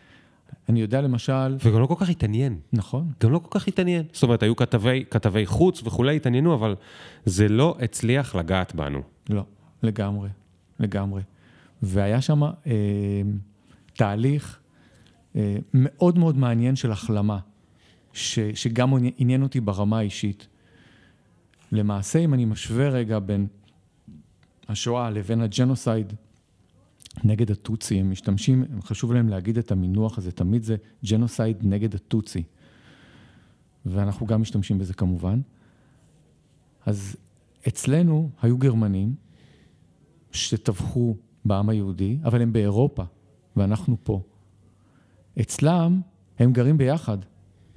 אני 0.68 0.80
יודע 0.80 1.00
למשל... 1.00 1.56
וגם 1.64 1.80
לא 1.80 1.86
כל 1.86 1.94
כך 1.98 2.08
התעניין. 2.08 2.58
נכון. 2.72 3.12
גם 3.22 3.32
לא 3.32 3.38
כל 3.38 3.58
כך 3.58 3.68
התעניין. 3.68 4.04
זאת 4.12 4.22
אומרת, 4.22 4.42
היו 4.42 4.56
כתבי, 4.56 5.04
כתבי 5.10 5.46
חוץ 5.46 5.82
וכולי, 5.84 6.16
התעניינו, 6.16 6.54
אבל 6.54 6.74
זה 7.24 7.48
לא 7.48 7.76
הצליח 7.80 8.34
לגעת 8.34 8.74
בנו. 8.74 9.02
לא, 9.30 9.44
לגמרי, 9.82 10.28
לגמרי. 10.80 11.22
והיה 11.82 12.20
שם 12.20 12.42
אה, 12.42 12.52
תהליך 13.94 14.58
אה, 15.36 15.56
מאוד 15.74 16.18
מאוד 16.18 16.36
מעניין 16.36 16.76
של 16.76 16.92
החלמה, 16.92 17.38
ש, 18.12 18.38
שגם 18.54 18.92
עניין 19.18 19.42
אותי 19.42 19.60
ברמה 19.60 19.98
האישית. 19.98 20.46
למעשה, 21.72 22.18
אם 22.18 22.34
אני 22.34 22.44
משווה 22.44 22.88
רגע 22.88 23.18
בין 23.18 23.46
השואה 24.68 25.10
לבין 25.10 25.40
הג'נוסייד 25.40 26.12
נגד 27.24 27.50
הטוצי, 27.50 28.00
הם 28.00 28.10
משתמשים, 28.10 28.64
חשוב 28.82 29.12
להם 29.12 29.28
להגיד 29.28 29.58
את 29.58 29.72
המינוח 29.72 30.18
הזה, 30.18 30.32
תמיד 30.32 30.62
זה 30.62 30.76
ג'נוסייד 31.04 31.56
נגד 31.62 31.94
הטוצי. 31.94 32.42
ואנחנו 33.86 34.26
גם 34.26 34.40
משתמשים 34.40 34.78
בזה 34.78 34.94
כמובן. 34.94 35.40
אז 36.86 37.16
אצלנו 37.68 38.30
היו 38.42 38.58
גרמנים 38.58 39.14
שטבחו 40.32 41.16
בעם 41.44 41.68
היהודי, 41.68 42.18
אבל 42.24 42.42
הם 42.42 42.52
באירופה, 42.52 43.04
ואנחנו 43.56 43.96
פה. 44.02 44.22
אצלם 45.40 46.00
הם 46.38 46.52
גרים 46.52 46.78
ביחד, 46.78 47.18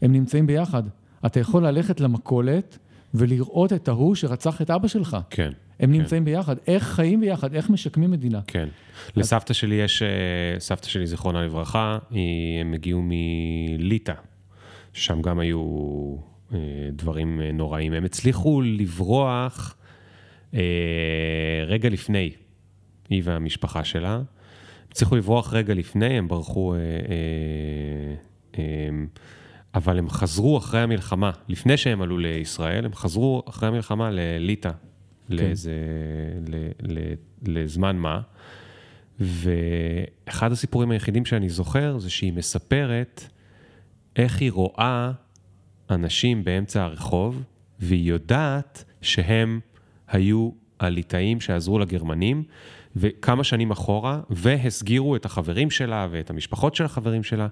הם 0.01 0.11
נמצאים 0.11 0.47
ביחד. 0.47 0.83
אתה 1.25 1.39
יכול 1.39 1.67
ללכת 1.67 1.99
למכולת 1.99 2.77
ולראות 3.13 3.73
את 3.73 3.87
ההוא 3.87 4.15
שרצח 4.15 4.61
את 4.61 4.69
אבא 4.69 4.87
שלך. 4.87 5.17
כן. 5.29 5.51
הם 5.79 5.91
כן. 5.91 5.97
נמצאים 5.97 6.25
ביחד, 6.25 6.55
איך 6.67 6.83
חיים 6.83 7.21
ביחד, 7.21 7.53
איך 7.53 7.69
משקמים 7.69 8.11
מדינה. 8.11 8.39
כן. 8.47 8.67
אז... 9.07 9.11
לסבתא 9.15 9.53
שלי 9.53 9.75
יש, 9.75 10.01
אה, 10.01 10.59
סבתא 10.59 10.87
שלי, 10.87 11.07
זיכרונה 11.07 11.41
לברכה, 11.41 11.97
הם 12.61 12.73
הגיעו 12.73 13.01
מליטא, 13.03 14.13
שם 14.93 15.21
גם 15.21 15.39
היו 15.39 15.65
אה, 16.53 16.59
דברים 16.91 17.41
אה, 17.41 17.51
נוראים. 17.51 17.93
הם 17.93 18.05
הצליחו 18.05 18.61
לברוח 18.61 19.77
רגע 21.67 21.89
לפני, 21.89 22.31
היא 23.09 23.21
והמשפחה 23.25 23.83
שלה. 23.83 24.21
הצליחו 24.91 25.15
לברוח 25.15 25.53
רגע 25.53 25.73
לפני, 25.73 26.17
הם 26.17 26.27
ברחו... 26.27 26.75
אבל 29.75 29.97
הם 29.97 30.09
חזרו 30.09 30.57
אחרי 30.57 30.79
המלחמה, 30.79 31.31
לפני 31.47 31.77
שהם 31.77 32.01
עלו 32.01 32.17
לישראל, 32.17 32.85
הם 32.85 32.93
חזרו 32.93 33.43
אחרי 33.49 33.67
המלחמה 33.69 34.09
לליטא. 34.11 34.71
לאיזה, 35.29 35.71
ל, 36.47 36.55
ל, 36.81 37.13
לזמן 37.47 37.97
מה. 37.97 38.21
ואחד 39.19 40.51
הסיפורים 40.51 40.91
היחידים 40.91 41.25
שאני 41.25 41.49
זוכר 41.49 41.97
זה 41.97 42.09
שהיא 42.09 42.33
מספרת 42.33 43.23
איך 44.15 44.41
היא 44.41 44.51
רואה 44.51 45.11
אנשים 45.89 46.43
באמצע 46.43 46.83
הרחוב, 46.83 47.43
והיא 47.79 48.09
יודעת 48.09 48.83
שהם 49.01 49.59
היו 50.07 50.49
הליטאים 50.79 51.41
שעזרו 51.41 51.79
לגרמנים, 51.79 52.43
וכמה 52.95 53.43
שנים 53.43 53.71
אחורה, 53.71 54.21
והסגירו 54.29 55.15
את 55.15 55.25
החברים 55.25 55.71
שלה 55.71 56.07
ואת 56.11 56.29
המשפחות 56.29 56.75
של 56.75 56.85
החברים 56.85 57.23
שלה, 57.23 57.47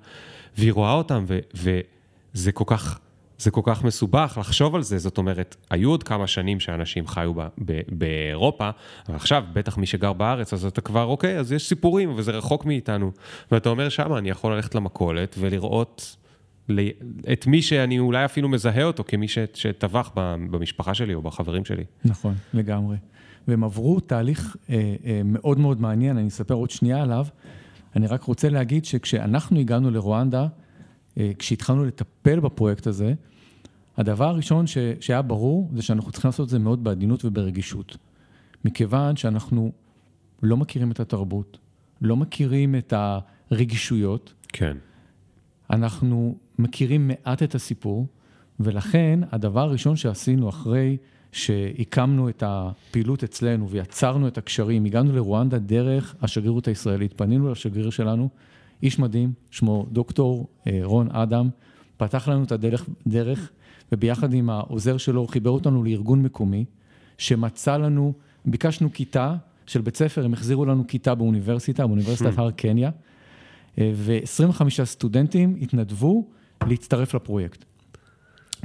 והיא 0.57 0.73
רואה 0.73 0.93
אותם, 0.93 1.25
וזה 1.53 2.51
כל 2.51 2.63
כך 2.67 2.99
זה 3.37 3.51
כל 3.51 3.61
כך 3.63 3.83
מסובך 3.83 4.37
לחשוב 4.39 4.75
על 4.75 4.81
זה, 4.81 4.97
זאת 4.97 5.17
אומרת, 5.17 5.55
היו 5.69 5.89
עוד 5.89 6.03
כמה 6.03 6.27
שנים 6.27 6.59
שאנשים 6.59 7.07
חיו 7.07 7.33
ב- 7.33 7.47
ב- 7.65 7.81
באירופה, 7.89 8.69
אבל 9.07 9.15
עכשיו, 9.15 9.43
בטח 9.53 9.77
מי 9.77 9.85
שגר 9.85 10.13
בארץ, 10.13 10.53
אז 10.53 10.65
אתה 10.65 10.81
כבר, 10.81 11.03
אוקיי, 11.03 11.39
אז 11.39 11.51
יש 11.51 11.69
סיפורים, 11.69 12.13
וזה 12.15 12.31
רחוק 12.31 12.65
מאיתנו. 12.65 13.11
ואתה 13.51 13.69
אומר, 13.69 13.89
שמה 13.89 14.17
אני 14.17 14.29
יכול 14.29 14.55
ללכת 14.55 14.75
למכולת 14.75 15.35
ולראות 15.39 16.17
את 17.33 17.47
מי 17.47 17.61
שאני 17.61 17.99
אולי 17.99 18.25
אפילו 18.25 18.49
מזהה 18.49 18.83
אותו 18.83 19.03
כמי 19.07 19.27
שטבח 19.53 20.11
במשפחה 20.51 20.93
שלי 20.93 21.13
או 21.13 21.21
בחברים 21.21 21.65
שלי. 21.65 21.83
נכון, 22.05 22.33
לגמרי. 22.53 22.97
והם 23.47 23.63
עברו 23.63 23.99
תהליך 23.99 24.55
אה, 24.69 24.95
אה, 25.05 25.21
מאוד 25.25 25.59
מאוד 25.59 25.81
מעניין, 25.81 26.17
אני 26.17 26.27
אספר 26.27 26.53
עוד 26.53 26.69
שנייה 26.69 27.01
עליו. 27.01 27.25
אני 27.95 28.07
רק 28.07 28.23
רוצה 28.23 28.49
להגיד 28.49 28.85
שכשאנחנו 28.85 29.59
הגענו 29.59 29.91
לרואנדה, 29.91 30.47
כשהתחלנו 31.39 31.85
לטפל 31.85 32.39
בפרויקט 32.39 32.87
הזה, 32.87 33.13
הדבר 33.97 34.25
הראשון 34.25 34.67
ש, 34.67 34.77
שהיה 34.99 35.21
ברור 35.21 35.69
זה 35.75 35.81
שאנחנו 35.81 36.11
צריכים 36.11 36.29
לעשות 36.29 36.45
את 36.45 36.49
זה 36.49 36.59
מאוד 36.59 36.83
בעדינות 36.83 37.25
וברגישות. 37.25 37.97
מכיוון 38.65 39.15
שאנחנו 39.15 39.71
לא 40.43 40.57
מכירים 40.57 40.91
את 40.91 40.99
התרבות, 40.99 41.57
לא 42.01 42.15
מכירים 42.15 42.75
את 42.75 42.93
הרגישויות. 43.51 44.33
כן. 44.47 44.77
אנחנו 45.69 46.37
מכירים 46.59 47.07
מעט 47.07 47.43
את 47.43 47.55
הסיפור, 47.55 48.07
ולכן 48.59 49.19
הדבר 49.31 49.61
הראשון 49.61 49.95
שעשינו 49.95 50.49
אחרי 50.49 50.97
שהקמנו 51.31 52.29
את 52.29 52.43
הפעילות 52.45 53.23
אצלנו 53.23 53.69
ויצרנו 53.69 54.27
את 54.27 54.37
הקשרים, 54.37 54.85
הגענו 54.85 55.15
לרואנדה 55.15 55.59
דרך 55.59 56.15
השגרירות 56.21 56.67
הישראלית, 56.67 57.13
פנינו 57.17 57.51
לשגריר 57.51 57.89
שלנו, 57.89 58.29
איש 58.83 58.99
מדהים, 58.99 59.33
שמו 59.51 59.85
דוקטור 59.91 60.47
אה, 60.67 60.79
רון 60.83 61.11
אדם, 61.11 61.49
פתח 61.97 62.27
לנו 62.27 62.43
את 62.43 62.51
הדרך, 62.51 62.89
דרך, 63.07 63.51
וביחד 63.91 64.33
עם 64.33 64.49
העוזר 64.49 64.97
שלו 64.97 65.27
חיבר 65.27 65.49
אותנו 65.49 65.83
לארגון 65.83 66.21
מקומי, 66.21 66.65
שמצא 67.17 67.77
לנו, 67.77 68.13
ביקשנו 68.45 68.93
כיתה 68.93 69.35
של 69.67 69.81
בית 69.81 69.95
ספר, 69.95 70.25
הם 70.25 70.33
החזירו 70.33 70.65
לנו 70.65 70.87
כיתה 70.87 71.15
באוניברסיטה, 71.15 71.87
באוניברסיטת 71.87 72.37
hmm. 72.37 72.41
הר 72.41 72.51
קניה, 72.51 72.91
אה, 73.79 73.91
ו-25 73.95 74.83
סטודנטים 74.83 75.57
התנדבו 75.61 76.27
להצטרף 76.67 77.13
לפרויקט. 77.13 77.65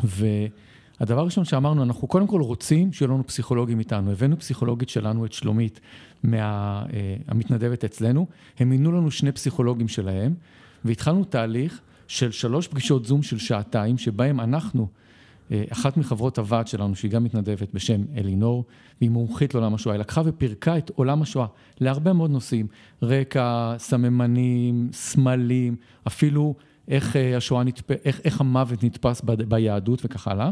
והדבר 0.05 1.21
הראשון 1.21 1.45
שאמרנו, 1.45 1.83
אנחנו 1.83 2.09
קודם 2.09 2.27
כל 2.27 2.41
רוצים 2.41 2.93
שיהיו 2.93 3.11
לנו 3.11 3.27
פסיכולוגים 3.27 3.79
איתנו. 3.79 4.11
הבאנו 4.11 4.39
פסיכולוגית 4.39 4.89
שלנו, 4.89 5.25
את 5.25 5.33
שלומית, 5.33 5.81
מה, 6.23 6.85
אה, 6.93 7.85
אצלנו, 7.85 8.27
הם 8.59 8.69
מינו 8.69 8.93
לנו 8.93 9.11
שני 9.11 9.33
פסיכולוגים 9.33 9.89
שלהם, 9.89 10.35
והתחלנו 10.85 11.25
תהליך 11.25 11.81
של 12.09 12.31
שלוש 12.31 12.69
פגישות 12.69 13.07
זום 13.07 13.23
של 13.23 13.39
שעתיים, 13.39 13.99
שבהם 13.99 14.41
אנחנו, 14.41 14.89
אה, 15.53 15.65
אחת 15.73 15.97
מחברות 15.97 16.39
הוועד 16.39 16.67
שלנו, 16.67 16.95
שהיא 16.95 17.11
גם 17.11 17.25
מתנדבת 17.25 17.75
בשם 17.75 18.01
אלינור, 18.17 18.65
והיא 19.01 19.11
מומחית 19.11 19.55
לעולם 19.55 19.75
השואה, 19.75 19.95
היא 19.95 20.01
לקחה 20.01 20.23
ופירקה 20.25 20.79
את 20.79 20.91
עולם 20.95 21.23
השואה 21.23 21.47
להרבה 21.81 22.13
מאוד 22.13 22.31
נושאים, 22.31 22.67
רקע, 23.03 23.75
סממנים, 23.79 24.89
סמלים, 24.93 25.77
אפילו 26.07 26.55
איך 26.89 27.17
אה, 27.17 27.37
השואה 27.37 27.65
נתפ... 27.65 27.91
איך, 27.91 28.21
איך 28.25 28.41
המוות 28.41 28.85
נתפס 28.85 29.23
ב... 29.25 29.33
ביהדות 29.43 30.01
וכך 30.05 30.29
הלאה. 30.29 30.51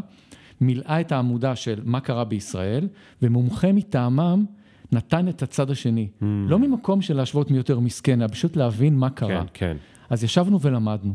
מילאה 0.61 1.01
את 1.01 1.12
העמודה 1.12 1.57
של 1.57 1.81
מה 1.85 2.01
קרה 2.01 2.25
בישראל, 2.25 2.89
ומומחה 3.23 3.73
מטעמם 3.73 4.45
נתן 4.93 5.28
את 5.28 5.43
הצד 5.43 5.70
השני. 5.70 6.09
Mm. 6.20 6.24
לא 6.24 6.59
ממקום 6.59 7.03
של 7.03 7.16
להשוות 7.16 7.51
מי 7.51 7.57
יותר 7.57 7.80
מסכן, 7.80 8.22
אלא 8.22 8.28
פשוט 8.28 8.57
להבין 8.57 8.97
מה 8.97 9.11
קרה. 9.11 9.28
כן, 9.28 9.47
כן. 9.55 9.76
אז 10.11 10.24
ישבנו 10.24 10.61
ולמדנו. 10.61 11.14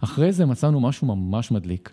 אחרי 0.00 0.32
זה 0.32 0.46
מצאנו 0.46 0.80
משהו 0.80 1.06
ממש 1.16 1.50
מדליק. 1.50 1.92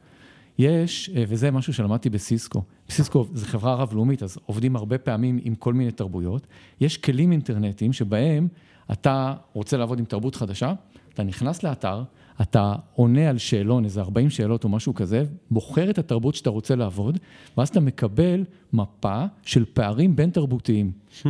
יש, 0.59 1.09
אה, 1.15 1.23
וזה 1.27 1.51
משהו 1.51 1.73
שלמדתי 1.73 2.09
בסיסקו, 2.09 2.63
בסיסקו 2.87 3.25
זו 3.33 3.45
חברה 3.45 3.75
רב-לאומית, 3.75 4.23
אז 4.23 4.37
עובדים 4.45 4.75
הרבה 4.75 4.97
פעמים 4.97 5.39
עם 5.43 5.55
כל 5.55 5.73
מיני 5.73 5.91
תרבויות. 5.91 6.47
יש 6.81 6.97
כלים 6.97 7.31
אינטרנטיים 7.31 7.93
שבהם 7.93 8.47
אתה 8.91 9.33
רוצה 9.53 9.77
לעבוד 9.77 9.99
עם 9.99 10.05
תרבות 10.05 10.35
חדשה, 10.35 10.73
אתה 11.13 11.23
נכנס 11.23 11.63
לאתר, 11.63 12.03
אתה 12.41 12.75
עונה 12.95 13.29
על 13.29 13.37
שאלון, 13.37 13.85
איזה 13.85 14.01
40 14.01 14.29
שאלות 14.29 14.63
או 14.63 14.69
משהו 14.69 14.93
כזה, 14.93 15.23
בוחר 15.51 15.89
את 15.89 15.97
התרבות 15.97 16.35
שאתה 16.35 16.49
רוצה 16.49 16.75
לעבוד, 16.75 17.19
ואז 17.57 17.69
אתה 17.69 17.79
מקבל 17.79 18.43
מפה 18.73 19.25
של 19.45 19.65
פערים 19.73 20.15
בין 20.15 20.29
תרבותיים. 20.29 20.91
Hmm. 21.21 21.25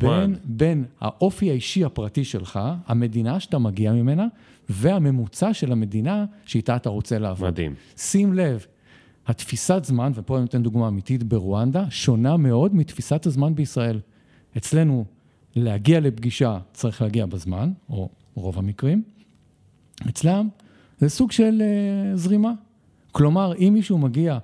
בין, 0.00 0.36
בין 0.44 0.84
האופי 1.00 1.50
האישי 1.50 1.84
הפרטי 1.84 2.24
שלך, 2.24 2.60
המדינה 2.86 3.40
שאתה 3.40 3.58
מגיע 3.58 3.92
ממנה, 3.92 4.26
והממוצע 4.68 5.54
של 5.54 5.72
המדינה 5.72 6.24
שאיתה 6.46 6.76
אתה 6.76 6.88
רוצה 6.88 7.18
לעבוד. 7.18 7.50
מדהים. 7.50 7.74
שים 7.96 8.32
לב, 8.32 8.66
התפיסת 9.26 9.84
זמן, 9.84 10.12
ופה 10.14 10.34
אני 10.34 10.42
נותן 10.42 10.62
דוגמה 10.62 10.88
אמיתית 10.88 11.22
ברואנדה, 11.22 11.84
שונה 11.90 12.36
מאוד 12.36 12.74
מתפיסת 12.74 13.26
הזמן 13.26 13.54
בישראל. 13.54 14.00
אצלנו, 14.56 15.04
להגיע 15.56 16.00
לפגישה 16.00 16.58
צריך 16.72 17.02
להגיע 17.02 17.26
בזמן, 17.26 17.72
או 17.90 18.08
רוב 18.34 18.58
המקרים. 18.58 19.02
אצלם 20.08 20.48
זה 20.98 21.08
סוג 21.08 21.32
של 21.32 21.62
uh, 21.62 22.16
זרימה. 22.16 22.52
כלומר, 23.12 23.52
אם 23.54 23.70
מישהו 23.74 23.98
מגיע 23.98 24.38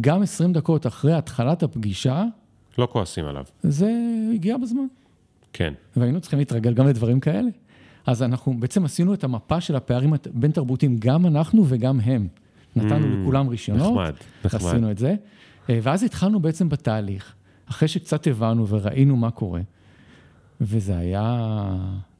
גם 0.00 0.22
20 0.22 0.52
דקות 0.52 0.86
אחרי 0.86 1.14
התחלת 1.14 1.62
הפגישה, 1.62 2.24
לא 2.78 2.88
כועסים 2.92 3.24
עליו. 3.24 3.44
זה 3.62 3.92
הגיע 4.34 4.56
בזמן. 4.56 4.86
כן. 5.52 5.72
והיינו 5.96 6.20
צריכים 6.20 6.38
להתרגל 6.38 6.74
גם 6.74 6.86
לדברים 6.86 7.20
כאלה. 7.20 7.50
אז 8.06 8.22
אנחנו 8.22 8.60
בעצם 8.60 8.84
עשינו 8.84 9.14
את 9.14 9.24
המפה 9.24 9.60
של 9.60 9.76
הפערים 9.76 10.12
בין 10.32 10.50
תרבותיים, 10.50 10.96
גם 10.98 11.26
אנחנו 11.26 11.64
וגם 11.68 12.00
הם. 12.00 12.28
נתנו 12.76 13.06
Mm, 13.06 13.22
לכולם 13.22 13.48
רישיונות, 13.48 13.92
נחמד, 13.92 14.14
נחמד. 14.44 14.60
עשינו 14.60 14.90
את 14.90 14.98
זה, 14.98 15.14
אה, 15.70 15.78
ואז 15.82 16.02
התחלנו 16.02 16.40
בעצם 16.40 16.68
בתהליך, 16.68 17.34
אחרי 17.70 17.88
שקצת 17.88 18.26
הבנו 18.26 18.68
וראינו 18.68 19.16
מה 19.16 19.30
קורה, 19.30 19.60
וזה 20.60 20.98
היה 20.98 21.48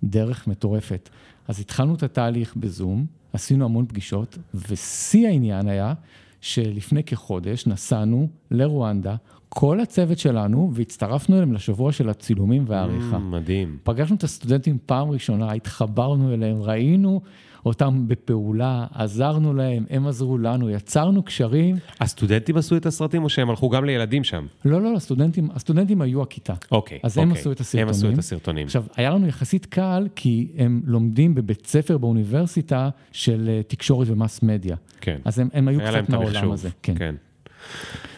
דרך 0.05 0.47
מטורפת. 0.47 1.09
אז 1.49 1.61
התחלנו 1.61 1.95
את 1.95 2.03
התהליך 2.03 2.57
בזום, 2.57 3.07
עשינו 3.33 3.65
המון 3.65 3.87
פגישות, 3.87 4.39
ושיא 4.69 5.29
העניין 5.29 5.69
היה 5.69 5.95
שלפני 6.41 7.05
כחודש 7.05 7.67
נסענו 7.67 8.29
לרואנדה, 8.51 9.17
כל 9.49 9.81
הצוות 9.81 10.19
שלנו, 10.19 10.71
והצטרפנו 10.75 11.37
אליהם 11.37 11.53
לשבוע 11.53 11.93
של 11.93 12.09
הצילומים 12.09 12.65
והעריכה. 12.67 13.17
Mm, 13.17 13.19
מדהים. 13.19 13.79
פגשנו 13.83 14.17
את 14.17 14.25
הסטודנטים 14.25 14.79
פעם 14.87 15.11
ראשונה, 15.11 15.53
התחברנו 15.53 16.35
אליהם, 16.35 16.63
ראינו 16.63 17.21
אותם 17.69 18.09
בפעולה, 18.09 18.87
עזרנו 18.95 19.55
להם, 19.55 19.85
הם 19.91 20.07
עזרו 20.07 20.39
לנו, 20.39 20.71
יצרנו 20.71 21.23
קשרים. 21.23 21.77
הסטודנטים 22.01 22.57
עשו 22.57 22.77
את 22.77 22.87
הסרטים 22.87 23.25
או 23.25 23.29
שהם 23.29 23.51
הלכו 23.51 23.69
גם 23.69 23.85
לילדים 23.85 24.25
שם? 24.25 24.47
לא, 24.65 24.83
לא, 24.83 24.97
הסטודנטים, 24.97 25.49
הסטודנטים 25.55 26.03
היו 26.03 26.23
הכיתה. 26.23 26.55
אוקיי. 26.73 26.99
אז 27.03 27.19
הם 27.19 27.29
אוקיי. 27.29 27.41
עשו 27.41 27.53
את 27.53 27.61
הסרטונים. 27.61 27.89
הם 27.89 27.91
עשו 27.91 28.11
את 28.11 28.19
הסרטונים. 28.19 28.67
עכשיו, 28.67 28.85
היה 28.97 29.11
לנו 29.11 29.27
יחסית 29.27 29.67
קל, 29.67 30.09
כי 30.17 30.49
הם 30.57 30.83
לומדים 30.85 31.35
בבית 31.35 31.67
ספר 31.67 31.99
באוניברסיטה 31.99 32.89
של 33.13 33.49
אה, 33.49 33.63
תקשורת 33.63 34.09
ומס 34.11 34.43
מדיה. 34.43 34.77
כן. 35.01 35.19
אז 35.25 35.39
הם, 35.39 35.49
הם 35.53 35.69
היו 35.69 35.81
קצת 35.81 36.09
מהעולם. 36.09 36.53
הזה. 36.53 36.69
כן. 36.83 36.95
כן. 36.99 37.15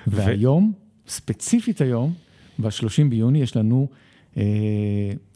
והיום, 0.07 0.73
ספציפית 1.09 1.81
היום, 1.81 2.13
ב-30 2.59 3.09
ביוני, 3.11 3.43
יש 3.43 3.57
לנו 3.57 3.89
אה, 4.37 4.43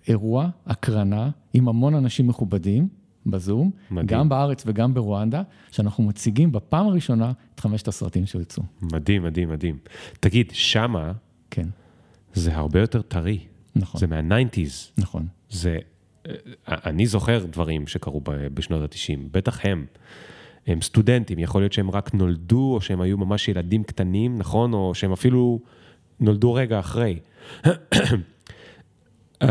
אירוע, 0.09 0.49
הקרנה, 0.67 1.31
עם 1.55 1.69
המון 1.69 1.95
אנשים 1.95 2.27
מכובדים 2.27 2.89
בזום, 3.27 3.71
מדהים. 3.91 4.07
גם 4.07 4.29
בארץ 4.29 4.63
וגם 4.67 4.95
ברואנדה, 4.95 5.43
שאנחנו 5.71 6.05
מציגים 6.05 6.53
בפעם 6.53 6.87
הראשונה 6.87 7.33
את 7.55 7.61
חמשת 7.61 7.89
הסרטים 7.89 8.27
שיצאו. 8.27 8.63
מדהים, 8.83 9.23
מדהים, 9.23 9.49
מדהים. 9.49 9.79
תגיד, 10.21 10.51
שמה 10.53 11.13
כן, 11.51 11.69
זה 12.35 12.57
הרבה 12.57 12.81
יותר 12.81 13.03
טרי. 13.03 13.39
נכון, 13.77 14.01
זה 14.01 14.07
מה-90's. 14.07 14.93
נכון. 14.99 15.27
זה... 15.51 15.79
אה, 16.27 16.35
אני 16.69 17.07
זוכר 17.07 17.47
דברים 17.51 17.87
שקרו 17.87 18.21
בשנות 18.25 18.83
ה-90, 18.83 19.19
בטח 19.33 19.61
הם. 19.63 19.87
הם 20.67 20.83
סטודנטים, 20.83 21.39
יכול 21.39 21.63
להיות 21.63 21.73
שהם 21.73 21.91
רק 21.91 22.15
נולדו, 22.15 22.75
או 22.75 22.81
שהם 22.81 23.01
היו 23.01 23.19
ממש 23.19 23.49
ילדים 23.49 23.85
קטנים, 23.85 24.39
נכון? 24.39 24.73
או 24.73 24.95
שהם 24.95 25.13
אפילו 25.13 25.61
נולדו 26.21 26.55
רגע 26.55 26.79
אחרי. 26.79 27.19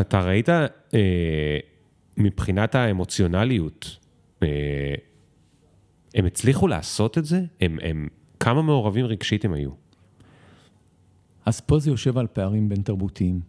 אתה 0.02 0.22
ראית 0.22 0.50
אה, 0.50 0.66
מבחינת 2.18 2.76
האמוציונליות, 2.76 3.98
אה, 4.44 4.96
הם 6.16 6.26
הצליחו 6.26 6.68
לעשות 6.68 7.18
את 7.18 7.26
זה? 7.26 7.46
הם, 7.62 7.78
הם, 7.82 8.08
כמה 8.40 8.62
מעורבים 8.62 9.06
רגשית 9.06 9.46
הם 9.46 9.54
היו? 9.54 9.72
אז 11.46 11.62
פה 11.62 11.80
זה 11.80 11.90
יושב 11.90 12.18
על 12.18 12.28
פערים 12.28 12.70
בין 12.70 12.82
תרבותיים. 12.82 13.42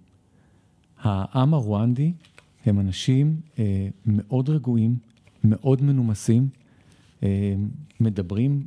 העם 0.98 1.54
הרואנדי 1.54 2.12
הם 2.66 2.80
אנשים 2.80 3.40
אה, 3.58 3.88
מאוד 4.06 4.48
רגועים, 4.48 4.96
מאוד 5.44 5.82
מנומסים, 5.82 6.48
אה, 7.22 7.54
מדברים 8.00 8.66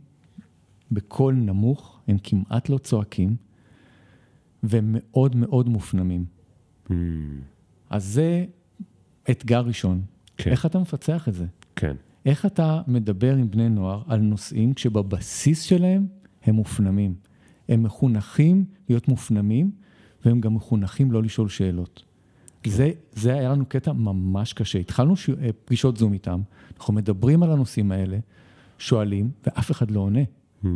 בקול 0.91 1.33
נמוך, 1.33 1.99
הם 2.07 2.17
כמעט 2.23 2.69
לא 2.69 2.77
צועקים, 2.77 3.35
והם 4.63 4.95
מאוד 4.97 5.35
מאוד 5.35 5.69
מופנמים. 5.69 6.25
Hmm, 6.87 6.91
אז 7.89 8.05
זה 8.05 8.45
אתגר 9.31 9.59
ראשון. 9.59 10.01
כן. 10.37 10.51
איך 10.51 10.65
אתה 10.65 10.79
מפצח 10.79 11.27
את 11.27 11.33
זה? 11.33 11.45
כן, 11.75 11.95
איך 12.25 12.45
אתה 12.45 12.81
מדבר 12.87 13.35
עם 13.35 13.51
בני 13.51 13.69
נוער 13.69 14.01
על 14.07 14.19
נושאים 14.19 14.73
כשבבסיס 14.73 15.61
שלהם 15.61 16.07
הם 16.43 16.55
מופנמים. 16.55 17.15
הם 17.69 17.83
מחונכים 17.83 18.65
להיות 18.89 19.07
מופנמים, 19.07 19.71
והם 20.25 20.41
גם 20.41 20.55
מחונכים 20.55 21.11
לא 21.11 21.23
לשאול 21.23 21.49
שאלות. 21.49 22.03
זה, 22.65 22.91
זה 23.13 23.33
היה 23.33 23.49
לנו 23.49 23.65
קטע 23.65 23.91
ממש 23.91 24.53
קשה. 24.53 24.79
התחלנו 24.79 25.15
ש... 25.15 25.29
אה, 25.29 25.49
פגישות 25.65 25.97
זום 25.97 26.13
איתם, 26.13 26.41
אנחנו 26.77 26.93
מדברים 26.93 27.43
על 27.43 27.51
הנושאים 27.51 27.91
האלה, 27.91 28.17
שואלים, 28.77 29.31
ואף 29.45 29.71
אחד 29.71 29.91
לא 29.91 29.99
עונה. 29.99 30.23
Hmm, 30.63 30.67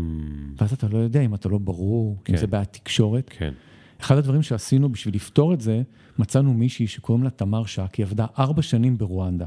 ואז 0.57 0.73
אתה 0.73 0.87
לא 0.87 0.97
יודע 0.97 1.21
אם 1.21 1.35
אתה 1.35 1.49
לא 1.49 1.57
ברור, 1.57 2.15
כן. 2.15 2.21
כן. 2.25 2.33
אם 2.33 2.39
זה 2.39 2.47
בעיית 2.47 2.73
תקשורת. 2.73 3.29
כן, 3.37 3.53
אחד 4.01 4.17
הדברים 4.17 4.41
שעשינו 4.41 4.89
בשביל 4.89 5.15
לפתור 5.15 5.53
את 5.53 5.61
זה, 5.61 5.81
מצאנו 6.19 6.53
מישהי 6.53 6.87
שקוראים 6.87 7.23
לה 7.23 7.29
תמר 7.29 7.65
שק, 7.65 7.95
היא 7.95 8.05
עבדה 8.05 8.25
ארבע 8.39 8.61
שנים 8.61 8.97
ברואנדה, 8.97 9.45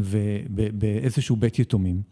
ובאיזשהו 0.00 1.36
בית 1.36 1.58
יתומים. 1.58 2.02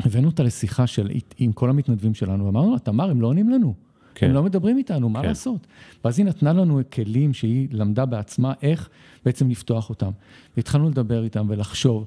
הבאנו 0.00 0.28
אותה 0.28 0.42
לשיחה 0.42 0.86
של, 0.86 1.10
עם 1.38 1.52
כל 1.52 1.70
המתנדבים 1.70 2.14
שלנו, 2.14 2.46
ואמרנו 2.46 2.72
לה, 2.72 2.78
תמר, 2.78 3.10
הם 3.10 3.20
לא 3.20 3.26
עונים 3.26 3.50
לנו. 3.50 3.74
כן. 4.14 4.26
הם 4.26 4.32
לא 4.32 4.42
מדברים 4.42 4.78
איתנו, 4.78 5.08
מה 5.08 5.22
כן. 5.22 5.28
לעשות? 5.28 5.66
ואז 6.04 6.18
היא 6.18 6.26
נתנה 6.26 6.52
לנו 6.52 6.80
כלים 6.92 7.34
שהיא 7.34 7.68
למדה 7.70 8.06
בעצמה 8.06 8.52
איך 8.62 8.88
בעצם 9.24 9.50
לפתוח 9.50 9.90
אותם. 9.90 10.10
והתחלנו 10.56 10.88
לדבר 10.88 11.24
איתם 11.24 11.46
ולחשוב. 11.48 12.06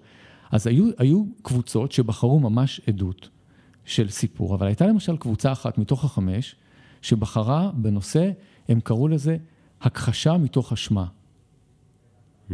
אז 0.52 0.68
היו, 0.68 0.90
היו 0.98 1.24
קבוצות 1.42 1.92
שבחרו 1.92 2.40
ממש 2.40 2.82
עדות 2.88 3.30
של 3.86 4.10
סיפור, 4.10 4.56
אבל 4.56 4.68
הייתה 4.68 4.88
למשל 4.88 5.18
קבוצה 5.18 5.52
אחת 5.52 5.78
מתוך 5.78 6.06
החמש, 6.06 6.56
שבחרה 7.02 7.72
בנושא, 7.74 8.32
הם 8.70 8.80
קראו 8.80 9.08
לזה 9.08 9.38
הכחשה 9.82 10.38
מתוך 10.38 10.74
אשמה. 10.74 11.06
Hmm, 12.50 12.54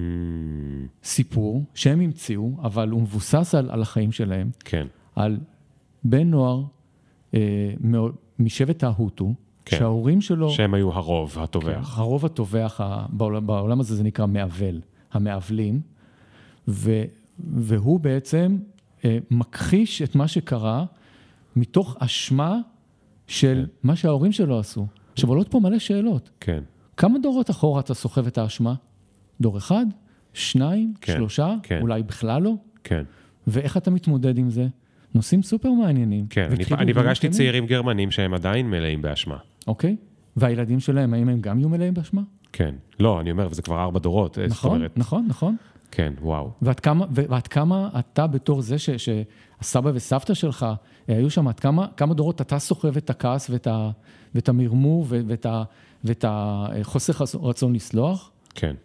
סיפור 1.03 1.63
שהם 1.73 2.01
המציאו, 2.01 2.51
אבל 2.63 2.89
הוא 2.89 3.01
מבוסס 3.01 3.55
על, 3.55 3.69
על 3.71 3.81
החיים 3.81 4.11
שלהם, 4.11 4.49
כן, 4.59 4.87
על 5.15 5.37
בן 6.03 6.29
נוער 6.29 6.63
אה, 7.33 7.73
משבט 8.39 8.83
ההוטו, 8.83 9.33
כן. 9.65 9.77
שההורים 9.77 10.21
שלו, 10.21 10.49
שהם 10.49 10.73
היו 10.73 10.93
הרוב 10.93 11.39
הטובח. 11.39 11.97
הרוב 11.97 12.25
הטובח, 12.25 12.81
בעולם, 13.09 13.47
בעולם 13.47 13.79
הזה 13.79 13.95
זה 13.95 14.03
נקרא 14.03 14.25
מעוול, 14.25 14.81
המעוולים, 15.11 15.81
ו, 16.67 17.03
והוא 17.39 17.99
בעצם 17.99 18.57
אה, 19.05 19.17
מכחיש 19.31 20.01
את 20.01 20.15
מה 20.15 20.27
שקרה 20.27 20.85
מתוך 21.55 21.95
אשמה 21.99 22.59
של 23.27 23.65
כן. 23.67 23.87
מה 23.87 23.95
שההורים 23.95 24.31
שלו 24.31 24.59
עשו. 24.59 24.87
עכשיו 25.17 25.29
עולות 25.29 25.47
פה 25.47 25.59
מלא 25.59 25.79
שאלות. 25.79 26.29
כן, 26.39 26.63
כמה 26.97 27.19
דורות 27.19 27.49
אחורה 27.49 27.79
אתה 27.79 27.93
סוחב 27.93 28.27
את 28.27 28.37
האשמה? 28.37 28.73
דור 29.41 29.57
אחד? 29.57 29.85
שניים? 30.33 30.93
כן, 31.01 31.13
שלושה? 31.13 31.55
כן. 31.63 31.81
אולי 31.81 32.03
בכלל 32.03 32.41
לא? 32.41 32.53
כן, 32.83 33.03
ואיך 33.47 33.77
אתה 33.77 33.91
מתמודד 33.91 34.37
עם 34.37 34.49
זה? 34.49 34.67
נושאים 35.15 35.43
סופר 35.43 35.71
מעניינים. 35.71 36.27
כן. 36.29 36.49
אני, 36.51 36.63
אני 36.77 36.93
פגשתי. 36.93 37.29
צעירים 37.29 37.65
גרמנים 37.65 38.11
שהם 38.11 38.33
עדיין 38.33 38.69
מלאים 38.69 39.01
באשמה. 39.01 39.37
אוקיי. 39.67 39.95
והילדים 40.35 40.79
שלהם, 40.79 41.13
האם 41.13 41.29
הם 41.29 41.41
גם 41.41 41.59
יהיו 41.59 41.69
מלאים 41.69 41.93
באשמה? 41.93 42.21
כן. 42.53 42.75
לא, 42.99 43.19
אני 43.19 43.31
אומר, 43.31 43.47
וזה 43.51 43.61
כבר 43.61 43.83
ארבע 43.83 43.99
דורות. 43.99 44.39
אה, 44.39 44.47
נכון, 44.47 44.75
אומרת, 44.75 44.97
נכון, 44.97 45.25
נכון. 45.27 45.55
כן, 45.91 46.13
וואו. 46.21 46.51
ועד 46.61 46.79
כמה, 46.79 47.05
ועד 47.11 47.47
כמה 47.47 47.89
אתה 47.99 48.27
בתור 48.27 48.61
זה 48.61 48.77
ש, 48.77 48.89
שהסבא 48.89 49.91
וסבתא 49.93 50.33
שלך 50.33 50.65
אה, 51.09 51.15
היו 51.15 51.29
שם, 51.29 51.47
עד 51.47 51.59
כמה, 51.59 51.87
כמה 51.97 52.13
דורות 52.13 52.41
אתה 52.41 52.59
סוחב 52.59 52.97
את 52.97 53.09
הכעס 53.09 53.49
ואת, 53.49 53.67
ה, 53.67 53.89
ואת 54.35 54.49
המרמור 54.49 55.05
ואת, 55.09 55.45
ה, 55.45 55.63
ואת 56.03 56.25
החוסר 56.27 57.13
חס- 57.13 57.35
רצון 57.35 57.73
לסלוח? 57.73 58.31
כן, 58.55 58.75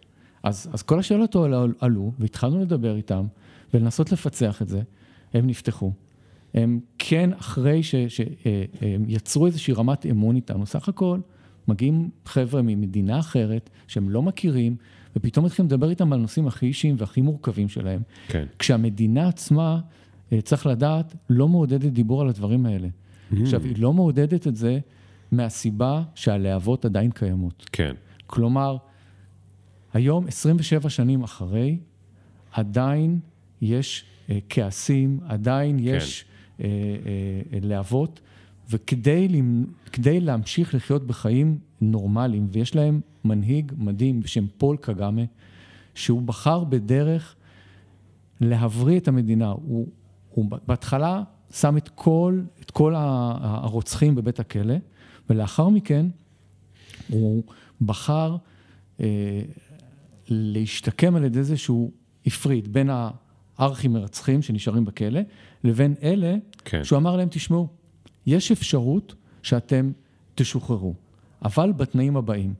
אז, 0.43 0.69
אז 0.73 0.81
כל 0.81 0.99
השאלות 0.99 1.35
האלה 1.35 1.65
עלו, 1.79 2.11
והתחלנו 2.19 2.61
לדבר 2.61 2.95
איתם, 2.95 3.25
ולנסות 3.73 4.11
לפצח 4.11 4.61
את 4.61 4.67
זה. 4.69 4.81
הם 5.33 5.47
נפתחו. 5.47 5.91
הם 6.53 6.79
כן, 6.97 7.29
אחרי 7.39 7.83
שהם 7.83 9.05
יצרו 9.07 9.45
איזושהי 9.45 9.73
רמת 9.73 10.05
אמון 10.05 10.35
איתנו, 10.35 10.65
סך 10.65 10.89
הכל 10.89 11.19
מגיעים 11.67 12.09
חבר'ה 12.25 12.61
ממדינה 12.61 13.19
אחרת, 13.19 13.69
שהם 13.87 14.09
לא 14.09 14.21
מכירים, 14.21 14.75
ופתאום 15.15 15.45
מתחילים 15.45 15.67
לדבר 15.67 15.89
איתם 15.89 16.13
על 16.13 16.19
נושאים 16.19 16.47
הכי 16.47 16.65
אישיים 16.65 16.95
והכי 16.97 17.21
מורכבים 17.21 17.69
שלהם. 17.69 18.01
כן. 18.27 18.45
כשהמדינה 18.59 19.27
עצמה 19.27 19.79
אה, 20.33 20.41
צריך 20.41 20.65
לדעת, 20.65 21.15
לא 21.29 21.47
מעודדת 21.47 21.91
דיבור 21.91 22.21
על 22.21 22.29
הדברים 22.29 22.65
האלה. 22.65 22.87
Mm. 22.87 23.35
עכשיו, 23.41 23.63
היא 23.63 23.75
לא 23.77 23.93
מעודדת 23.93 24.47
את 24.47 24.55
זה 24.55 24.79
מהסיבה 25.33 26.03
שהלהבות 26.15 26.85
עדיין 26.85 27.11
קיימות. 27.11 27.69
כן. 27.71 27.93
כלומר, 28.27 28.77
היום, 29.93 30.27
27 30.27 30.89
שנים 30.89 31.23
אחרי, 31.23 31.77
עדיין 32.51 33.19
יש 33.61 34.05
אה, 34.29 34.39
כעסים, 34.49 35.19
עדיין 35.27 35.77
יש 35.79 36.25
אה, 36.59 36.65
אה, 36.65 37.59
להבות, 37.61 38.21
וכדי 38.69 39.41
כדי 39.91 40.19
להמשיך 40.19 40.75
לחיות 40.75 41.07
בחיים 41.07 41.57
נורמליים, 41.81 42.47
ויש 42.51 42.75
להם 42.75 43.01
מנהיג 43.25 43.71
מדהים 43.77 44.19
בשם 44.19 44.45
פול 44.57 44.77
קגאמה, 44.77 45.21
שהוא 45.95 46.21
בחר 46.21 46.63
בדרך 46.63 47.35
להבריא 48.41 48.99
את 48.99 49.07
המדינה. 49.07 49.49
הוא, 49.49 49.87
הוא 50.29 50.45
בהתחלה 50.67 51.23
שם 51.51 51.77
את 51.77 51.89
כל, 51.89 52.41
את 52.61 52.71
כל 52.71 52.93
הרוצחים 52.97 54.15
בבית 54.15 54.39
הכלא, 54.39 54.75
ולאחר 55.29 55.69
מכן 55.69 56.05
הוא 57.09 57.43
בחר 57.81 58.37
אה, 58.99 59.41
להשתקם 60.27 61.15
על 61.15 61.23
ידי 61.23 61.43
זה 61.43 61.57
שהוא 61.57 61.91
הפריד 62.25 62.73
בין 62.73 62.89
הארכי 63.57 63.87
מרצחים 63.87 64.41
שנשארים 64.41 64.85
בכלא, 64.85 65.21
לבין 65.63 65.95
אלה 66.03 66.35
כן. 66.65 66.83
שהוא 66.83 66.97
אמר 66.97 67.15
להם, 67.15 67.27
תשמעו, 67.31 67.67
יש 68.25 68.51
אפשרות 68.51 69.15
שאתם 69.43 69.91
תשוחררו, 70.35 70.93
אבל 71.45 71.71
בתנאים 71.71 72.17
הבאים. 72.17 72.53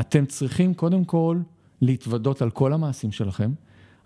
אתם 0.00 0.26
צריכים 0.26 0.74
קודם 0.74 1.04
כל 1.04 1.40
להתוודות 1.80 2.42
על 2.42 2.50
כל 2.50 2.72
המעשים 2.72 3.12
שלכם. 3.12 3.52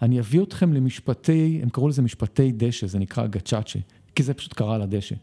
אני 0.03 0.21
אביא 0.21 0.43
אתכם 0.43 0.73
למשפטי, 0.73 1.61
הם 1.63 1.69
קראו 1.69 1.89
לזה 1.89 2.03
משפטי 2.03 2.53
דשא, 2.53 2.87
זה 2.87 2.99
נקרא 2.99 3.27
גצ'אצ'ה, 3.27 3.79
כי 4.15 4.23
זה 4.23 4.35
פשוט 4.35 4.53
קרה 4.53 4.75
על 4.75 4.83
הדשא, 4.83 5.15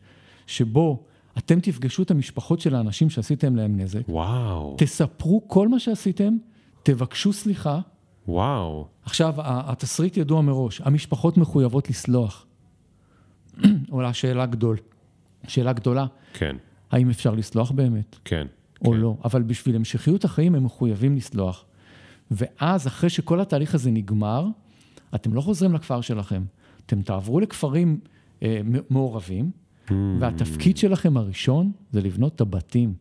שבו 0.48 1.04
אתם 1.38 1.60
תפגשו 1.60 2.04
את 2.04 2.12
המשפחות 2.12 2.60
של 2.60 2.76
האנשים 2.76 3.10
שעשיתם 3.10 3.56
להם 3.56 3.78
נזק, 3.78 4.10
וואו, 4.10 4.76
תספרו 4.78 5.48
כל 5.48 5.68
מה 5.68 5.80
שעשיתם, 5.80 6.38
תבקשו 6.84 7.34
סליחה. 7.34 7.80
וואו. 8.28 8.88
עכשיו, 9.06 9.34
התסריט 9.38 10.18
ידוע 10.18 10.42
מראש, 10.42 10.82
המשפחות 10.82 11.38
מחויבות 11.38 11.90
לסלוח. 11.90 12.46
עולה 13.90 14.14
שאלה 14.14 14.46
גדול, 14.46 14.78
שאלה 15.48 15.74
גדולה, 15.74 16.06
כן, 16.34 16.56
האם 16.92 17.10
אפשר 17.10 17.32
לסלוח 17.32 17.72
באמת 17.72 18.16
כן. 18.26 18.48
או 18.86 18.92
כן. 18.92 18.98
לא, 18.98 19.16
אבל 19.26 19.42
בשביל 19.42 19.76
המשכיות 19.76 20.26
החיים 20.26 20.56
הם 20.56 20.64
מחויבים 20.64 21.16
לסלוח. 21.16 21.66
ואז, 22.32 22.88
אחרי 22.88 23.10
שכל 23.10 23.40
התהליך 23.40 23.76
הזה 23.76 23.92
נגמר, 23.92 24.48
אתם 25.16 25.34
לא 25.34 25.42
חוזרים 25.42 25.74
לכפר 25.74 26.02
שלכם, 26.02 26.44
אתם 26.86 27.02
תעברו 27.02 27.40
לכפרים 27.40 28.00
אה, 28.44 28.62
מעורבים. 28.90 29.52
והתפקיד 30.20 30.78
שלכם 30.78 31.18
הראשון 31.18 31.72
זה 31.92 32.02
לבנות 32.02 32.36
את 32.36 32.42
הבתים. 32.42 32.94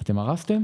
אתם 0.00 0.18
הרסתם, 0.18 0.62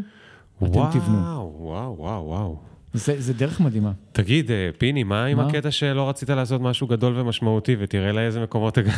אתם 0.59 0.67
תבנו. 0.93 1.19
וואו, 1.19 1.57
וואו, 1.59 1.97
וואו, 1.99 2.25
וואו. 2.27 2.59
זה, 2.95 3.21
זה 3.21 3.33
דרך 3.33 3.61
מדהימה. 3.61 3.93
תגיד, 4.13 4.51
אה, 4.51 4.71
פיני, 4.79 5.05
מה 5.05 5.25
עם 5.25 5.37
מה? 5.37 5.47
הקטע 5.47 5.71
שלא 5.71 6.09
רצית 6.09 6.31
לעשות 6.31 6.61
משהו 6.61 6.87
גדול 6.87 7.19
ומשמעותי, 7.19 7.77
ותראה 7.79 8.13
לאיזה 8.13 8.43
מקומות 8.43 8.79
הגעת? 8.79 8.95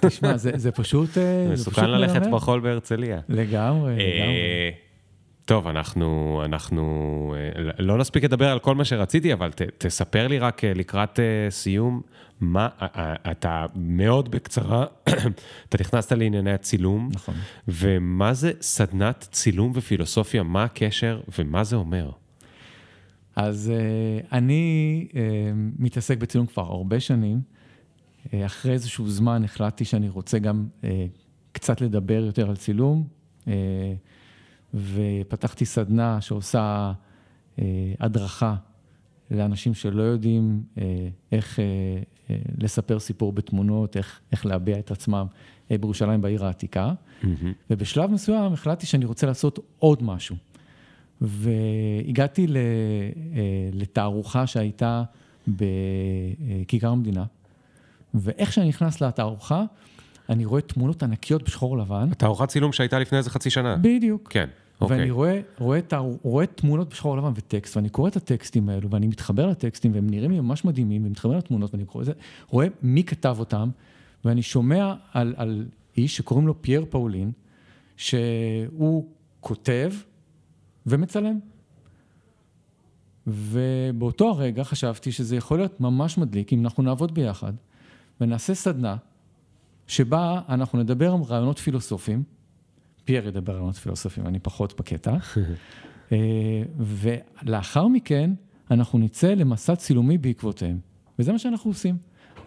תשמע, 0.00 0.36
זה, 0.36 0.50
זה 0.54 0.72
פשוט... 0.72 1.18
אה, 1.18 1.44
זה 1.48 1.52
פשוט 1.54 1.68
מסוכן 1.68 1.90
ללכת 1.90 2.22
מרמר. 2.22 2.36
בחול 2.36 2.60
בהרצליה. 2.60 3.20
לגמרי, 3.28 3.92
לגמרי. 3.92 3.92
אה, 3.92 4.70
טוב, 5.44 5.66
אנחנו, 5.66 6.40
אנחנו 6.44 7.34
אה, 7.38 7.72
לא 7.78 7.98
נספיק 7.98 8.24
לדבר 8.24 8.48
על 8.48 8.58
כל 8.58 8.74
מה 8.74 8.84
שרציתי, 8.84 9.32
אבל 9.32 9.50
ת, 9.50 9.62
תספר 9.78 10.28
לי 10.28 10.38
רק 10.38 10.64
לקראת 10.64 11.20
סיום, 11.50 12.02
מה, 12.40 12.68
אה, 12.82 12.86
אה, 12.96 13.30
אתה 13.30 13.66
מאוד 13.74 14.30
בקצרה, 14.30 14.86
אתה 15.68 15.78
נכנסת 15.80 16.12
לענייני 16.12 16.52
הצילום, 16.52 17.08
נכון. 17.12 17.34
ומה 17.68 18.34
זה 18.34 18.52
סדנת 18.60 19.28
צילום 19.32 19.72
ופילוסופיה, 19.74 20.42
מה 20.42 20.64
הקשר 20.64 21.20
ומה 21.38 21.64
זה 21.64 21.76
אומר? 21.76 22.10
אז 23.36 23.72
uh, 23.72 24.26
אני 24.32 25.06
uh, 25.10 25.14
מתעסק 25.78 26.18
בצילום 26.18 26.46
כבר 26.46 26.62
הרבה 26.62 27.00
שנים. 27.00 27.40
Uh, 27.40 28.30
אחרי 28.46 28.72
איזשהו 28.72 29.10
זמן 29.10 29.44
החלטתי 29.44 29.84
שאני 29.84 30.08
רוצה 30.08 30.38
גם 30.38 30.66
uh, 30.82 30.84
קצת 31.52 31.80
לדבר 31.80 32.24
יותר 32.24 32.48
על 32.48 32.56
צילום, 32.56 33.06
uh, 33.44 33.48
ופתחתי 34.74 35.64
סדנה 35.64 36.20
שעושה 36.20 36.92
uh, 37.56 37.60
הדרכה 38.00 38.54
לאנשים 39.30 39.74
שלא 39.74 40.02
יודעים 40.02 40.62
uh, 40.74 40.80
איך 41.32 41.58
uh, 41.58 42.15
לספר 42.58 42.98
סיפור 42.98 43.32
בתמונות, 43.32 43.96
איך, 43.96 44.20
איך 44.32 44.46
להביע 44.46 44.78
את 44.78 44.90
עצמם 44.90 45.26
uh, 45.68 45.78
בירושלים 45.80 46.22
בעיר 46.22 46.44
העתיקה. 46.44 46.92
ובשלב 47.70 48.10
מסוים 48.10 48.52
החלטתי 48.52 48.86
שאני 48.86 49.04
רוצה 49.04 49.26
לעשות 49.26 49.58
עוד 49.78 50.02
משהו. 50.02 50.36
והגעתי 51.20 52.46
אה, 52.46 52.50
לתערוכה 53.72 54.46
שהייתה 54.46 55.02
בכיכר 55.48 56.88
המדינה, 56.88 57.24
ואיך 58.14 58.52
שאני 58.52 58.68
נכנס 58.68 59.00
לתערוכה, 59.00 59.64
אני 60.28 60.44
רואה 60.44 60.60
תמונות 60.60 61.02
ענקיות 61.02 61.42
בשחור 61.42 61.78
לבן. 61.78 62.10
תערוכת 62.18 62.48
צילום 62.48 62.72
שהייתה 62.72 62.98
לפני 62.98 63.18
איזה 63.18 63.30
חצי 63.30 63.50
שנה. 63.50 63.76
בדיוק. 63.76 64.28
כן, 64.32 64.48
ואני 64.80 64.92
אוקיי. 64.92 65.10
רואה, 65.10 65.40
רואה, 65.58 65.82
תער- 65.82 66.16
רואה 66.22 66.46
תמונות 66.46 66.88
בשחור 66.88 67.16
לבן 67.16 67.32
וטקסט, 67.34 67.76
ואני 67.76 67.88
קורא 67.88 68.08
את 68.08 68.16
הטקסטים 68.16 68.68
האלו, 68.68 68.90
ואני 68.90 69.06
מתחבר 69.06 69.46
לטקסטים, 69.46 69.92
והם 69.94 70.10
נראים 70.10 70.30
לי 70.30 70.40
ממש 70.40 70.64
מדהימים, 70.64 71.06
ומתחבר 71.06 71.36
לתמונות, 71.36 71.74
ואני 71.74 71.84
קורא 71.84 72.02
את 72.02 72.06
זה, 72.06 72.12
רואה 72.48 72.66
מי 72.82 73.04
כתב 73.04 73.36
אותם, 73.38 73.70
ואני 74.24 74.42
שומע 74.42 74.94
על, 75.12 75.34
על 75.36 75.66
איש 75.96 76.16
שקוראים 76.16 76.46
לו 76.46 76.62
פייר 76.62 76.84
פאולין, 76.90 77.32
שהוא 77.96 79.06
כותב 79.40 79.92
ומצלם. 80.86 81.38
ובאותו 83.26 84.28
הרגע 84.30 84.64
חשבתי 84.64 85.12
שזה 85.12 85.36
יכול 85.36 85.58
להיות 85.58 85.80
ממש 85.80 86.18
מדליק 86.18 86.52
אם 86.52 86.64
אנחנו 86.64 86.82
נעבוד 86.82 87.14
ביחד 87.14 87.52
ונעשה 88.20 88.54
סדנה 88.54 88.96
שבה 89.86 90.40
אנחנו 90.48 90.78
נדבר 90.78 91.12
על 91.12 91.22
רעיונות 91.22 91.58
פילוסופיים, 91.58 92.22
פייר 93.06 93.28
ידבר 93.28 93.52
על 93.52 93.58
רעיונות 93.58 93.76
פילוסופיים, 93.76 94.26
אני 94.26 94.38
פחות 94.38 94.80
בקטע, 94.80 95.16
אה, 96.12 96.62
ולאחר 96.78 97.88
מכן 97.88 98.30
אנחנו 98.70 98.98
נצא 98.98 99.34
למסע 99.34 99.76
צילומי 99.76 100.18
בעקבותיהם, 100.18 100.78
וזה 101.18 101.32
מה 101.32 101.38
שאנחנו 101.38 101.70
עושים. 101.70 101.96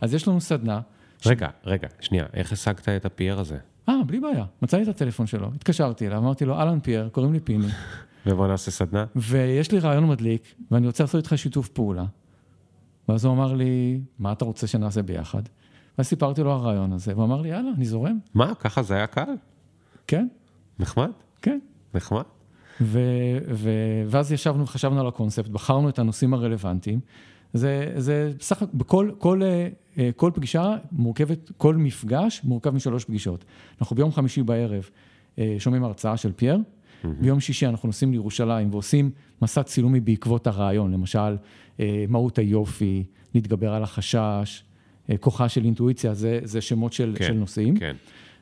אז 0.02 0.14
יש 0.14 0.28
לנו 0.28 0.42
סדנה, 0.42 0.82
רגע, 1.26 1.48
רגע, 1.66 1.88
שנייה, 2.00 2.26
איך 2.34 2.52
השגת 2.52 2.90
את 2.90 3.06
הפייר 3.06 3.40
הזה? 3.40 3.58
אה, 3.90 4.04
בלי 4.06 4.20
בעיה, 4.20 4.46
מצא 4.62 4.78
לי 4.78 4.84
את 4.84 4.88
הטלפון 4.88 5.28
שלו, 5.28 5.52
התקשרתי 5.56 6.08
אליו, 6.08 6.18
אמרתי 6.18 6.46
לו, 6.46 6.56
אהלן 6.60 6.80
פייר, 6.80 7.10
קוראים 7.10 7.34
לי 7.34 7.40
פיני. 7.40 7.68
ובוא 8.26 8.48
נעשה 8.48 8.72
סדנה. 8.72 9.06
ויש 9.16 9.72
לי 9.72 9.80
רעיון 9.80 10.08
מדליק, 10.08 10.56
ואני 10.72 10.88
רוצה 10.88 11.04
לעשות 11.04 11.24
איתך 11.24 11.38
שיתוף 11.38 11.68
פעולה. 11.68 12.06
ואז 13.10 13.26
הוא 13.26 13.34
אמר 13.34 13.54
לי, 13.54 14.02
מה 14.20 14.32
אתה 14.32 14.46
רוצה 14.46 14.68
שנעשה 14.68 15.02
ביחד? 15.02 15.42
ואז 15.98 16.08
סיפרתי 16.08 16.44
לו 16.44 16.52
הרעיון 16.52 16.94
הזה, 16.94 17.14
והוא 17.14 17.26
אמר 17.26 17.42
לי, 17.42 17.50
יאללה, 17.50 17.70
אני 17.76 17.86
זורם. 17.86 18.20
מה, 18.34 18.56
ככה 18.56 18.84
זה 18.84 18.96
היה 18.96 19.08
קל? 19.08 19.34
כן, 20.08 20.28
נחמד? 20.80 21.10
כן. 21.42 21.60
נחמד? 21.94 22.24
ו- 22.82 23.38
ו- 23.52 24.04
ואז 24.08 24.32
ישבנו 24.32 24.64
וחשבנו 24.64 25.00
על 25.00 25.08
הקונספט, 25.08 25.48
בחרנו 25.48 25.90
את 25.90 26.00
הנושאים 26.00 26.34
הרלוונטיים. 26.34 27.00
זה, 27.54 27.94
זה 27.96 28.32
בסך 28.40 28.62
הכל, 28.62 28.78
בכל 28.78 29.12
כל, 29.18 29.42
אה, 29.98 30.10
כל 30.16 30.32
פגישה 30.36 30.76
מורכבת, 30.92 31.52
כל 31.58 31.76
מפגש 31.76 32.42
מורכב 32.44 32.70
משלוש 32.70 33.06
פגישות. 33.06 33.46
אנחנו 33.82 33.96
ביום 33.96 34.12
חמישי 34.12 34.44
בערב 34.44 34.90
אה, 35.40 35.56
שומעים 35.60 35.84
הרצאה 35.84 36.18
של 36.18 36.32
פייר, 36.32 36.58
ביום 37.04 37.40
שישי 37.40 37.66
אנחנו 37.66 37.88
נוסעים 37.88 38.12
לירושלים 38.12 38.70
ועושים 38.72 39.12
מסע 39.42 39.64
צילומי 39.64 40.00
בעקבות 40.00 40.48
הרעיון, 40.48 40.92
למשל, 40.92 41.38
אה, 41.80 42.06
מהות 42.10 42.38
היופי, 42.38 43.04
להתגבר 43.36 43.74
על 43.74 43.84
החשש, 43.84 44.64
כוחה 45.20 45.50
של 45.50 45.66
אינטואיציה, 45.66 46.14
זה, 46.14 46.40
זה 46.44 46.62
שמות 46.62 46.94
של, 46.94 47.16
כן, 47.18 47.26
של 47.26 47.34
נושאים. 47.34 47.78
כן. 47.78 47.96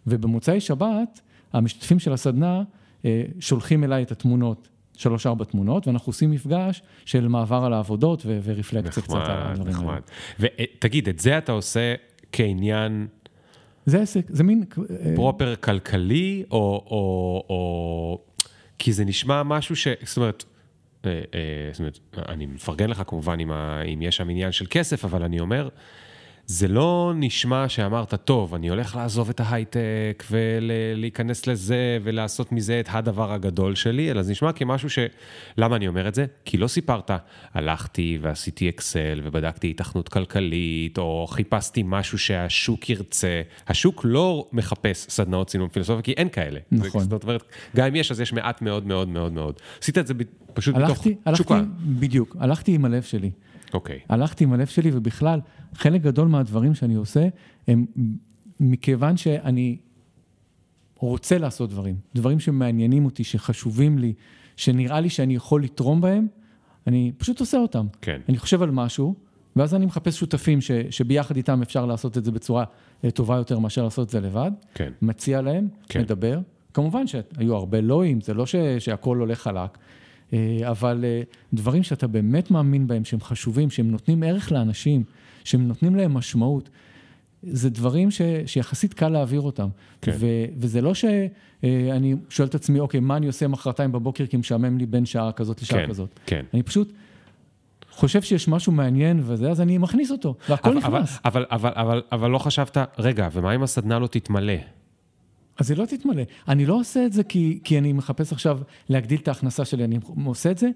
ובמוצאי 0.07 0.59
שבת, 0.59 1.21
המשתתפים 1.53 1.99
של 1.99 2.13
הסדנה 2.13 2.63
אה, 3.05 3.23
שולחים 3.39 3.83
אליי 3.83 4.03
את 4.03 4.11
התמונות, 4.11 4.67
שלוש-ארבע 4.97 5.45
תמונות, 5.45 5.87
ואנחנו 5.87 6.09
עושים 6.09 6.31
מפגש 6.31 6.81
של 7.05 7.27
מעבר 7.27 7.65
על 7.65 7.73
העבודות 7.73 8.23
ורפלקציה 8.25 9.03
קצת 9.03 9.13
על 9.13 9.21
נחמד, 9.21 9.51
הדברים 9.51 9.75
האלה. 9.75 9.99
נחמד. 9.99 10.01
ותגיד, 10.39 11.09
את 11.09 11.19
זה 11.19 11.37
אתה 11.37 11.51
עושה 11.51 11.95
כעניין 12.31 13.07
זה 13.87 14.01
עסק, 14.01 14.25
זה 14.29 14.43
מין... 14.43 14.63
אה, 14.89 15.11
פרופר 15.15 15.55
כלכלי, 15.55 16.43
או, 16.51 16.57
או, 16.57 17.43
או... 17.49 18.21
כי 18.79 18.93
זה 18.93 19.05
נשמע 19.05 19.43
משהו 19.43 19.75
ש... 19.75 19.87
זאת 20.03 20.17
אומרת, 20.17 20.43
אה, 21.05 21.11
אה, 21.11 21.19
זאת 21.71 21.79
אומרת, 21.79 21.99
אני 22.29 22.45
מפרגן 22.45 22.89
לך 22.89 23.01
כמובן 23.07 23.39
אם, 23.39 23.51
ה... 23.51 23.81
אם 23.81 24.01
יש 24.01 24.15
שם 24.15 24.29
עניין 24.29 24.51
של 24.51 24.65
כסף, 24.69 25.05
אבל 25.05 25.23
אני 25.23 25.39
אומר, 25.39 25.69
זה 26.49 26.67
לא 26.67 27.13
נשמע 27.15 27.69
שאמרת, 27.69 28.13
טוב, 28.13 28.53
אני 28.53 28.69
הולך 28.69 28.95
לעזוב 28.95 29.29
את 29.29 29.39
ההייטק 29.39 30.23
ולהיכנס 30.31 31.47
לזה 31.47 31.97
ולעשות 32.03 32.51
מזה 32.51 32.79
את 32.79 32.87
הדבר 32.91 33.33
הגדול 33.33 33.75
שלי, 33.75 34.11
אלא 34.11 34.21
זה 34.21 34.31
נשמע 34.31 34.51
כמשהו 34.51 34.89
ש... 34.89 34.99
למה 35.57 35.75
אני 35.75 35.87
אומר 35.87 36.07
את 36.07 36.15
זה? 36.15 36.25
כי 36.45 36.57
לא 36.57 36.67
סיפרת, 36.67 37.11
הלכתי 37.53 38.17
ועשיתי 38.21 38.69
אקסל 38.69 39.21
ובדקתי 39.23 39.69
התכנות 39.69 40.09
כלכלית, 40.09 40.97
או 40.97 41.27
חיפשתי 41.29 41.83
משהו 41.85 42.17
שהשוק 42.17 42.89
ירצה. 42.89 43.41
השוק 43.67 44.01
לא 44.03 44.47
מחפש 44.51 45.05
סדנאות 45.09 45.47
צילום 45.47 45.69
פילוסופיה, 45.69 46.01
כי 46.01 46.11
אין 46.11 46.29
כאלה. 46.29 46.59
נכון. 46.71 47.03
זאת 47.09 47.23
אומרת, 47.23 47.43
גם 47.75 47.87
אם 47.87 47.95
יש, 47.95 48.11
אז 48.11 48.21
יש 48.21 48.33
מעט 48.33 48.61
מאוד 48.61 48.87
מאוד 48.87 49.09
מאוד 49.09 49.33
מאוד. 49.33 49.55
עשית 49.81 49.97
את 49.97 50.07
זה 50.07 50.13
פשוט 50.53 50.75
הלכתי, 50.75 51.09
מתוך 51.09 51.27
הלכתי, 51.27 51.43
תשוקה. 51.43 51.61
בדיוק, 51.81 52.35
הלכתי 52.39 52.75
עם 52.75 52.85
הלב 52.85 53.03
שלי. 53.03 53.31
אוקיי. 53.73 53.99
הלכתי 54.09 54.43
עם 54.43 54.53
הלב 54.53 54.67
שלי, 54.67 54.89
ובכלל, 54.93 55.39
חלק 55.73 56.01
גדול 56.01 56.27
מהדברים 56.27 56.75
שאני 56.75 56.95
עושה, 56.95 57.27
הם 57.67 57.85
מכיוון 58.59 59.17
שאני 59.17 59.77
רוצה 60.99 61.37
לעשות 61.37 61.69
דברים, 61.69 61.95
דברים 62.15 62.39
שמעניינים 62.39 63.05
אותי, 63.05 63.23
שחשובים 63.23 63.97
לי, 63.97 64.13
שנראה 64.55 64.99
לי 64.99 65.09
שאני 65.09 65.35
יכול 65.35 65.63
לתרום 65.63 66.01
בהם, 66.01 66.27
אני 66.87 67.11
פשוט 67.17 67.39
עושה 67.39 67.57
אותם. 67.57 67.87
כן. 68.01 68.21
אני 68.29 68.37
חושב 68.37 68.61
על 68.61 68.71
משהו, 68.71 69.15
ואז 69.55 69.75
אני 69.75 69.85
מחפש 69.85 70.19
שותפים 70.19 70.61
ש, 70.61 70.71
שביחד 70.89 71.37
איתם 71.37 71.61
אפשר 71.61 71.85
לעשות 71.85 72.17
את 72.17 72.25
זה 72.25 72.31
בצורה 72.31 72.63
אה, 73.03 73.11
טובה 73.11 73.35
יותר 73.35 73.59
מאשר 73.59 73.83
לעשות 73.83 74.05
את 74.07 74.11
זה 74.11 74.19
לבד. 74.19 74.51
כן. 74.73 74.91
מציע 75.01 75.41
להם, 75.41 75.67
כן. 75.89 76.01
מדבר. 76.01 76.39
כמובן 76.73 77.07
שהיו 77.07 77.55
הרבה 77.55 77.81
לואים, 77.81 78.21
זה 78.21 78.33
לא 78.33 78.45
ש, 78.45 78.55
שהכל 78.79 79.17
הולך 79.17 79.41
חלק, 79.41 79.77
אבל 80.69 81.05
אה, 81.07 81.21
דברים 81.53 81.83
שאתה 81.83 82.07
באמת 82.07 82.51
מאמין 82.51 82.87
בהם, 82.87 83.05
שהם 83.05 83.21
חשובים, 83.21 83.69
שהם 83.69 83.91
נותנים 83.91 84.23
ערך 84.23 84.51
לאנשים, 84.51 85.03
שהם 85.43 85.67
נותנים 85.67 85.95
להם 85.95 86.13
משמעות, 86.13 86.69
זה 87.43 87.69
דברים 87.69 88.11
ש, 88.11 88.21
שיחסית 88.45 88.93
קל 88.93 89.09
להעביר 89.09 89.41
אותם. 89.41 89.67
כן. 90.01 90.11
ו, 90.19 90.25
וזה 90.57 90.81
לא 90.81 90.93
שאני 90.93 92.15
שואל 92.29 92.47
את 92.47 92.55
עצמי, 92.55 92.79
אוקיי, 92.79 92.99
מה 92.99 93.17
אני 93.17 93.27
עושה 93.27 93.47
מחרתיים 93.47 93.91
בבוקר 93.91 94.25
כי 94.25 94.37
משעמם 94.37 94.77
לי 94.77 94.85
בין 94.85 95.05
שעה 95.05 95.31
כזאת 95.31 95.61
לשעה 95.61 95.79
כן, 95.79 95.87
כזאת. 95.87 96.19
כן. 96.25 96.45
אני 96.53 96.63
פשוט 96.63 96.93
חושב 97.91 98.21
שיש 98.21 98.47
משהו 98.47 98.71
מעניין 98.71 99.19
וזה, 99.23 99.49
אז 99.49 99.61
אני 99.61 99.77
מכניס 99.77 100.11
אותו, 100.11 100.35
והכל 100.49 100.69
אבל, 100.69 100.77
נכנס. 100.77 101.19
אבל, 101.25 101.45
אבל, 101.51 101.71
אבל, 101.75 102.01
אבל 102.11 102.29
לא 102.29 102.37
חשבת, 102.37 102.77
רגע, 102.99 103.29
ומה 103.33 103.55
אם 103.55 103.63
הסדנה 103.63 103.99
לא 103.99 104.07
תתמלא? 104.07 104.53
אז 105.57 105.71
היא 105.71 105.77
לא 105.77 105.85
תתמלא. 105.85 106.23
אני 106.47 106.65
לא 106.65 106.79
עושה 106.79 107.05
את 107.05 107.13
זה 107.13 107.23
כי, 107.23 107.59
כי 107.63 107.77
אני 107.77 107.93
מחפש 107.93 108.33
עכשיו 108.33 108.59
להגדיל 108.89 109.19
את 109.19 109.27
ההכנסה 109.27 109.65
שלי, 109.65 109.83
אני 109.83 109.99
עושה 110.25 110.51
את 110.51 110.57
זה 110.57 110.69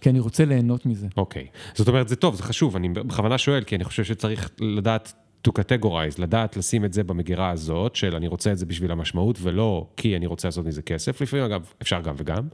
כי 0.00 0.10
אני 0.10 0.20
רוצה 0.20 0.44
ליהנות 0.44 0.86
מזה. 0.86 1.06
אוקיי. 1.16 1.46
זאת 1.74 1.88
אומרת, 1.88 2.08
זה 2.08 2.16
טוב, 2.16 2.34
זה 2.34 2.42
חשוב, 2.42 2.76
אני 2.76 2.88
בכוונה 2.88 3.38
שואל, 3.38 3.64
כי 3.64 3.76
אני 3.76 3.84
חושב 3.84 4.04
שצריך 4.04 4.50
לדעת 4.60 5.12
to 5.48 5.50
categorize, 5.50 6.14
לדעת 6.18 6.56
לשים 6.56 6.84
את 6.84 6.92
זה 6.92 7.04
במגירה 7.04 7.50
הזאת, 7.50 7.96
של 7.96 8.16
אני 8.16 8.26
רוצה 8.26 8.52
את 8.52 8.58
זה 8.58 8.66
בשביל 8.66 8.92
המשמעות, 8.92 9.38
ולא 9.42 9.86
כי 9.96 10.16
אני 10.16 10.26
רוצה 10.26 10.48
לעשות 10.48 10.66
מזה 10.66 10.82
כסף. 10.82 11.20
לפעמים, 11.20 11.44
אגב, 11.44 11.72
אפשר 11.82 12.00
גם 12.00 12.14
וגם. 12.18 12.48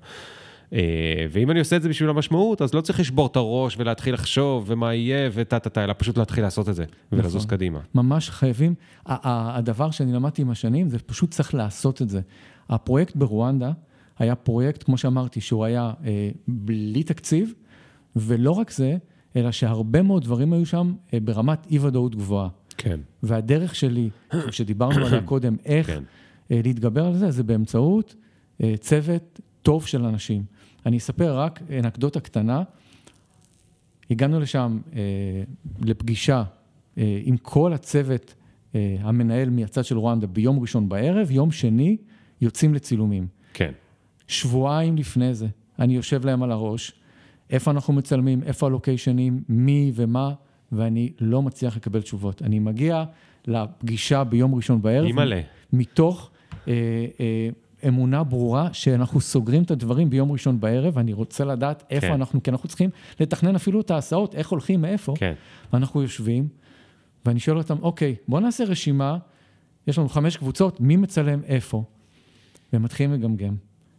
אה, 0.72 1.26
ואם 1.30 1.50
אני 1.50 1.58
עושה 1.58 1.76
את 1.76 1.82
זה 1.82 1.88
בשביל 1.88 2.10
המשמעות, 2.10 2.62
אז 2.62 2.74
לא 2.74 2.80
צריך 2.80 3.00
לשבור 3.00 3.26
את 3.26 3.36
הראש 3.36 3.76
ולהתחיל 3.78 4.14
לחשוב 4.14 4.64
ומה 4.66 4.94
יהיה 4.94 5.30
וטה-טה-טה, 5.32 5.84
אלא 5.84 5.94
פשוט 5.98 6.18
להתחיל 6.18 6.44
לעשות 6.44 6.68
את 6.68 6.74
זה 6.74 6.84
ולזוז 7.12 7.36
נכון. 7.36 7.50
קדימה. 7.50 7.80
ממש 7.94 8.30
חייבים. 8.30 8.74
הדבר 9.06 9.90
שאני 9.90 10.12
למדתי 10.12 10.42
עם 10.42 10.50
השנים, 10.50 10.88
זה 10.88 10.98
פשוט 10.98 11.30
צריך 11.30 11.54
לעשות 11.54 12.02
את 12.02 12.10
זה. 12.10 12.20
הפרויקט 12.68 13.16
ברואנדה 13.16 13.72
היה 14.18 14.34
פרויקט, 14.34 14.82
כמו 14.82 14.98
שאמרתי, 14.98 15.40
שהוא 15.40 15.64
היה 15.64 15.92
אה, 16.04 16.30
בלי 16.48 17.02
תקציב, 17.02 17.54
ולא 18.16 18.50
רק 18.50 18.70
זה, 18.70 18.96
אלא 19.36 19.50
שהרבה 19.50 20.02
מאוד 20.02 20.22
דברים 20.22 20.52
היו 20.52 20.66
שם 20.66 20.94
אה, 21.14 21.20
ברמת 21.20 21.66
אי-ודאות 21.70 22.14
גבוהה. 22.14 22.48
כן. 22.76 23.00
והדרך 23.22 23.74
שלי, 23.74 24.10
שדיברנו 24.50 25.06
עליה 25.06 25.22
קודם, 25.32 25.56
איך 25.64 25.86
כן. 25.86 26.02
להתגבר 26.50 27.06
על 27.06 27.14
זה, 27.14 27.30
זה 27.30 27.42
באמצעות 27.42 28.14
צוות 28.80 29.40
טוב 29.62 29.86
של 29.86 30.04
אנשים. 30.04 30.44
אני 30.86 30.98
אספר 30.98 31.38
רק 31.38 31.62
אנקדוטה 31.78 32.20
קטנה. 32.20 32.62
הגענו 34.10 34.40
לשם 34.40 34.78
אה, 34.94 35.00
לפגישה 35.82 36.42
אה, 36.98 37.20
עם 37.24 37.36
כל 37.36 37.72
הצוות 37.72 38.34
אה, 38.74 38.96
המנהל 39.00 39.50
מהצד 39.50 39.84
של 39.84 39.98
רואנדה 39.98 40.26
ביום 40.26 40.60
ראשון 40.60 40.88
בערב, 40.88 41.30
יום 41.30 41.50
שני 41.50 41.96
יוצאים 42.40 42.74
לצילומים. 42.74 43.26
כן. 43.54 43.72
שבועיים 44.28 44.96
לפני 44.96 45.34
זה, 45.34 45.46
אני 45.78 45.96
יושב 45.96 46.26
להם 46.26 46.42
על 46.42 46.52
הראש, 46.52 46.92
איפה 47.50 47.70
אנחנו 47.70 47.92
מצלמים, 47.92 48.42
איפה 48.42 48.66
הלוקיישנים, 48.66 49.42
מי 49.48 49.92
ומה, 49.94 50.32
ואני 50.72 51.12
לא 51.20 51.42
מצליח 51.42 51.76
לקבל 51.76 52.02
תשובות. 52.02 52.42
אני 52.42 52.58
מגיע 52.58 53.04
לפגישה 53.46 54.24
ביום 54.24 54.54
ראשון 54.54 54.82
בערב, 54.82 55.06
אימא'לה. 55.06 55.40
מתוך 55.72 56.30
אה, 56.68 56.72
אה, 57.20 57.48
אמונה 57.88 58.24
ברורה 58.24 58.68
שאנחנו 58.72 59.20
סוגרים 59.20 59.62
את 59.62 59.70
הדברים 59.70 60.10
ביום 60.10 60.32
ראשון 60.32 60.60
בערב, 60.60 60.96
ואני 60.96 61.12
רוצה 61.12 61.44
לדעת 61.44 61.84
איפה 61.90 62.06
כן. 62.06 62.12
אנחנו, 62.12 62.42
כי 62.42 62.50
אנחנו 62.50 62.68
צריכים 62.68 62.90
לתכנן 63.20 63.54
אפילו 63.54 63.80
את 63.80 63.90
ההסעות, 63.90 64.34
איך 64.34 64.48
הולכים, 64.48 64.80
מאיפה. 64.80 65.14
כן. 65.16 65.34
ואנחנו 65.72 66.02
יושבים, 66.02 66.48
ואני 67.26 67.40
שואל 67.40 67.58
אותם, 67.58 67.76
אוקיי, 67.82 68.16
בואו 68.28 68.40
נעשה 68.40 68.64
רשימה, 68.64 69.18
יש 69.86 69.98
לנו 69.98 70.08
חמש 70.08 70.36
קבוצות, 70.36 70.80
מי 70.80 70.96
מצלם 70.96 71.40
איפה? 71.44 71.84
והם 72.72 72.82
מתחילים 72.82 73.12
לגמגם, 73.12 73.56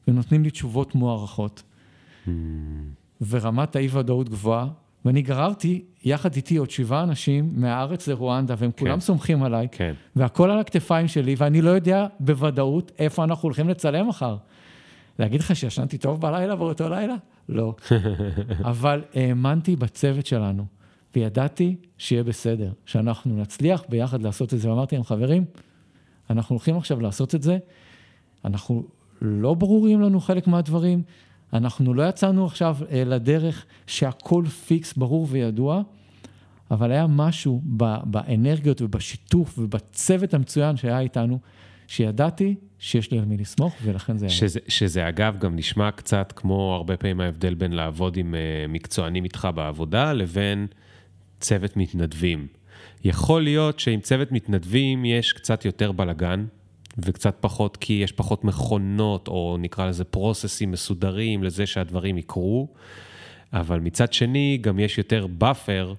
ונותנים 0.07 0.43
לי 0.43 0.49
תשובות 0.49 0.95
מוערכות. 0.95 1.63
ורמת 3.29 3.75
האי-ודאות 3.75 4.29
גבוהה, 4.29 4.67
ואני 5.05 5.21
גררתי 5.21 5.85
יחד 6.03 6.35
איתי 6.35 6.57
עוד 6.57 6.69
שבעה 6.69 7.03
אנשים 7.03 7.51
מהארץ 7.55 8.07
לרואנדה, 8.07 8.55
והם 8.57 8.71
כולם 8.79 8.99
סומכים 8.99 9.43
עליי, 9.43 9.67
כן. 9.71 9.93
והכל 10.15 10.51
על 10.51 10.59
הכתפיים 10.59 11.07
שלי, 11.07 11.35
ואני 11.37 11.61
לא 11.61 11.69
יודע 11.69 12.07
בוודאות 12.19 12.91
איפה 12.99 13.23
אנחנו 13.23 13.47
הולכים 13.47 13.69
לצלם 13.69 14.07
מחר. 14.07 14.37
להגיד 15.19 15.39
לך 15.39 15.55
שישנתי 15.55 15.97
טוב 15.97 16.21
בלילה 16.21 16.55
באותו 16.55 16.89
לילה? 16.89 17.15
לא. 17.49 17.75
אבל 18.63 19.03
האמנתי 19.13 19.75
בצוות 19.75 20.25
שלנו, 20.25 20.65
וידעתי 21.15 21.75
שיהיה 21.97 22.23
בסדר, 22.23 22.71
שאנחנו 22.85 23.37
נצליח 23.37 23.83
ביחד 23.89 24.21
לעשות 24.21 24.53
את 24.53 24.59
זה. 24.59 24.69
ואמרתי 24.69 24.95
להם, 24.95 25.03
חברים, 25.03 25.45
אנחנו 26.29 26.53
הולכים 26.55 26.77
עכשיו 26.77 27.01
לעשות 27.01 27.35
את 27.35 27.41
זה, 27.41 27.57
אנחנו 28.45 28.83
לא 29.21 29.53
ברורים 29.53 30.01
לנו 30.01 30.19
חלק 30.19 30.47
מהדברים, 30.47 31.01
אנחנו 31.53 31.93
לא 31.93 32.09
יצאנו 32.09 32.45
עכשיו 32.45 32.77
אה, 32.91 33.03
לדרך 33.03 33.65
שהכל 33.87 34.45
פיקס, 34.67 34.93
ברור 34.93 35.27
וידוע, 35.29 35.81
אבל 36.71 36.91
היה 36.91 37.07
משהו 37.07 37.61
באנרגיות 38.05 38.81
ובשיתוף 38.81 39.59
ובצוות 39.59 40.33
המצוין 40.33 40.77
שהיה 40.77 40.99
איתנו, 40.99 41.39
שידעתי 41.87 42.55
שיש 42.79 43.11
לי 43.11 43.19
על 43.19 43.25
מי 43.25 43.37
לסמוך, 43.37 43.75
ולכן 43.83 44.17
זה 44.17 44.25
היה. 44.25 44.33
שזה, 44.33 44.59
שזה 44.67 45.09
אגב 45.09 45.37
גם 45.39 45.55
נשמע 45.55 45.91
קצת 45.91 46.33
כמו 46.35 46.73
הרבה 46.75 46.97
פעמים 46.97 47.21
ההבדל 47.21 47.53
בין 47.53 47.73
לעבוד 47.73 48.17
עם 48.17 48.33
uh, 48.33 48.71
מקצוענים 48.71 49.23
איתך 49.23 49.47
בעבודה 49.55 50.13
לבין 50.13 50.67
צוות 51.39 51.77
מתנדבים. 51.77 52.47
יכול 53.03 53.43
להיות 53.43 53.79
שעם 53.79 53.99
צוות 53.99 54.31
מתנדבים 54.31 55.05
יש 55.05 55.33
קצת 55.33 55.65
יותר 55.65 55.91
בלגן 55.91 56.45
וקצת 56.97 57.35
פחות 57.39 57.77
כי 57.77 57.93
יש 57.93 58.11
פחות 58.11 58.43
מכונות 58.43 59.27
או 59.27 59.57
נקרא 59.59 59.87
לזה 59.87 60.03
פרוססים 60.03 60.71
מסודרים 60.71 61.43
לזה 61.43 61.65
שהדברים 61.65 62.17
יקרו, 62.17 62.67
אבל 63.53 63.79
מצד 63.79 64.13
שני 64.13 64.57
גם 64.61 64.79
יש 64.79 64.97
יותר 64.97 65.27
buffer 65.27 65.93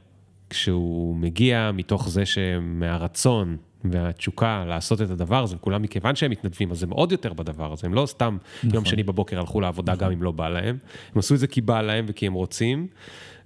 כשהוא 0.50 1.16
מגיע 1.16 1.70
מתוך 1.74 2.08
זה 2.08 2.26
שמהרצון 2.26 3.56
והתשוקה 3.84 4.64
לעשות 4.64 5.02
את 5.02 5.10
הדבר 5.10 5.42
הזה, 5.42 5.56
וכולם 5.56 5.82
מכיוון 5.82 6.16
שהם 6.16 6.30
מתנדבים, 6.30 6.70
אז 6.70 6.82
הם 6.82 6.90
עוד 6.90 7.12
יותר 7.12 7.32
בדבר 7.32 7.72
הזה, 7.72 7.86
הם 7.86 7.94
לא 7.94 8.06
סתם 8.06 8.36
נכון. 8.58 8.74
יום 8.74 8.84
שני 8.84 9.02
בבוקר 9.02 9.38
הלכו 9.38 9.60
לעבודה 9.60 9.92
נכון. 9.92 10.04
גם 10.04 10.12
אם 10.12 10.22
לא 10.22 10.30
בא 10.30 10.48
להם, 10.48 10.78
הם 11.12 11.18
עשו 11.18 11.34
את 11.34 11.40
זה 11.40 11.46
כי 11.46 11.60
בא 11.60 11.82
להם 11.82 12.04
וכי 12.08 12.26
הם 12.26 12.32
רוצים, 12.32 12.86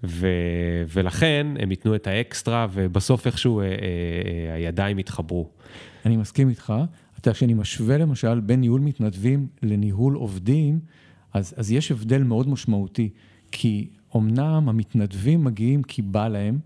ו... 0.05 0.28
ולכן 0.88 1.46
הם 1.59 1.70
ייתנו 1.70 1.94
את 1.94 2.07
האקסטרה, 2.07 2.66
ובסוף 2.72 3.26
איכשהו 3.26 3.61
אה, 3.61 3.64
אה, 3.64 3.70
אה, 3.70 4.55
הידיים 4.55 4.98
יתחברו. 4.98 5.48
אני 6.07 6.16
מסכים 6.16 6.48
איתך. 6.48 6.72
אתה 7.21 7.29
יודע, 7.29 7.37
כשאני 7.37 7.55
משווה 7.55 7.99
למשל 7.99 8.41
בין 8.41 8.61
ניהול 8.61 8.81
מתנדבים 8.81 9.47
לניהול 9.62 10.14
עובדים, 10.14 10.81
אז, 11.33 11.55
אז 11.57 11.73
יש 11.73 11.91
הבדל 11.91 12.23
מאוד 12.23 12.49
משמעותי, 12.49 13.11
כי 13.53 13.89
אמנם 14.16 14.68
המתנדבים 14.68 15.45
מגיעים 15.45 15.83
כי 15.83 16.03
בא 16.03 16.29
להם, 16.29 16.59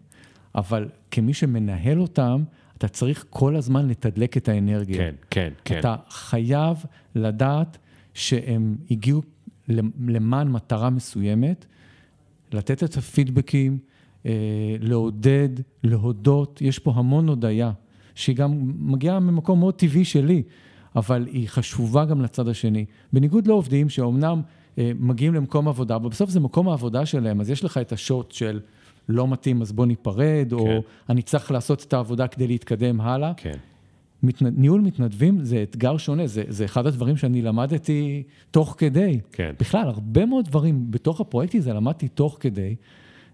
אבל 0.54 0.88
כמי 1.10 1.34
שמנהל 1.34 2.00
אותם, 2.00 2.44
אתה 2.78 2.88
צריך 2.88 3.24
כל 3.30 3.56
הזמן 3.56 3.88
לתדלק 3.88 4.36
את 4.36 4.48
האנרגיה. 4.48 4.96
כן, 4.96 5.14
כן, 5.30 5.52
כן. 5.64 5.78
אתה 5.78 5.96
חייב 6.08 6.84
לדעת 7.14 7.78
שהם 8.14 8.76
הגיעו 8.90 9.22
למען 10.08 10.48
מטרה 10.48 10.90
מסוימת, 10.90 11.66
לתת 12.52 12.84
את 12.84 12.96
הפידבקים, 12.96 13.78
אה, 14.26 14.32
לעודד, 14.80 15.48
להודות, 15.82 16.62
יש 16.62 16.78
פה 16.78 16.92
המון 16.96 17.28
הודיה, 17.28 17.72
שהיא 18.14 18.36
גם 18.36 18.72
מגיעה 18.78 19.20
ממקום 19.20 19.58
מאוד 19.58 19.74
טבעי 19.74 20.04
שלי, 20.04 20.42
אבל 20.96 21.26
היא 21.32 21.48
חשובה 21.48 22.04
גם 22.04 22.22
לצד 22.22 22.48
השני. 22.48 22.84
בניגוד 23.12 23.46
לעובדים 23.46 23.88
שאומנם 23.88 24.42
אה, 24.78 24.92
מגיעים 24.98 25.34
למקום 25.34 25.68
עבודה, 25.68 25.96
אבל 25.96 26.08
בסוף 26.08 26.30
זה 26.30 26.40
מקום 26.40 26.68
העבודה 26.68 27.06
שלהם, 27.06 27.40
אז 27.40 27.50
יש 27.50 27.64
לך 27.64 27.78
את 27.78 27.92
השוט 27.92 28.32
של 28.32 28.60
לא 29.08 29.28
מתאים 29.28 29.62
אז 29.62 29.72
בוא 29.72 29.86
ניפרד, 29.86 30.46
כן. 30.50 30.56
או 30.56 30.82
אני 31.08 31.22
צריך 31.22 31.50
לעשות 31.50 31.82
את 31.82 31.92
העבודה 31.92 32.26
כדי 32.26 32.46
להתקדם 32.46 33.00
הלאה. 33.00 33.32
כן. 33.36 33.56
מתנ... 34.22 34.46
ניהול 34.56 34.80
מתנדבים 34.80 35.44
זה 35.44 35.62
אתגר 35.62 35.96
שונה, 35.96 36.26
זה, 36.26 36.42
זה 36.48 36.64
אחד 36.64 36.86
הדברים 36.86 37.16
שאני 37.16 37.42
למדתי 37.42 38.22
תוך 38.50 38.74
כדי. 38.78 39.20
כן. 39.32 39.52
בכלל, 39.60 39.88
הרבה 39.88 40.26
מאוד 40.26 40.44
דברים 40.44 40.90
בתוך 40.90 41.20
הפרויקט 41.20 41.54
הזה 41.54 41.72
למדתי 41.72 42.08
תוך 42.08 42.36
כדי, 42.40 42.74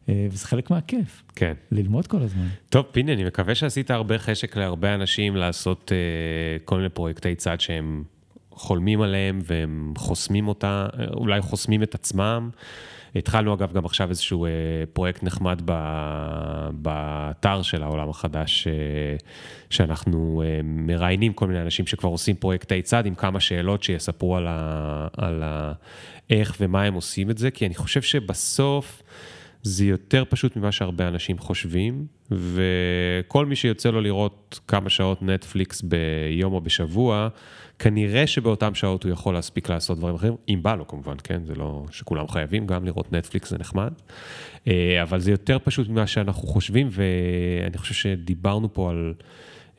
וזה 0.08 0.46
חלק 0.46 0.70
מהכיף, 0.70 1.22
כן. 1.36 1.54
ללמוד 1.72 2.06
כל 2.06 2.22
הזמן. 2.22 2.46
טוב, 2.68 2.86
פיני, 2.92 3.14
אני 3.14 3.24
מקווה 3.24 3.54
שעשית 3.54 3.90
הרבה 3.90 4.18
חשק 4.18 4.56
להרבה 4.56 4.94
אנשים 4.94 5.36
לעשות 5.36 5.92
אה, 5.92 6.58
כל 6.64 6.76
מיני 6.76 6.88
פרויקטי 6.88 7.34
צד 7.34 7.60
שהם 7.60 8.04
חולמים 8.50 9.00
עליהם 9.00 9.40
והם 9.44 9.92
חוסמים 9.96 10.48
אותה, 10.48 10.86
אה, 10.98 11.04
אולי 11.14 11.40
חוסמים 11.40 11.82
את 11.82 11.94
עצמם. 11.94 12.50
התחלנו 13.14 13.54
אגב 13.54 13.72
גם 13.72 13.84
עכשיו 13.84 14.10
איזשהו 14.10 14.44
אה, 14.44 14.50
פרויקט 14.92 15.22
נחמד 15.22 15.62
ב, 15.64 15.72
באתר 16.72 17.62
של 17.62 17.82
העולם 17.82 18.10
החדש, 18.10 18.66
אה, 18.66 18.72
שאנחנו 19.70 20.42
אה, 20.44 20.60
מראיינים 20.64 21.32
כל 21.32 21.46
מיני 21.46 21.62
אנשים 21.62 21.86
שכבר 21.86 22.08
עושים 22.08 22.36
פרויקטי 22.36 22.82
צד 22.82 23.06
עם 23.06 23.14
כמה 23.14 23.40
שאלות 23.40 23.82
שיספרו 23.82 24.36
על, 24.36 24.46
ה, 24.48 25.08
על 25.16 25.42
ה, 25.42 25.72
איך 26.30 26.56
ומה 26.60 26.82
הם 26.82 26.94
עושים 26.94 27.30
את 27.30 27.38
זה, 27.38 27.50
כי 27.50 27.66
אני 27.66 27.74
חושב 27.74 28.02
שבסוף... 28.02 29.02
זה 29.62 29.84
יותר 29.84 30.24
פשוט 30.28 30.56
ממה 30.56 30.72
שהרבה 30.72 31.08
אנשים 31.08 31.38
חושבים, 31.38 32.06
וכל 32.30 33.46
מי 33.46 33.56
שיוצא 33.56 33.90
לו 33.90 34.00
לראות 34.00 34.60
כמה 34.68 34.90
שעות 34.90 35.22
נטפליקס 35.22 35.82
ביום 35.82 36.52
או 36.52 36.60
בשבוע, 36.60 37.28
כנראה 37.78 38.26
שבאותן 38.26 38.74
שעות 38.74 39.04
הוא 39.04 39.12
יכול 39.12 39.34
להספיק 39.34 39.68
לעשות 39.68 39.98
דברים 39.98 40.14
אחרים, 40.14 40.34
אם 40.48 40.58
בא 40.62 40.74
לו 40.74 40.88
כמובן, 40.88 41.14
כן? 41.24 41.44
זה 41.44 41.54
לא 41.54 41.84
שכולם 41.90 42.28
חייבים, 42.28 42.66
גם 42.66 42.84
לראות 42.84 43.12
נטפליקס 43.12 43.50
זה 43.50 43.58
נחמד. 43.58 43.92
אה, 44.68 45.02
אבל 45.02 45.20
זה 45.20 45.30
יותר 45.30 45.58
פשוט 45.64 45.88
ממה 45.88 46.06
שאנחנו 46.06 46.48
חושבים, 46.48 46.88
ואני 46.90 47.78
חושב 47.78 47.94
שדיברנו 47.94 48.74
פה 48.74 48.90
על... 48.90 49.14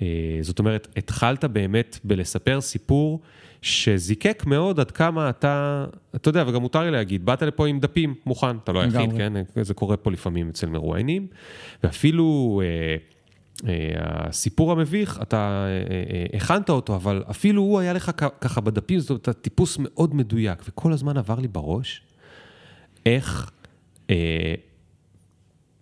אה, 0.02 0.08
זאת 0.42 0.60
אומרת, 0.60 0.88
התחלת 0.98 1.46
באמת 1.46 2.00
בלספר 2.04 2.62
סיפור 2.62 3.22
שזיקק 3.62 4.44
מאוד 4.48 4.80
עד 4.80 4.92
כמה 4.92 5.30
אתה, 5.30 5.86
אתה 6.16 6.30
יודע, 6.30 6.44
וגם 6.48 6.62
מותר 6.62 6.84
לי 6.84 6.92
להגיד, 6.92 7.26
באת 7.26 7.42
לפה 7.42 7.68
עם 7.68 7.80
דפים 7.80 8.16
מוכן, 8.26 8.58
אתה 8.58 8.72
לא 8.72 8.82
היחיד, 8.82 9.12
כן? 9.18 9.34
זה 9.62 9.74
קורה 9.74 9.98
פה 9.98 10.12
לפעמים 10.12 10.50
אצל 10.50 10.70
מרואיינים, 10.70 11.28
ואפילו... 11.84 12.62
אה, 12.64 12.96
אה, 13.68 13.92
הסיפור 13.96 14.72
המביך, 14.72 15.20
אתה 15.22 15.68
הכנת 16.34 16.70
אותו, 16.70 16.96
אבל 16.96 17.24
אפילו 17.30 17.62
הוא 17.62 17.80
היה 17.80 17.94
לך 17.94 18.12
ככה 18.42 18.62
בדפים, 18.62 19.00
זאת 19.00 19.10
אומרת, 19.10 19.42
טיפוס 19.42 19.78
מאוד 19.80 20.16
מדויק, 20.16 20.64
וכל 20.68 20.94
הזמן 20.94 21.18
עבר 21.18 21.40
לי 21.40 21.48
בראש 21.48 22.02
איך 23.06 23.52
אה, 24.10 24.56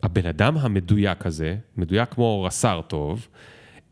הבן 0.04 0.26
אדם 0.26 0.58
המדויק 0.58 1.26
הזה, 1.26 1.56
מדויק 1.78 2.10
כמו 2.10 2.44
רס"ר 2.44 2.82
טוב, 2.88 3.28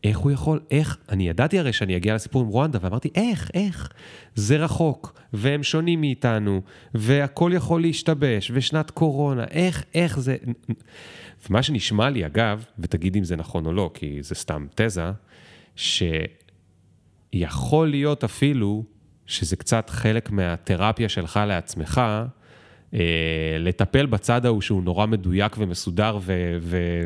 איך 0.04 0.18
הוא 0.18 0.32
יכול, 0.32 0.60
איך, 0.70 0.98
אני 1.08 1.28
ידעתי 1.28 1.58
הרי 1.58 1.72
שאני 1.72 1.96
אגיע 1.96 2.14
לסיפור 2.14 2.42
עם 2.42 2.48
רואנדה, 2.48 2.78
ואמרתי, 2.82 3.10
איך, 3.14 3.50
איך? 3.54 3.92
זה 4.34 4.56
רחוק, 4.56 5.20
והם 5.32 5.62
שונים 5.62 6.00
מאיתנו, 6.00 6.62
והכל 6.94 7.52
יכול 7.54 7.82
להשתבש, 7.82 8.50
ושנת 8.54 8.90
קורונה, 8.90 9.44
איך, 9.44 9.84
איך 9.94 10.20
זה... 10.20 10.36
ומה 11.50 11.62
שנשמע 11.62 12.10
לי, 12.10 12.26
אגב, 12.26 12.64
ותגיד 12.78 13.16
אם 13.16 13.24
זה 13.24 13.36
נכון 13.36 13.66
או 13.66 13.72
לא, 13.72 13.90
כי 13.94 14.18
זה 14.22 14.34
סתם 14.34 14.66
תזה, 14.74 15.10
שיכול 17.34 17.88
להיות 17.90 18.24
אפילו 18.24 18.84
שזה 19.26 19.56
קצת 19.56 19.90
חלק 19.90 20.30
מהתרפיה 20.30 21.08
שלך 21.08 21.40
לעצמך, 21.46 22.00
לטפל 23.58 24.06
בצד 24.06 24.46
ההוא 24.46 24.60
שהוא 24.60 24.82
נורא 24.82 25.06
מדויק 25.06 25.56
ומסודר 25.58 26.18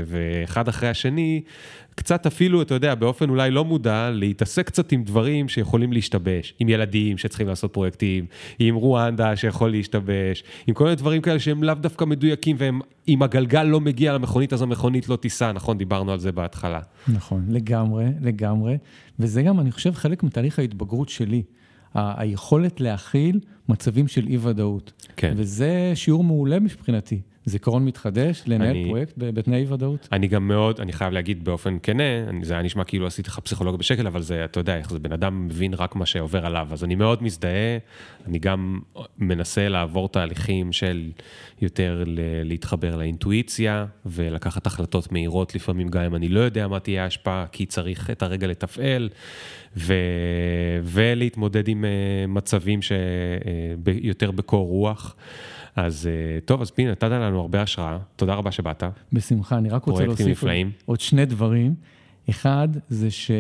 ואחד 0.06 0.68
אחרי 0.68 0.88
השני, 0.88 1.42
קצת 1.94 2.26
אפילו, 2.26 2.62
אתה 2.62 2.74
יודע, 2.74 2.94
באופן 2.94 3.30
אולי 3.30 3.50
לא 3.50 3.64
מודע, 3.64 4.10
להתעסק 4.10 4.66
קצת 4.66 4.92
עם 4.92 5.04
דברים 5.04 5.48
שיכולים 5.48 5.92
להשתבש, 5.92 6.54
עם 6.58 6.68
ילדים 6.68 7.18
שצריכים 7.18 7.48
לעשות 7.48 7.72
פרויקטים, 7.72 8.26
עם 8.58 8.74
רואנדה 8.74 9.36
שיכול 9.36 9.70
להשתבש, 9.70 10.44
עם 10.66 10.74
כל 10.74 10.84
מיני 10.84 10.96
דברים 10.96 11.22
כאלה 11.22 11.38
שהם 11.38 11.62
לאו 11.64 11.74
דווקא 11.74 12.04
מדויקים, 12.04 12.56
ואם 12.58 13.22
הגלגל 13.22 13.62
לא 13.62 13.80
מגיע 13.80 14.12
למכונית, 14.12 14.52
אז 14.52 14.62
המכונית 14.62 15.08
לא 15.08 15.16
תיסע, 15.16 15.52
נכון? 15.52 15.78
דיברנו 15.78 16.12
על 16.12 16.18
זה 16.18 16.32
בהתחלה. 16.32 16.80
נכון, 17.08 17.44
לגמרי, 17.48 18.06
לגמרי, 18.20 18.78
וזה 19.18 19.42
גם, 19.42 19.60
אני 19.60 19.72
חושב, 19.72 19.94
חלק 19.94 20.22
מתהליך 20.22 20.58
ההתבגרות 20.58 21.08
שלי. 21.08 21.42
היכולת 21.94 22.80
להכיל 22.80 23.40
מצבים 23.68 24.08
של 24.08 24.26
אי-ודאות. 24.26 24.92
כן. 25.16 25.34
וזה 25.36 25.92
שיעור 25.94 26.24
מעולה 26.24 26.60
מבחינתי. 26.60 27.20
זיכרון 27.44 27.84
מתחדש, 27.84 28.42
לנהל 28.46 28.68
אני- 28.70 28.84
פרויקט 28.88 29.12
בתנאי 29.16 29.66
ודאות. 29.68 30.08
אני 30.12 30.28
גם 30.28 30.48
מאוד, 30.48 30.80
אני 30.80 30.92
חייב 30.92 31.12
להגיד 31.12 31.44
באופן 31.44 31.76
כנה, 31.82 32.02
אני- 32.28 32.44
זה 32.44 32.54
היה 32.54 32.62
נשמע 32.62 32.84
כאילו 32.84 33.06
עשיתי 33.06 33.30
לך 33.30 33.38
פסיכולוגיה 33.38 33.78
בשקל, 33.78 34.06
אבל 34.06 34.22
זה, 34.22 34.44
אתה 34.44 34.60
יודע, 34.60 34.76
איך 34.76 34.90
זה 34.90 34.98
בן 34.98 35.12
אדם 35.12 35.46
מבין 35.46 35.74
רק 35.74 35.96
מה 35.96 36.06
שעובר 36.06 36.46
עליו, 36.46 36.68
אז 36.72 36.84
אני 36.84 36.94
מאוד 36.94 37.22
מזדהה, 37.22 37.78
אני 38.26 38.38
גם 38.38 38.80
מנסה 39.18 39.68
לעבור 39.68 40.08
תהליכים 40.08 40.72
של 40.72 41.10
יותר 41.60 42.02
ל- 42.06 42.18
להתחבר 42.44 42.96
לאינטואיציה, 42.96 43.86
ולקחת 44.06 44.66
החלטות 44.66 45.12
מהירות 45.12 45.54
לפעמים, 45.54 45.88
גם 45.88 46.02
אם 46.02 46.14
אני 46.14 46.28
לא 46.28 46.40
יודע 46.40 46.68
מה 46.68 46.80
תהיה 46.80 47.04
ההשפעה, 47.04 47.46
כי 47.52 47.66
צריך 47.66 48.10
את 48.10 48.22
הרגע 48.22 48.46
לתפעל, 48.46 49.08
ו... 49.76 49.94
ולהתמודד 50.82 51.68
עם 51.68 51.84
אה, 51.84 51.90
מצבים 52.28 52.80
שיותר 52.82 54.30
בקור 54.30 54.68
רוח. 54.68 55.16
אז 55.76 56.06
אה, 56.06 56.40
טוב, 56.40 56.60
אז 56.60 56.70
פינה, 56.70 56.90
נתת 56.90 57.02
לנו 57.02 57.40
הרבה 57.40 57.62
השראה, 57.62 57.98
תודה 58.16 58.34
רבה 58.34 58.52
שבאת. 58.52 58.82
בשמחה, 59.12 59.58
אני 59.58 59.68
רק 59.68 59.84
רוצה 59.84 60.04
להוסיף 60.04 60.42
עוד. 60.42 60.52
עוד 60.84 61.00
שני 61.00 61.26
דברים. 61.26 61.74
אחד, 62.30 62.68
זה 62.88 63.08
שלא 63.10 63.32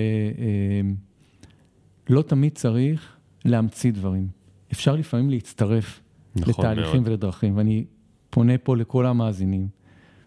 תמיד 2.22 2.52
צריך 2.54 3.16
להמציא 3.44 3.92
דברים. 3.92 4.28
אפשר 4.72 4.96
לפעמים 4.96 5.30
להצטרף 5.30 6.00
נכון 6.36 6.50
לתהליכים 6.50 7.00
מאוד. 7.00 7.08
ולדרכים, 7.08 7.56
ואני 7.56 7.84
פונה 8.30 8.58
פה 8.58 8.76
לכל 8.76 9.06
המאזינים, 9.06 9.68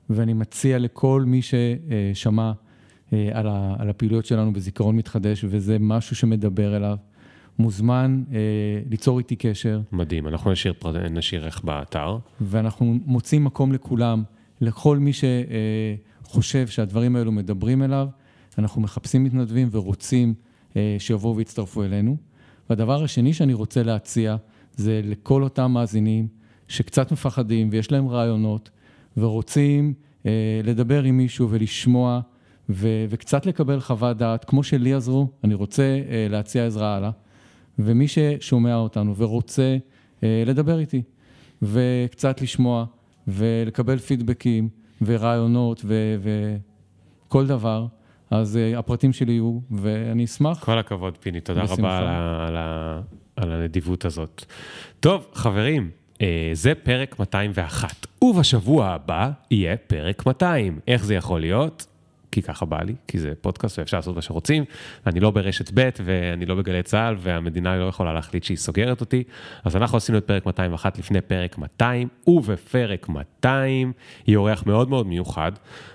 ואני 0.10 0.34
מציע 0.34 0.80
לכל 0.80 1.24
מי 1.28 1.42
ששמע 1.42 2.52
אה, 3.14 3.30
על 3.78 3.90
הפעילויות 3.90 4.26
שלנו 4.26 4.54
בזיכרון 4.54 4.96
מתחדש, 4.96 5.46
וזה 5.48 5.78
משהו 5.80 6.16
שמדבר 6.16 6.76
אליו, 6.76 6.98
מוזמן 7.60 8.24
אה, 8.34 8.38
ליצור 8.90 9.20
איתי 9.20 9.36
קשר, 9.36 9.82
מדהים, 9.92 10.28
אנחנו 10.28 10.52
נשאיר, 10.52 10.74
נשאיר 11.12 11.46
איך 11.46 11.64
באתר. 11.64 12.18
ואנחנו 12.42 12.98
מוצאים 13.06 13.44
מקום 13.44 13.74
לכולם, 13.74 14.24
לכל 14.62 14.98
מי 14.98 15.12
שחושב 15.14 16.68
שהדברים 16.68 17.16
האלו 17.16 17.32
מדברים 17.32 17.84
אליו, 17.84 18.08
אנחנו 18.58 18.82
מחפשים 18.82 19.24
מתנדבים 19.24 19.70
ורוצים 19.72 20.34
אה, 20.76 20.96
שיבואו 21.00 21.36
ויצטרפו 21.36 21.84
אלינו. 21.84 22.18
והדבר 22.70 23.04
השני 23.04 23.34
שאני 23.34 23.54
רוצה 23.54 23.84
להציע, 23.84 24.36
זה 24.76 25.02
לכל 25.04 25.44
אותם 25.44 25.72
מאזינים 25.72 26.28
שקצת 26.68 27.12
מפחדים 27.12 27.70
ויש 27.72 27.92
להם 27.92 28.08
רעיונות, 28.08 28.70
ורוצים 29.18 29.94
אה, 30.26 30.32
לדבר 30.64 31.04
עם 31.04 31.18
מישהו 31.18 31.50
ולשמוע, 31.50 32.22
ו- 32.70 33.06
וקצת 33.10 33.46
לקבל 33.46 33.80
חוות 33.80 34.18
דעת, 34.18 34.46
כמו 34.46 34.64
שלי 34.64 34.94
עזרו, 34.94 35.28
אני 35.44 35.54
רוצה 35.54 35.84
אה, 35.84 36.28
להציע 36.30 36.66
עזרה 36.66 36.96
הלאה. 36.96 37.12
ומי 37.80 38.08
ששומע 38.08 38.76
אותנו 38.76 39.16
ורוצה 39.16 39.78
אה, 40.24 40.44
לדבר 40.46 40.80
איתי, 40.80 41.02
וקצת 41.62 42.42
לשמוע, 42.42 42.86
ולקבל 43.28 43.98
פידבקים, 43.98 44.70
ורעיונות, 45.02 45.86
וכל 47.28 47.48
דבר, 47.48 47.86
אז 48.32 48.58
אה, 48.58 48.80
הפרטים 48.80 49.14
שלי 49.14 49.32
יהיו, 49.32 49.60
ואני 49.72 50.26
אשמח. 50.26 50.64
כל 50.64 50.78
הכבוד, 50.80 51.18
פיני, 51.18 51.42
תודה 51.42 51.64
בשמחה. 51.64 51.82
רבה 51.82 51.98
על, 51.98 52.08
ה, 52.08 52.48
על, 52.48 52.58
ה, 52.58 53.02
על 53.36 53.52
הנדיבות 53.52 54.06
הזאת. 54.06 54.46
טוב, 55.00 55.28
חברים, 55.34 55.90
אה, 56.22 56.50
זה 56.54 56.76
פרק 56.76 57.20
201, 57.20 58.08
ובשבוע 58.22 58.88
הבא 58.88 59.32
יהיה 59.52 59.78
פרק 59.78 60.26
200. 60.26 60.80
איך 60.88 61.06
זה 61.06 61.16
יכול 61.16 61.42
להיות? 61.42 61.86
כי 62.36 62.42
ככה 62.42 62.66
בא 62.66 62.82
לי, 62.82 62.96
כי 63.08 63.20
זה 63.20 63.34
פודקאסט 63.42 63.80
ואפשר 63.80 63.98
לעשות 63.98 64.16
מה 64.16 64.22
שרוצים. 64.22 64.66
אני 65.08 65.20
לא 65.20 65.32
ברשת 65.32 65.72
ב' 65.74 65.90
ואני 66.06 66.46
לא 66.46 66.56
בגלי 66.56 66.84
צה"ל, 66.84 67.16
והמדינה 67.20 67.78
לא 67.78 67.86
יכולה 67.86 68.14
להחליט 68.14 68.44
שהיא 68.44 68.58
סוגרת 68.58 69.02
אותי. 69.02 69.24
אז 69.64 69.76
אנחנו 69.76 69.98
עשינו 69.98 70.18
את 70.18 70.24
פרק 70.28 70.46
201 70.46 70.98
לפני 70.98 71.22
פרק 71.22 71.58
200, 71.58 72.08
ובפרק 72.28 73.10
200 73.10 73.94
יהיה 74.28 74.38
אורח 74.38 74.64
מאוד 74.66 74.90
מאוד 74.90 75.08
מיוחד. 75.08 75.52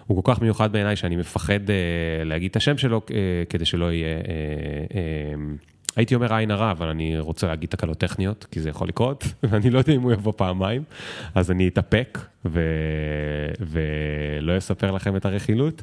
הוא 0.07 0.25
כל 0.25 0.35
כך 0.35 0.43
מיוחד 0.43 0.73
בעיניי 0.73 0.97
שאני 0.97 1.17
מפחד 1.17 1.71
אה, 1.71 2.25
להגיד 2.25 2.51
את 2.51 2.57
השם 2.57 2.79
שלו, 2.79 3.01
אה, 3.11 3.17
כדי 3.49 3.65
שלא 3.65 3.93
יהיה... 3.93 4.09
אה, 4.09 4.21
אה, 4.95 5.35
הייתי 5.97 6.15
אומר 6.15 6.35
עין 6.35 6.51
הרע, 6.51 6.71
אבל 6.71 6.89
אני 6.89 7.19
רוצה 7.19 7.47
להגיד 7.47 7.71
תקלות 7.71 7.99
טכניות, 7.99 8.47
כי 8.51 8.61
זה 8.61 8.69
יכול 8.69 8.89
לקרות, 8.89 9.25
ואני 9.51 9.71
לא 9.71 9.79
יודע 9.79 9.93
אם 9.93 10.03
הוא 10.03 10.13
יבוא 10.13 10.33
פעמיים, 10.37 10.83
אז 11.35 11.51
אני 11.51 11.69
אתאפק 11.69 12.19
ו... 12.45 12.61
ולא 13.61 14.59
אספר 14.59 14.91
לכם 14.91 15.17
את 15.17 15.25
הרכילות, 15.25 15.83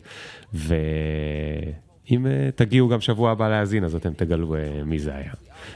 אם 2.11 2.27
אה, 2.27 2.49
תגיעו 2.55 2.87
גם 2.87 3.01
שבוע 3.01 3.31
הבא 3.31 3.49
להאזין, 3.49 3.83
אז 3.83 3.95
אתם 3.95 4.13
תגלו 4.13 4.55
אה, 4.55 4.59
מי 4.85 4.99
זה 4.99 5.15
היה. 5.15 5.31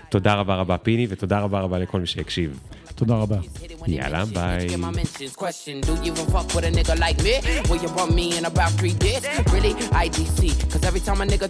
תודה 0.10 0.34
רבה 0.34 0.56
רבה 0.56 0.78
פיני, 0.78 1.08
ותודה 1.10 1.40
רבה 1.40 1.60
רבה 1.60 1.80
לכל 1.80 2.00
מי 2.00 2.08
שהקשיב. 2.08 2.60
תודה 2.96 3.16
רבה. 3.16 3.38
יאללה, 3.88 4.26
ביי. 4.26 4.68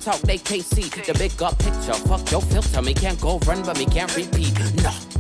Talk, 0.08 0.22
they. 0.30 0.38
The 0.38 1.16
big 1.22 1.42
up 1.48 1.56
picture, 1.60 1.98
fuck 2.10 2.32
your 2.32 2.42
filter. 2.42 2.82
Me 2.82 2.94
can't 2.94 3.20
go 3.22 3.32
run, 3.48 3.62
but 3.68 3.78
me 3.78 3.86
can't 3.86 4.12
repeat. 4.16 4.54
No. 4.86 5.11